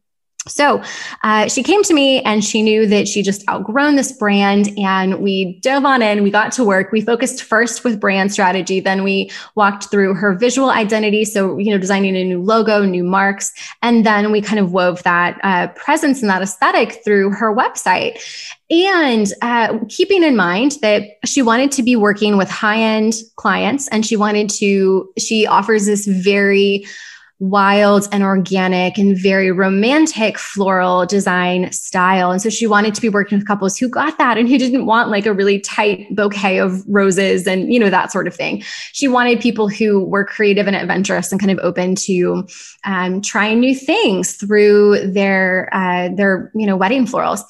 So 0.47 0.83
uh, 1.23 1.47
she 1.47 1.63
came 1.63 1.83
to 1.83 1.93
me 1.93 2.21
and 2.21 2.43
she 2.43 2.61
knew 2.61 2.85
that 2.87 3.07
she 3.07 3.21
just 3.21 3.47
outgrown 3.49 3.95
this 3.95 4.11
brand. 4.11 4.69
And 4.77 5.21
we 5.21 5.59
dove 5.61 5.85
on 5.85 6.01
in, 6.01 6.21
we 6.21 6.31
got 6.31 6.51
to 6.53 6.65
work. 6.65 6.91
We 6.91 7.01
focused 7.01 7.43
first 7.43 7.83
with 7.83 7.99
brand 7.99 8.33
strategy. 8.33 8.79
Then 8.81 9.03
we 9.03 9.31
walked 9.55 9.89
through 9.89 10.15
her 10.15 10.33
visual 10.33 10.69
identity. 10.69 11.23
So, 11.23 11.57
you 11.57 11.71
know, 11.71 11.77
designing 11.77 12.17
a 12.17 12.23
new 12.23 12.41
logo, 12.41 12.83
new 12.83 13.03
marks. 13.03 13.53
And 13.81 14.05
then 14.05 14.31
we 14.31 14.41
kind 14.41 14.59
of 14.59 14.73
wove 14.73 15.01
that 15.03 15.39
uh, 15.43 15.67
presence 15.69 16.21
and 16.21 16.29
that 16.29 16.41
aesthetic 16.41 17.03
through 17.05 17.31
her 17.31 17.55
website. 17.55 18.19
And 18.69 19.31
uh, 19.41 19.79
keeping 19.87 20.23
in 20.23 20.35
mind 20.35 20.73
that 20.81 21.03
she 21.25 21.41
wanted 21.41 21.71
to 21.73 21.83
be 21.83 21.95
working 21.95 22.37
with 22.37 22.49
high 22.49 22.79
end 22.79 23.13
clients 23.35 23.87
and 23.89 24.05
she 24.05 24.17
wanted 24.17 24.49
to, 24.51 25.09
she 25.17 25.47
offers 25.47 25.85
this 25.85 26.05
very, 26.05 26.85
wild 27.43 28.07
and 28.13 28.23
organic 28.23 28.97
and 28.97 29.17
very 29.17 29.51
romantic 29.51 30.39
floral 30.39 31.05
design 31.05 31.69
style. 31.73 32.31
And 32.31 32.41
so 32.41 32.49
she 32.49 32.65
wanted 32.65 32.95
to 32.95 33.01
be 33.01 33.09
working 33.09 33.37
with 33.37 33.45
couples 33.45 33.77
who 33.77 33.89
got 33.89 34.17
that 34.17 34.37
and 34.37 34.47
who 34.47 34.57
didn't 34.57 34.85
want 34.85 35.09
like 35.09 35.25
a 35.25 35.33
really 35.33 35.59
tight 35.59 36.07
bouquet 36.15 36.59
of 36.59 36.81
roses 36.87 37.45
and, 37.45 37.71
you 37.71 37.79
know, 37.79 37.89
that 37.89 38.13
sort 38.13 38.27
of 38.27 38.35
thing. 38.35 38.63
She 38.93 39.09
wanted 39.09 39.41
people 39.41 39.67
who 39.67 40.05
were 40.05 40.23
creative 40.23 40.67
and 40.67 40.75
adventurous 40.75 41.33
and 41.33 41.41
kind 41.41 41.51
of 41.51 41.59
open 41.59 41.95
to 41.95 42.47
um, 42.85 43.19
trying 43.19 43.59
new 43.59 43.75
things 43.75 44.35
through 44.35 45.11
their, 45.11 45.69
uh, 45.73 46.15
their, 46.15 46.49
you 46.55 46.65
know, 46.65 46.77
wedding 46.77 47.05
florals. 47.05 47.41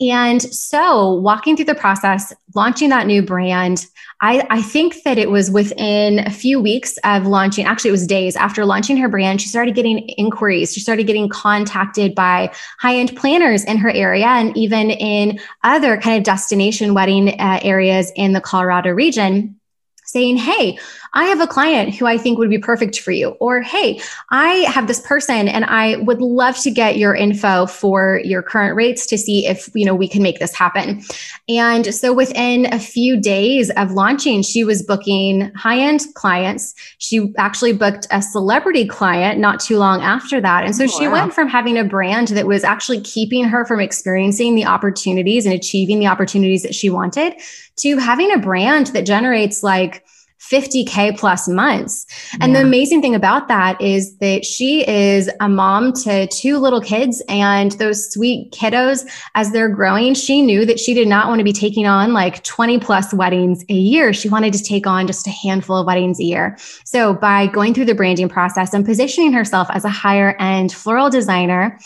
And 0.00 0.42
so 0.42 1.14
walking 1.14 1.54
through 1.54 1.66
the 1.66 1.74
process, 1.76 2.32
launching 2.56 2.88
that 2.88 3.06
new 3.06 3.22
brand, 3.22 3.86
I, 4.22 4.46
I 4.48 4.62
think 4.62 5.02
that 5.02 5.18
it 5.18 5.30
was 5.30 5.50
within 5.50 6.20
a 6.20 6.30
few 6.30 6.60
weeks 6.60 6.98
of 7.04 7.26
launching, 7.26 7.66
actually, 7.66 7.88
it 7.88 7.92
was 7.92 8.06
days 8.06 8.34
after 8.34 8.64
launching 8.64 8.96
her 8.96 9.08
brand, 9.08 9.42
she 9.42 9.48
started 9.48 9.74
getting 9.74 9.98
inquiries. 10.16 10.72
She 10.72 10.80
started 10.80 11.06
getting 11.06 11.28
contacted 11.28 12.14
by 12.14 12.50
high 12.78 12.96
end 12.96 13.14
planners 13.14 13.64
in 13.64 13.76
her 13.76 13.90
area 13.90 14.26
and 14.26 14.56
even 14.56 14.90
in 14.90 15.38
other 15.64 15.98
kind 15.98 16.16
of 16.16 16.24
destination 16.24 16.94
wedding 16.94 17.38
uh, 17.38 17.60
areas 17.62 18.10
in 18.16 18.32
the 18.32 18.40
Colorado 18.40 18.90
region 18.90 19.60
saying, 20.06 20.36
Hey, 20.36 20.78
I 21.12 21.24
have 21.24 21.40
a 21.40 21.46
client 21.46 21.94
who 21.94 22.06
I 22.06 22.18
think 22.18 22.38
would 22.38 22.50
be 22.50 22.58
perfect 22.58 23.00
for 23.00 23.10
you. 23.10 23.30
Or, 23.40 23.60
Hey, 23.60 24.00
I 24.30 24.66
have 24.68 24.86
this 24.86 25.00
person 25.00 25.48
and 25.48 25.64
I 25.64 25.96
would 25.96 26.20
love 26.20 26.56
to 26.58 26.70
get 26.70 26.96
your 26.96 27.14
info 27.14 27.66
for 27.66 28.20
your 28.24 28.42
current 28.42 28.76
rates 28.76 29.06
to 29.06 29.18
see 29.18 29.46
if, 29.46 29.68
you 29.74 29.84
know, 29.84 29.94
we 29.94 30.08
can 30.08 30.22
make 30.22 30.38
this 30.38 30.54
happen. 30.54 31.02
And 31.48 31.94
so 31.94 32.12
within 32.12 32.72
a 32.72 32.78
few 32.78 33.20
days 33.20 33.70
of 33.70 33.92
launching, 33.92 34.42
she 34.42 34.64
was 34.64 34.82
booking 34.82 35.52
high 35.54 35.78
end 35.78 36.02
clients. 36.14 36.74
She 36.98 37.32
actually 37.38 37.72
booked 37.72 38.06
a 38.10 38.22
celebrity 38.22 38.86
client 38.86 39.38
not 39.40 39.60
too 39.60 39.78
long 39.78 40.02
after 40.02 40.40
that. 40.40 40.64
And 40.64 40.74
so 40.74 40.84
oh, 40.84 40.86
she 40.86 41.06
wow. 41.06 41.14
went 41.14 41.34
from 41.34 41.48
having 41.48 41.76
a 41.76 41.84
brand 41.84 42.28
that 42.28 42.46
was 42.46 42.64
actually 42.64 43.00
keeping 43.00 43.44
her 43.44 43.64
from 43.64 43.80
experiencing 43.80 44.54
the 44.54 44.64
opportunities 44.64 45.46
and 45.46 45.54
achieving 45.54 45.98
the 45.98 46.06
opportunities 46.06 46.62
that 46.62 46.74
she 46.74 46.90
wanted 46.90 47.34
to 47.78 47.96
having 47.98 48.32
a 48.32 48.38
brand 48.38 48.88
that 48.88 49.06
generates 49.06 49.62
like 49.62 50.04
50K 50.40 51.18
plus 51.18 51.48
months. 51.48 52.06
And 52.40 52.52
yeah. 52.52 52.60
the 52.60 52.66
amazing 52.66 53.00
thing 53.00 53.14
about 53.14 53.48
that 53.48 53.80
is 53.80 54.16
that 54.18 54.44
she 54.44 54.86
is 54.88 55.30
a 55.40 55.48
mom 55.48 55.92
to 56.04 56.26
two 56.28 56.58
little 56.58 56.80
kids 56.80 57.22
and 57.28 57.72
those 57.72 58.12
sweet 58.12 58.52
kiddos 58.52 59.08
as 59.34 59.50
they're 59.50 59.68
growing. 59.68 60.14
She 60.14 60.42
knew 60.42 60.64
that 60.66 60.78
she 60.78 60.94
did 60.94 61.08
not 61.08 61.28
want 61.28 61.40
to 61.40 61.44
be 61.44 61.52
taking 61.52 61.86
on 61.86 62.12
like 62.12 62.44
20 62.44 62.78
plus 62.78 63.12
weddings 63.14 63.64
a 63.68 63.74
year. 63.74 64.12
She 64.12 64.28
wanted 64.28 64.52
to 64.52 64.62
take 64.62 64.86
on 64.86 65.06
just 65.06 65.26
a 65.26 65.30
handful 65.30 65.78
of 65.78 65.86
weddings 65.86 66.20
a 66.20 66.24
year. 66.24 66.56
So 66.84 67.14
by 67.14 67.46
going 67.46 67.74
through 67.74 67.86
the 67.86 67.94
branding 67.94 68.28
process 68.28 68.72
and 68.72 68.84
positioning 68.84 69.32
herself 69.32 69.68
as 69.70 69.84
a 69.84 69.90
higher 69.90 70.36
end 70.38 70.72
floral 70.72 71.10
designer, 71.10 71.78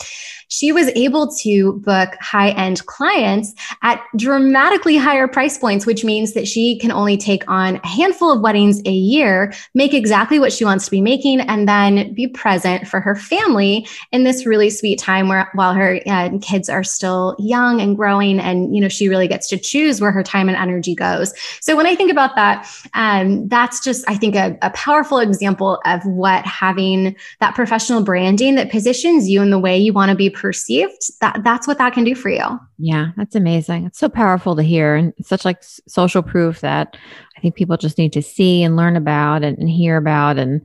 she 0.51 0.73
was 0.73 0.89
able 0.95 1.31
to 1.31 1.73
book 1.79 2.09
high 2.19 2.49
end 2.49 2.85
clients 2.85 3.53
at 3.83 4.03
dramatically 4.17 4.97
higher 4.97 5.27
price 5.27 5.57
points, 5.57 5.85
which 5.85 6.03
means 6.03 6.33
that 6.33 6.45
she 6.45 6.77
can 6.77 6.91
only 6.91 7.15
take 7.15 7.49
on 7.49 7.77
a 7.77 7.87
handful 7.87 8.33
of 8.33 8.41
weddings 8.41 8.81
a 8.85 8.91
year, 8.91 9.53
make 9.73 9.93
exactly 9.93 10.39
what 10.39 10.51
she 10.51 10.65
wants 10.65 10.83
to 10.85 10.91
be 10.91 10.99
making, 10.99 11.39
and 11.39 11.69
then 11.69 12.13
be 12.13 12.27
present 12.27 12.85
for 12.85 12.99
her 12.99 13.15
family 13.15 13.87
in 14.11 14.25
this 14.25 14.45
really 14.45 14.69
sweet 14.69 14.99
time 14.99 15.29
where 15.29 15.49
while 15.53 15.73
her 15.73 16.01
uh, 16.05 16.29
kids 16.41 16.67
are 16.67 16.83
still 16.83 17.33
young 17.39 17.79
and 17.79 17.95
growing, 17.95 18.37
and 18.37 18.75
you 18.75 18.81
know 18.81 18.89
she 18.89 19.07
really 19.07 19.29
gets 19.29 19.47
to 19.47 19.57
choose 19.57 20.01
where 20.01 20.11
her 20.11 20.23
time 20.23 20.49
and 20.49 20.57
energy 20.57 20.93
goes. 20.93 21.33
So 21.61 21.77
when 21.77 21.85
I 21.85 21.95
think 21.95 22.11
about 22.11 22.35
that, 22.35 22.69
um, 22.93 23.47
that's 23.47 23.81
just 23.81 24.03
I 24.09 24.15
think 24.15 24.35
a, 24.35 24.57
a 24.61 24.69
powerful 24.71 25.19
example 25.19 25.79
of 25.85 26.05
what 26.05 26.45
having 26.45 27.15
that 27.39 27.55
professional 27.55 28.03
branding 28.03 28.55
that 28.55 28.69
positions 28.69 29.29
you 29.29 29.41
in 29.41 29.49
the 29.49 29.59
way 29.59 29.77
you 29.77 29.93
want 29.93 30.09
to 30.09 30.15
be 30.15 30.29
perceived, 30.41 31.01
that 31.21 31.43
that's 31.43 31.67
what 31.67 31.77
that 31.77 31.93
can 31.93 32.03
do 32.03 32.15
for 32.15 32.29
you. 32.29 32.59
Yeah, 32.77 33.11
that's 33.15 33.35
amazing. 33.35 33.85
It's 33.85 33.99
so 33.99 34.09
powerful 34.09 34.55
to 34.55 34.63
hear 34.63 34.95
and 34.95 35.13
such 35.21 35.45
like 35.45 35.63
social 35.87 36.21
proof 36.23 36.61
that 36.61 36.97
I 37.37 37.41
think 37.41 37.55
people 37.55 37.77
just 37.77 37.97
need 37.97 38.13
to 38.13 38.21
see 38.21 38.63
and 38.63 38.75
learn 38.75 38.95
about 38.95 39.43
and, 39.43 39.57
and 39.57 39.69
hear 39.69 39.97
about 39.97 40.37
and 40.37 40.61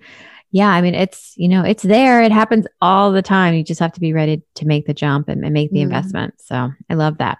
yeah, 0.52 0.70
I 0.70 0.80
mean, 0.80 0.94
it's, 0.94 1.34
you 1.36 1.48
know, 1.48 1.62
it's 1.62 1.82
there. 1.82 2.22
It 2.22 2.32
happens 2.32 2.66
all 2.80 3.12
the 3.12 3.20
time. 3.20 3.52
You 3.52 3.62
just 3.62 3.80
have 3.80 3.92
to 3.92 4.00
be 4.00 4.14
ready 4.14 4.42
to 4.54 4.64
make 4.66 4.86
the 4.86 4.94
jump 4.94 5.28
and, 5.28 5.44
and 5.44 5.52
make 5.52 5.70
the 5.70 5.80
mm. 5.80 5.82
investment. 5.82 6.34
So 6.40 6.72
I 6.88 6.94
love 6.94 7.18
that. 7.18 7.38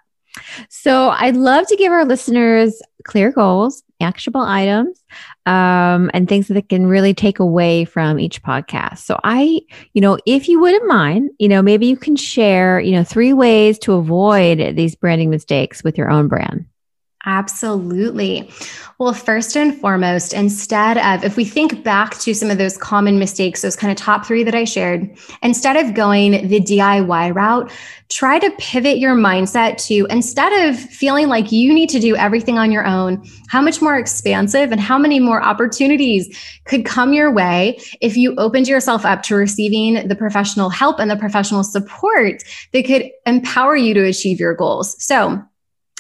So 0.68 1.09
I'd 1.11 1.37
love 1.37 1.66
to 1.68 1.77
give 1.77 1.92
our 1.92 2.05
listeners 2.05 2.83
clear 3.05 3.33
goals, 3.33 3.83
actionable 4.01 4.43
items, 4.43 5.03
um, 5.47 6.11
and 6.13 6.29
things 6.29 6.49
that 6.49 6.69
can 6.69 6.87
really 6.87 7.15
take 7.15 7.39
away 7.39 7.85
from 7.85 8.19
each 8.19 8.43
podcast. 8.43 8.99
So 8.99 9.19
I, 9.25 9.61
you 9.93 10.01
know, 10.01 10.19
if 10.27 10.49
you 10.49 10.61
wouldn't 10.61 10.87
mind, 10.87 11.31
you 11.39 11.49
know, 11.49 11.63
maybe 11.63 11.87
you 11.87 11.97
can 11.97 12.17
share, 12.17 12.81
you 12.81 12.93
know, 12.93 13.05
three 13.05 13.33
ways 13.33 13.79
to 13.81 13.95
avoid 13.95 14.77
these 14.77 14.95
branding 14.95 15.31
mistakes 15.31 15.83
with 15.83 15.97
your 15.97 16.11
own 16.11 16.29
brand. 16.29 16.67
Absolutely. 17.29 18.49
Well, 18.99 19.12
first 19.12 19.57
and 19.57 19.77
foremost, 19.77 20.33
instead 20.33 20.97
of, 20.97 21.25
if 21.25 21.37
we 21.37 21.45
think 21.45 21.83
back 21.83 22.17
to 22.21 22.33
some 22.33 22.53
of 22.53 22.59
those 22.59 22.79
common 22.79 23.19
mistakes, 23.19 23.62
those 23.62 23.75
kind 23.75 23.91
of 23.91 23.97
top 23.97 24.25
three 24.25 24.45
that 24.45 24.55
I 24.55 24.62
shared, 24.62 25.11
instead 25.43 25.77
of 25.77 25.93
going 25.93 26.47
the 26.47 26.61
DIY 26.61 27.35
route, 27.35 27.73
try 28.11 28.39
to 28.39 28.51
pivot 28.59 28.99
your 28.99 29.17
mindset 29.17 29.77
to 29.89 30.07
instead 30.09 30.69
of 30.69 30.79
feeling 30.79 31.27
like 31.27 31.51
you 31.51 31.75
need 31.75 31.89
to 31.91 31.99
do 31.99 32.15
everything 32.15 32.59
on 32.59 32.71
your 32.71 32.87
own, 32.87 33.23
how 33.49 33.61
much 33.61 33.83
more 33.83 33.99
expansive 33.99 34.71
and 34.71 34.81
how 34.81 34.97
many 34.97 35.19
more 35.19 35.43
opportunities 35.43 36.29
could 36.65 36.85
come 36.85 37.12
your 37.12 37.33
way 37.33 37.77
if 38.01 38.17
you 38.17 38.37
opened 38.37 38.69
yourself 38.69 39.05
up 39.05 39.25
to 39.25 39.35
receiving 39.35 40.07
the 40.07 40.15
professional 40.15 40.71
help 40.71 41.01
and 41.01 41.11
the 41.11 41.17
professional 41.17 41.65
support 41.65 42.45
that 42.73 42.87
could 42.87 43.11
empower 43.27 43.75
you 43.75 43.95
to 43.95 44.05
achieve 44.05 44.39
your 44.39 44.55
goals. 44.55 44.95
So, 45.03 45.43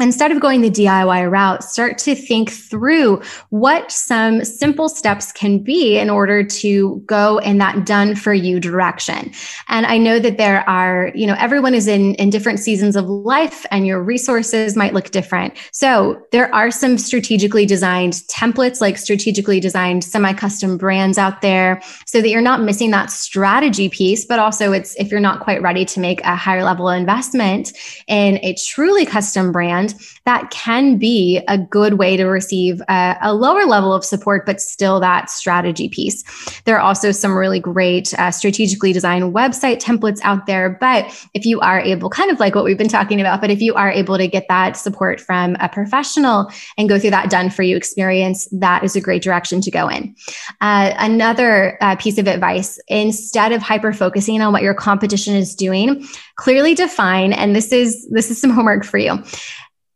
instead 0.00 0.30
of 0.30 0.40
going 0.40 0.60
the 0.60 0.70
DIY 0.70 1.30
route, 1.30 1.64
start 1.64 1.96
to 1.98 2.14
think 2.14 2.50
through 2.50 3.22
what 3.48 3.90
some 3.90 4.44
simple 4.44 4.88
steps 4.88 5.32
can 5.32 5.58
be 5.58 5.98
in 5.98 6.10
order 6.10 6.44
to 6.44 7.02
go 7.06 7.38
in 7.38 7.58
that 7.58 7.86
done 7.86 8.14
for 8.14 8.34
you 8.34 8.60
direction. 8.60 9.32
And 9.68 9.86
I 9.86 9.96
know 9.96 10.18
that 10.18 10.36
there 10.36 10.68
are, 10.68 11.12
you 11.14 11.26
know, 11.26 11.36
everyone 11.38 11.74
is 11.74 11.88
in, 11.88 12.14
in 12.16 12.28
different 12.28 12.60
seasons 12.60 12.94
of 12.94 13.08
life 13.08 13.64
and 13.70 13.86
your 13.86 14.02
resources 14.02 14.76
might 14.76 14.92
look 14.92 15.10
different. 15.12 15.56
So 15.72 16.22
there 16.30 16.54
are 16.54 16.70
some 16.70 16.98
strategically 16.98 17.64
designed 17.64 18.14
templates, 18.28 18.82
like 18.82 18.98
strategically 18.98 19.60
designed 19.60 20.04
semi 20.04 20.34
custom 20.34 20.76
brands 20.76 21.16
out 21.16 21.40
there 21.40 21.80
so 22.04 22.20
that 22.20 22.28
you're 22.28 22.42
not 22.42 22.60
missing 22.60 22.90
that 22.90 23.10
strategy 23.10 23.88
piece, 23.88 24.26
but 24.26 24.38
also 24.38 24.72
it's 24.72 24.94
if 24.96 25.10
you're 25.10 25.20
not 25.20 25.40
quite 25.40 25.62
ready 25.62 25.86
to 25.86 26.00
make 26.00 26.20
a 26.22 26.36
higher 26.36 26.64
level 26.64 26.90
investment 26.90 27.72
in 28.08 28.38
a 28.42 28.54
truly 28.54 29.06
custom 29.06 29.52
brand 29.52 29.85
that 30.24 30.50
can 30.50 30.96
be 30.98 31.40
a 31.48 31.58
good 31.58 31.94
way 31.94 32.16
to 32.16 32.24
receive 32.24 32.80
a, 32.88 33.16
a, 33.22 33.34
lower 33.34 33.64
level 33.64 33.92
of 33.92 34.04
support, 34.04 34.46
but 34.46 34.60
still 34.60 34.98
that 35.00 35.30
strategy 35.30 35.88
piece. 35.88 36.24
There 36.64 36.76
are 36.76 36.80
also 36.80 37.12
some 37.12 37.36
really 37.36 37.60
great 37.60 38.12
uh, 38.18 38.30
strategically 38.30 38.92
designed 38.92 39.34
website 39.34 39.78
templates 39.78 40.20
out 40.22 40.46
there. 40.46 40.76
But 40.80 41.06
if 41.34 41.44
you 41.44 41.60
are 41.60 41.80
able, 41.80 42.10
kind 42.10 42.30
of 42.30 42.40
like 42.40 42.54
what 42.54 42.64
we've 42.64 42.78
been 42.78 42.88
talking 42.88 43.20
about, 43.20 43.40
but 43.40 43.50
if 43.50 43.60
you 43.60 43.74
are 43.74 43.90
able 43.90 44.18
to 44.18 44.26
get 44.26 44.46
that 44.48 44.76
support 44.76 45.20
from 45.20 45.56
a 45.60 45.68
professional 45.68 46.50
and 46.78 46.88
go 46.88 46.98
through 46.98 47.10
that 47.10 47.30
done 47.30 47.50
for 47.50 47.62
you 47.62 47.76
experience, 47.76 48.48
that 48.52 48.82
is 48.82 48.96
a 48.96 49.00
great 49.00 49.22
direction 49.22 49.60
to 49.60 49.70
go 49.70 49.88
in. 49.88 50.14
Uh, 50.60 50.92
another 50.98 51.78
uh, 51.80 51.96
piece 51.96 52.18
of 52.18 52.26
advice 52.26 52.78
instead 52.88 53.52
of 53.52 53.62
hyper 53.62 53.92
focusing 53.92 54.40
on 54.40 54.52
what 54.52 54.62
your 54.62 54.74
competition 54.74 55.34
is 55.34 55.54
doing, 55.54 56.06
clearly 56.36 56.74
define, 56.74 57.32
and 57.32 57.54
this 57.54 57.72
is 57.72 58.08
this 58.10 58.30
is 58.30 58.40
some 58.40 58.50
homework 58.50 58.84
for 58.84 58.98
you 58.98 59.22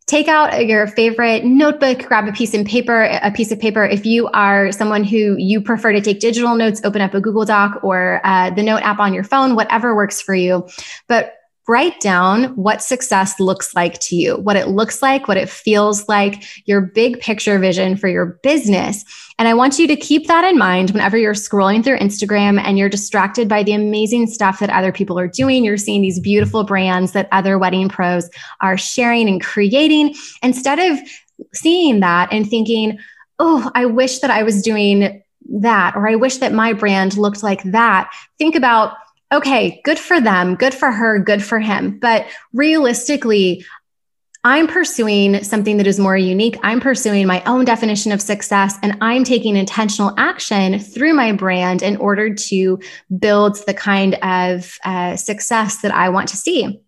take 0.06 0.28
out 0.28 0.66
your 0.66 0.86
favorite 0.86 1.44
notebook, 1.44 2.00
grab 2.06 2.26
a 2.26 2.32
piece 2.32 2.52
of 2.54 2.66
paper, 2.66 3.02
a 3.02 3.30
piece 3.30 3.52
of 3.52 3.60
paper. 3.60 3.84
If 3.84 4.04
you 4.04 4.28
are 4.28 4.72
someone 4.72 5.04
who 5.04 5.36
you 5.38 5.60
prefer 5.60 5.92
to 5.92 6.00
take 6.00 6.20
digital 6.20 6.56
notes, 6.56 6.80
open 6.84 7.00
up 7.00 7.14
a 7.14 7.20
Google 7.20 7.44
Doc 7.44 7.82
or 7.82 8.20
uh, 8.24 8.50
the 8.50 8.62
note 8.62 8.82
app 8.82 8.98
on 8.98 9.14
your 9.14 9.24
phone, 9.24 9.54
whatever 9.54 9.94
works 9.94 10.20
for 10.20 10.34
you. 10.34 10.68
But 11.06 11.34
write 11.70 12.00
down 12.00 12.46
what 12.56 12.82
success 12.82 13.38
looks 13.38 13.76
like 13.76 14.00
to 14.00 14.16
you, 14.16 14.34
what 14.38 14.56
it 14.56 14.66
looks 14.66 15.02
like, 15.02 15.28
what 15.28 15.36
it 15.36 15.48
feels 15.48 16.08
like, 16.08 16.42
your 16.66 16.80
big 16.80 17.20
picture 17.20 17.60
vision 17.60 17.96
for 17.96 18.08
your 18.08 18.40
business. 18.42 19.04
And 19.38 19.46
I 19.46 19.54
want 19.54 19.78
you 19.78 19.86
to 19.86 19.94
keep 19.94 20.26
that 20.26 20.42
in 20.42 20.58
mind 20.58 20.90
whenever 20.90 21.16
you're 21.16 21.32
scrolling 21.32 21.84
through 21.84 21.98
Instagram 21.98 22.60
and 22.60 22.76
you're 22.76 22.88
distracted 22.88 23.48
by 23.48 23.62
the 23.62 23.72
amazing 23.72 24.26
stuff 24.26 24.58
that 24.58 24.70
other 24.70 24.90
people 24.90 25.16
are 25.16 25.28
doing. 25.28 25.64
You're 25.64 25.76
seeing 25.76 26.02
these 26.02 26.18
beautiful 26.18 26.64
brands 26.64 27.12
that 27.12 27.28
other 27.30 27.56
wedding 27.56 27.88
pros 27.88 28.28
are 28.60 28.76
sharing 28.76 29.28
and 29.28 29.40
creating. 29.40 30.16
Instead 30.42 30.80
of 30.80 30.98
seeing 31.54 32.00
that 32.00 32.32
and 32.32 32.50
thinking, 32.50 32.98
oh, 33.38 33.70
I 33.76 33.86
wish 33.86 34.18
that 34.18 34.30
I 34.30 34.42
was 34.42 34.60
doing 34.60 35.22
that, 35.52 35.94
or 35.94 36.08
I 36.08 36.16
wish 36.16 36.38
that 36.38 36.52
my 36.52 36.72
brand 36.72 37.16
looked 37.16 37.44
like 37.44 37.62
that, 37.62 38.12
think 38.38 38.56
about, 38.56 38.96
okay, 39.32 39.80
good 39.84 39.98
for 39.98 40.20
them, 40.20 40.54
good 40.54 40.74
for 40.74 40.90
her, 40.90 41.18
good 41.18 41.42
for 41.42 41.58
him. 41.58 41.98
But 41.98 42.26
realistically, 42.52 43.64
I'm 44.42 44.66
pursuing 44.66 45.44
something 45.44 45.76
that 45.76 45.86
is 45.86 45.98
more 45.98 46.16
unique. 46.16 46.56
I'm 46.62 46.80
pursuing 46.80 47.26
my 47.26 47.42
own 47.44 47.66
definition 47.66 48.10
of 48.10 48.22
success 48.22 48.76
and 48.82 48.96
I'm 49.02 49.22
taking 49.22 49.54
intentional 49.54 50.14
action 50.16 50.78
through 50.78 51.12
my 51.12 51.32
brand 51.32 51.82
in 51.82 51.98
order 51.98 52.34
to 52.34 52.80
build 53.18 53.58
the 53.66 53.74
kind 53.74 54.14
of 54.22 54.78
uh, 54.82 55.16
success 55.16 55.82
that 55.82 55.92
I 55.92 56.08
want 56.08 56.28
to 56.30 56.38
see. 56.38 56.80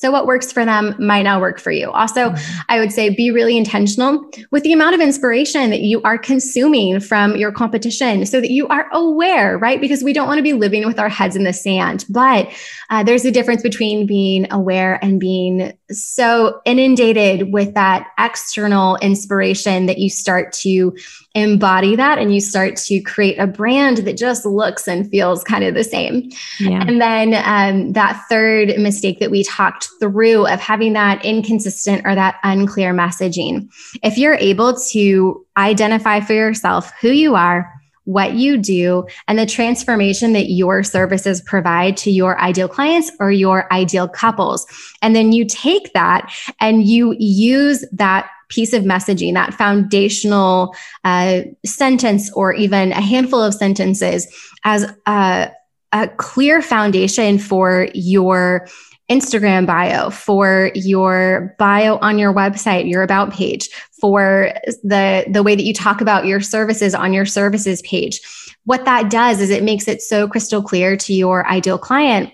So, 0.00 0.12
what 0.12 0.26
works 0.26 0.52
for 0.52 0.64
them 0.64 0.94
might 1.00 1.22
not 1.22 1.40
work 1.40 1.58
for 1.58 1.72
you. 1.72 1.90
Also, 1.90 2.30
mm-hmm. 2.30 2.60
I 2.68 2.78
would 2.78 2.92
say 2.92 3.12
be 3.12 3.32
really 3.32 3.56
intentional 3.56 4.30
with 4.52 4.62
the 4.62 4.72
amount 4.72 4.94
of 4.94 5.00
inspiration 5.00 5.70
that 5.70 5.80
you 5.80 6.00
are 6.02 6.16
consuming 6.16 7.00
from 7.00 7.34
your 7.34 7.50
competition 7.50 8.24
so 8.24 8.40
that 8.40 8.52
you 8.52 8.68
are 8.68 8.86
aware, 8.92 9.58
right? 9.58 9.80
Because 9.80 10.04
we 10.04 10.12
don't 10.12 10.28
want 10.28 10.38
to 10.38 10.42
be 10.44 10.52
living 10.52 10.86
with 10.86 11.00
our 11.00 11.08
heads 11.08 11.34
in 11.34 11.42
the 11.42 11.52
sand. 11.52 12.04
But 12.10 12.48
uh, 12.90 13.02
there's 13.02 13.24
a 13.24 13.32
difference 13.32 13.60
between 13.60 14.06
being 14.06 14.46
aware 14.52 15.02
and 15.02 15.18
being 15.18 15.76
so 15.90 16.60
inundated 16.64 17.52
with 17.52 17.74
that 17.74 18.06
external 18.20 18.98
inspiration 18.98 19.86
that 19.86 19.98
you 19.98 20.10
start 20.10 20.52
to 20.52 20.96
embody 21.34 21.94
that 21.94 22.18
and 22.18 22.34
you 22.34 22.40
start 22.40 22.76
to 22.76 23.00
create 23.00 23.38
a 23.38 23.46
brand 23.46 23.98
that 23.98 24.16
just 24.16 24.46
looks 24.46 24.88
and 24.88 25.08
feels 25.10 25.44
kind 25.44 25.62
of 25.62 25.74
the 25.74 25.84
same. 25.84 26.30
Yeah. 26.58 26.84
And 26.86 27.00
then 27.00 27.34
um, 27.44 27.92
that 27.92 28.24
third 28.28 28.78
mistake 28.78 29.20
that 29.20 29.30
we 29.30 29.44
talked 29.44 29.88
through 30.00 30.46
of 30.46 30.60
having 30.60 30.94
that 30.94 31.24
inconsistent 31.24 32.02
or 32.04 32.14
that 32.14 32.36
unclear 32.42 32.94
messaging. 32.94 33.68
If 34.02 34.16
you're 34.16 34.34
able 34.34 34.78
to 34.90 35.46
identify 35.56 36.20
for 36.20 36.32
yourself 36.32 36.92
who 37.00 37.10
you 37.10 37.34
are, 37.34 37.72
what 38.04 38.32
you 38.32 38.56
do, 38.56 39.06
and 39.28 39.38
the 39.38 39.44
transformation 39.44 40.32
that 40.32 40.50
your 40.50 40.82
services 40.82 41.42
provide 41.42 41.94
to 41.98 42.10
your 42.10 42.40
ideal 42.40 42.66
clients 42.66 43.12
or 43.20 43.30
your 43.30 43.70
ideal 43.70 44.08
couples. 44.08 44.66
And 45.02 45.14
then 45.14 45.32
you 45.32 45.44
take 45.44 45.92
that 45.92 46.32
and 46.58 46.84
you 46.84 47.14
use 47.18 47.84
that 47.92 48.30
piece 48.48 48.72
of 48.72 48.84
messaging, 48.84 49.34
that 49.34 49.54
foundational 49.54 50.74
uh, 51.04 51.42
sentence, 51.64 52.30
or 52.32 52.52
even 52.52 52.92
a 52.92 53.00
handful 53.00 53.42
of 53.42 53.54
sentences 53.54 54.26
as 54.64 54.90
a, 55.06 55.50
a 55.92 56.08
clear 56.16 56.62
foundation 56.62 57.38
for 57.38 57.88
your 57.94 58.66
Instagram 59.10 59.66
bio, 59.66 60.10
for 60.10 60.70
your 60.74 61.54
bio 61.58 61.96
on 61.98 62.18
your 62.18 62.32
website, 62.32 62.90
your 62.90 63.02
about 63.02 63.32
page, 63.32 63.68
for 64.00 64.52
the 64.82 65.24
the 65.30 65.42
way 65.42 65.54
that 65.54 65.64
you 65.64 65.72
talk 65.72 66.00
about 66.00 66.26
your 66.26 66.40
services 66.40 66.94
on 66.94 67.12
your 67.12 67.24
services 67.24 67.80
page. 67.82 68.20
What 68.64 68.84
that 68.84 69.10
does 69.10 69.40
is 69.40 69.48
it 69.48 69.62
makes 69.62 69.88
it 69.88 70.02
so 70.02 70.28
crystal 70.28 70.62
clear 70.62 70.94
to 70.98 71.14
your 71.14 71.46
ideal 71.46 71.78
client 71.78 72.30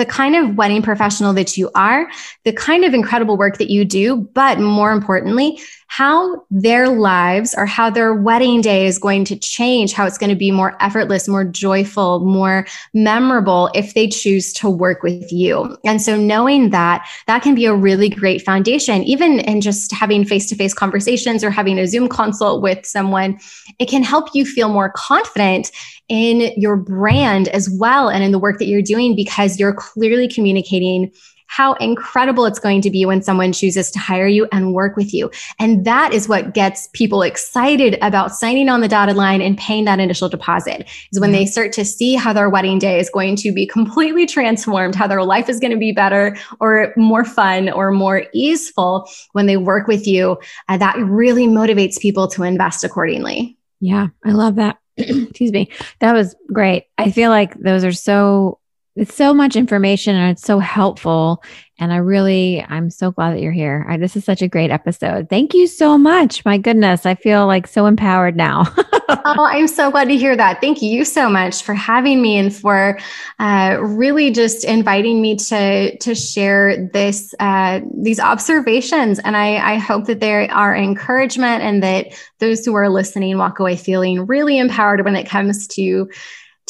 the 0.00 0.06
kind 0.06 0.34
of 0.34 0.56
wedding 0.56 0.80
professional 0.80 1.34
that 1.34 1.58
you 1.58 1.70
are, 1.74 2.08
the 2.44 2.54
kind 2.54 2.86
of 2.86 2.94
incredible 2.94 3.36
work 3.36 3.58
that 3.58 3.68
you 3.68 3.84
do, 3.84 4.16
but 4.16 4.58
more 4.58 4.92
importantly, 4.92 5.60
how 5.90 6.46
their 6.52 6.88
lives 6.88 7.52
or 7.58 7.66
how 7.66 7.90
their 7.90 8.14
wedding 8.14 8.60
day 8.60 8.86
is 8.86 8.96
going 8.96 9.24
to 9.24 9.36
change, 9.36 9.92
how 9.92 10.06
it's 10.06 10.18
going 10.18 10.30
to 10.30 10.36
be 10.36 10.52
more 10.52 10.80
effortless, 10.80 11.26
more 11.26 11.44
joyful, 11.44 12.20
more 12.20 12.64
memorable 12.94 13.68
if 13.74 13.92
they 13.94 14.06
choose 14.06 14.52
to 14.52 14.70
work 14.70 15.02
with 15.02 15.32
you. 15.32 15.76
And 15.84 16.00
so 16.00 16.16
knowing 16.16 16.70
that, 16.70 17.08
that 17.26 17.42
can 17.42 17.56
be 17.56 17.64
a 17.66 17.74
really 17.74 18.08
great 18.08 18.40
foundation, 18.42 19.02
even 19.02 19.40
in 19.40 19.60
just 19.60 19.90
having 19.90 20.24
face 20.24 20.48
to 20.50 20.54
face 20.54 20.72
conversations 20.72 21.42
or 21.42 21.50
having 21.50 21.76
a 21.76 21.88
Zoom 21.88 22.08
consult 22.08 22.62
with 22.62 22.86
someone, 22.86 23.40
it 23.80 23.86
can 23.86 24.04
help 24.04 24.28
you 24.32 24.46
feel 24.46 24.68
more 24.68 24.92
confident 24.94 25.72
in 26.08 26.52
your 26.56 26.76
brand 26.76 27.48
as 27.48 27.68
well 27.68 28.08
and 28.08 28.22
in 28.22 28.30
the 28.30 28.38
work 28.38 28.60
that 28.60 28.66
you're 28.66 28.80
doing 28.80 29.16
because 29.16 29.58
you're 29.58 29.74
clearly 29.74 30.28
communicating 30.28 31.10
how 31.50 31.72
incredible 31.74 32.46
it's 32.46 32.60
going 32.60 32.80
to 32.80 32.90
be 32.90 33.04
when 33.04 33.20
someone 33.20 33.52
chooses 33.52 33.90
to 33.90 33.98
hire 33.98 34.28
you 34.28 34.46
and 34.52 34.72
work 34.72 34.94
with 34.94 35.12
you. 35.12 35.28
And 35.58 35.84
that 35.84 36.14
is 36.14 36.28
what 36.28 36.54
gets 36.54 36.88
people 36.92 37.22
excited 37.22 37.98
about 38.02 38.32
signing 38.32 38.68
on 38.68 38.82
the 38.82 38.86
dotted 38.86 39.16
line 39.16 39.42
and 39.42 39.58
paying 39.58 39.84
that 39.86 39.98
initial 39.98 40.28
deposit 40.28 40.88
is 41.12 41.18
when 41.18 41.32
they 41.32 41.44
start 41.44 41.72
to 41.72 41.84
see 41.84 42.14
how 42.14 42.32
their 42.32 42.48
wedding 42.48 42.78
day 42.78 43.00
is 43.00 43.10
going 43.10 43.34
to 43.34 43.50
be 43.50 43.66
completely 43.66 44.26
transformed, 44.26 44.94
how 44.94 45.08
their 45.08 45.24
life 45.24 45.48
is 45.48 45.58
going 45.58 45.72
to 45.72 45.76
be 45.76 45.90
better 45.90 46.36
or 46.60 46.94
more 46.96 47.24
fun 47.24 47.68
or 47.68 47.90
more 47.90 48.26
easeful 48.32 49.10
when 49.32 49.46
they 49.46 49.56
work 49.56 49.88
with 49.88 50.06
you. 50.06 50.38
Uh, 50.68 50.78
that 50.78 50.96
really 50.98 51.48
motivates 51.48 51.98
people 51.98 52.28
to 52.28 52.44
invest 52.44 52.84
accordingly. 52.84 53.58
Yeah, 53.80 54.08
I 54.24 54.30
love 54.30 54.54
that. 54.54 54.78
Excuse 54.96 55.50
me. 55.50 55.68
That 55.98 56.12
was 56.12 56.36
great. 56.52 56.84
I 56.96 57.10
feel 57.10 57.30
like 57.30 57.54
those 57.54 57.82
are 57.82 57.92
so 57.92 58.59
it's 59.00 59.14
so 59.14 59.32
much 59.32 59.56
information 59.56 60.14
and 60.14 60.30
it's 60.30 60.42
so 60.42 60.58
helpful. 60.58 61.42
And 61.78 61.90
I 61.90 61.96
really, 61.96 62.62
I'm 62.68 62.90
so 62.90 63.10
glad 63.10 63.34
that 63.34 63.40
you're 63.40 63.50
here. 63.50 63.86
I, 63.88 63.96
this 63.96 64.14
is 64.14 64.26
such 64.26 64.42
a 64.42 64.48
great 64.48 64.70
episode. 64.70 65.30
Thank 65.30 65.54
you 65.54 65.66
so 65.66 65.96
much. 65.96 66.44
My 66.44 66.58
goodness, 66.58 67.06
I 67.06 67.14
feel 67.14 67.46
like 67.46 67.66
so 67.66 67.86
empowered 67.86 68.36
now. 68.36 68.64
oh, 69.08 69.48
I'm 69.50 69.68
so 69.68 69.90
glad 69.90 70.08
to 70.08 70.18
hear 70.18 70.36
that. 70.36 70.60
Thank 70.60 70.82
you 70.82 71.06
so 71.06 71.30
much 71.30 71.62
for 71.62 71.72
having 71.72 72.20
me 72.20 72.36
and 72.36 72.54
for 72.54 72.98
uh, 73.38 73.78
really 73.80 74.30
just 74.32 74.64
inviting 74.64 75.22
me 75.22 75.36
to 75.36 75.96
to 75.96 76.14
share 76.14 76.86
this 76.92 77.34
uh, 77.40 77.80
these 77.94 78.20
observations. 78.20 79.18
And 79.20 79.34
I, 79.34 79.76
I 79.76 79.76
hope 79.76 80.04
that 80.08 80.20
there 80.20 80.46
are 80.52 80.76
encouragement 80.76 81.62
and 81.62 81.82
that 81.82 82.08
those 82.38 82.66
who 82.66 82.74
are 82.74 82.90
listening 82.90 83.38
walk 83.38 83.60
away 83.60 83.76
feeling 83.76 84.26
really 84.26 84.58
empowered 84.58 85.02
when 85.06 85.16
it 85.16 85.26
comes 85.26 85.66
to 85.68 86.10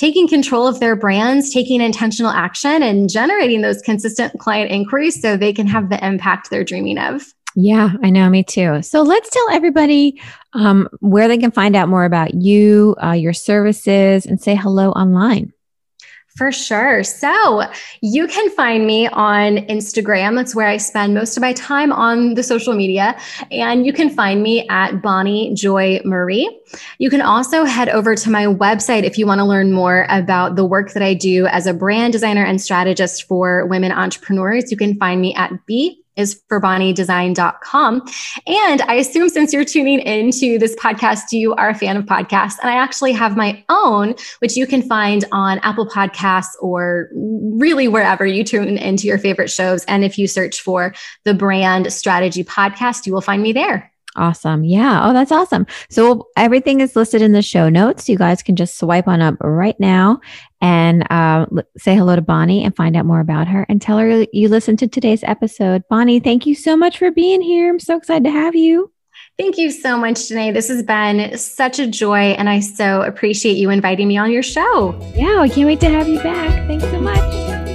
taking 0.01 0.27
control 0.27 0.67
of 0.67 0.81
their 0.81 0.97
brands, 0.97 1.53
taking 1.53 1.83
intentional 1.83 2.31
action, 2.31 2.83
and 2.83 3.11
generating 3.11 3.61
those 3.61 3.83
consistent 3.83 4.41
client 4.41 4.71
inquiries 4.71 5.21
so 5.21 5.37
they 5.37 5.53
can 5.53 5.67
have 5.67 5.91
the 5.91 6.05
impact 6.05 6.49
they're 6.49 6.65
dreaming 6.65 6.97
of. 6.97 7.23
Yeah, 7.55 7.91
I 8.03 8.09
know, 8.09 8.31
me 8.31 8.43
too. 8.43 8.81
So 8.81 9.03
let's 9.03 9.29
tell 9.29 9.51
everybody 9.51 10.19
um, 10.55 10.89
where 11.01 11.29
they 11.29 11.37
can 11.37 11.51
find 11.51 11.77
out 11.77 11.91
more 11.91 12.07
about 12.07 12.33
you, 12.33 12.97
uh, 13.03 13.13
your 13.13 13.35
services, 13.35 14.25
and 14.25 14.41
say 14.41 14.55
hello 14.55 14.91
online. 14.93 15.53
For 16.41 16.53
sure. 16.53 17.05
So 17.05 17.64
you 18.01 18.26
can 18.26 18.49
find 18.53 18.86
me 18.86 19.09
on 19.09 19.59
Instagram. 19.66 20.36
That's 20.36 20.55
where 20.55 20.68
I 20.68 20.78
spend 20.78 21.12
most 21.12 21.36
of 21.36 21.43
my 21.43 21.53
time 21.53 21.93
on 21.93 22.32
the 22.32 22.43
social 22.43 22.72
media. 22.72 23.14
And 23.51 23.84
you 23.84 23.93
can 23.93 24.09
find 24.09 24.43
me 24.43 24.66
at 24.70 25.03
Bonnie 25.03 25.53
Joy 25.53 26.01
Marie. 26.03 26.49
You 26.97 27.11
can 27.11 27.20
also 27.20 27.64
head 27.64 27.91
over 27.91 28.14
to 28.14 28.30
my 28.30 28.47
website 28.47 29.03
if 29.03 29.18
you 29.18 29.26
want 29.26 29.41
to 29.41 29.45
learn 29.45 29.74
more 29.74 30.07
about 30.09 30.57
the 30.57 30.64
work 30.64 30.95
that 30.95 31.03
I 31.03 31.12
do 31.12 31.45
as 31.49 31.66
a 31.66 31.74
brand 31.74 32.14
designer 32.14 32.43
and 32.43 32.59
strategist 32.59 33.24
for 33.24 33.66
women 33.66 33.93
entrepreneurs. 33.93 34.70
You 34.70 34.78
can 34.78 34.97
find 34.97 35.20
me 35.20 35.34
at 35.34 35.66
B 35.66 36.00
is 36.21 36.41
for 36.49 36.61
bonniedesign.com. 36.61 38.03
And 38.47 38.83
I 38.83 38.95
assume 38.95 39.29
since 39.29 39.53
you're 39.53 39.64
tuning 39.64 40.01
into 40.01 40.59
this 40.59 40.77
podcast, 40.77 41.33
you 41.33 41.55
are 41.55 41.71
a 41.71 41.75
fan 41.75 41.97
of 41.97 42.05
podcasts. 42.05 42.59
And 42.62 42.71
I 42.71 42.77
actually 42.77 43.12
have 43.12 43.37
my 43.37 43.64
own, 43.68 44.14
which 44.39 44.57
you 44.57 44.66
can 44.66 44.83
find 44.83 45.25
on 45.33 45.59
Apple 45.61 45.89
Podcasts 45.89 46.55
or 46.61 47.09
really 47.12 47.89
wherever 47.89 48.25
you 48.25 48.45
tune 48.45 48.79
into 48.79 49.07
your 49.07 49.18
favorite 49.18 49.51
shows. 49.51 49.85
And 49.87 50.05
if 50.05 50.18
you 50.18 50.29
search 50.29 50.61
for 50.61 50.95
the 51.25 51.35
brand 51.35 51.93
strategy 51.93 52.45
podcast, 52.45 53.07
you 53.07 53.12
will 53.12 53.21
find 53.21 53.43
me 53.43 53.53
there. 53.53 53.91
Awesome. 54.17 54.65
Yeah. 54.65 55.09
Oh, 55.09 55.13
that's 55.13 55.31
awesome. 55.31 55.67
So 55.89 56.29
everything 56.37 56.81
is 56.81 56.97
listed 56.97 57.23
in 57.23 57.33
the 57.33 57.43
show 57.43 57.69
notes. 57.69 58.09
You 58.09 58.19
guys 58.19 58.43
can 58.43 58.57
just 58.57 58.79
swipe 58.79 59.07
on 59.07 59.21
up 59.21 59.37
right 59.41 59.79
now 59.79 60.21
and 60.61 61.07
uh, 61.11 61.47
say 61.79 61.95
hello 61.95 62.17
to 62.17 62.23
Bonnie 62.23 62.65
and 62.65 62.75
find 62.75 62.97
out 62.97 63.07
more 63.07 63.21
about 63.21 63.47
her 63.47 63.65
and 63.69 63.81
tell 63.81 63.99
her 63.99 64.27
you 64.33 64.49
listened 64.49 64.81
to 64.81 64.89
today's 64.89 65.23
episode. 65.25 65.85
Bonnie, 65.89 66.19
thank 66.19 66.45
you 66.45 66.55
so 66.55 66.77
much 66.77 66.99
for 66.99 67.11
being 67.11 67.41
here. 67.41 67.71
I'm 67.71 67.79
so 67.79 67.97
excited 67.97 68.25
to 68.25 68.31
have 68.31 68.57
you. 68.57 68.91
Thank 69.39 69.57
you 69.57 69.71
so 69.71 69.97
much, 69.97 70.17
Janae. 70.17 70.53
This 70.53 70.69
has 70.69 70.83
been 70.83 71.39
such 71.39 71.79
a 71.79 71.87
joy, 71.87 72.35
and 72.37 72.49
I 72.49 72.61
so 72.61 73.03
appreciate 73.03 73.57
you 73.57 73.71
inviting 73.71 74.07
me 74.07 74.19
on 74.19 74.31
your 74.31 74.43
show. 74.43 74.99
Yeah, 75.15 75.39
I 75.41 75.49
can't 75.49 75.67
wait 75.67 75.81
to 75.81 75.89
have 75.89 76.09
you 76.09 76.19
back. 76.23 76.67
Thanks 76.67 76.85
so 76.85 77.01
much. 77.01 77.70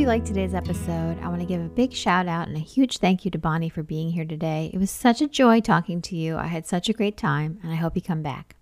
You 0.00 0.06
liked 0.06 0.26
today's 0.26 0.54
episode. 0.54 1.18
I 1.20 1.28
want 1.28 1.40
to 1.40 1.46
give 1.46 1.60
a 1.60 1.68
big 1.68 1.92
shout 1.92 2.26
out 2.26 2.48
and 2.48 2.56
a 2.56 2.60
huge 2.60 2.96
thank 2.96 3.26
you 3.26 3.30
to 3.32 3.38
Bonnie 3.38 3.68
for 3.68 3.82
being 3.82 4.10
here 4.10 4.24
today. 4.24 4.70
It 4.72 4.78
was 4.78 4.90
such 4.90 5.20
a 5.20 5.28
joy 5.28 5.60
talking 5.60 6.00
to 6.00 6.16
you. 6.16 6.38
I 6.38 6.46
had 6.46 6.66
such 6.66 6.88
a 6.88 6.94
great 6.94 7.18
time, 7.18 7.60
and 7.62 7.70
I 7.70 7.74
hope 7.74 7.94
you 7.96 8.00
come 8.00 8.22
back. 8.22 8.56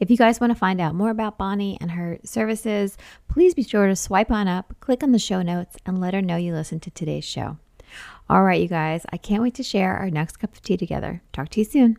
If 0.00 0.10
you 0.10 0.18
guys 0.18 0.38
want 0.38 0.52
to 0.52 0.58
find 0.58 0.82
out 0.82 0.94
more 0.94 1.08
about 1.08 1.38
Bonnie 1.38 1.78
and 1.80 1.92
her 1.92 2.18
services, 2.24 2.98
please 3.26 3.54
be 3.54 3.62
sure 3.62 3.86
to 3.86 3.96
swipe 3.96 4.30
on 4.30 4.48
up, 4.48 4.74
click 4.80 5.02
on 5.02 5.12
the 5.12 5.18
show 5.18 5.40
notes, 5.40 5.78
and 5.86 5.98
let 5.98 6.12
her 6.12 6.20
know 6.20 6.36
you 6.36 6.52
listened 6.52 6.82
to 6.82 6.90
today's 6.90 7.24
show. 7.24 7.56
All 8.28 8.42
right, 8.42 8.60
you 8.60 8.68
guys, 8.68 9.06
I 9.10 9.16
can't 9.16 9.42
wait 9.42 9.54
to 9.54 9.62
share 9.62 9.96
our 9.96 10.10
next 10.10 10.40
cup 10.40 10.52
of 10.52 10.60
tea 10.60 10.76
together. 10.76 11.22
Talk 11.32 11.48
to 11.50 11.60
you 11.60 11.64
soon. 11.64 11.96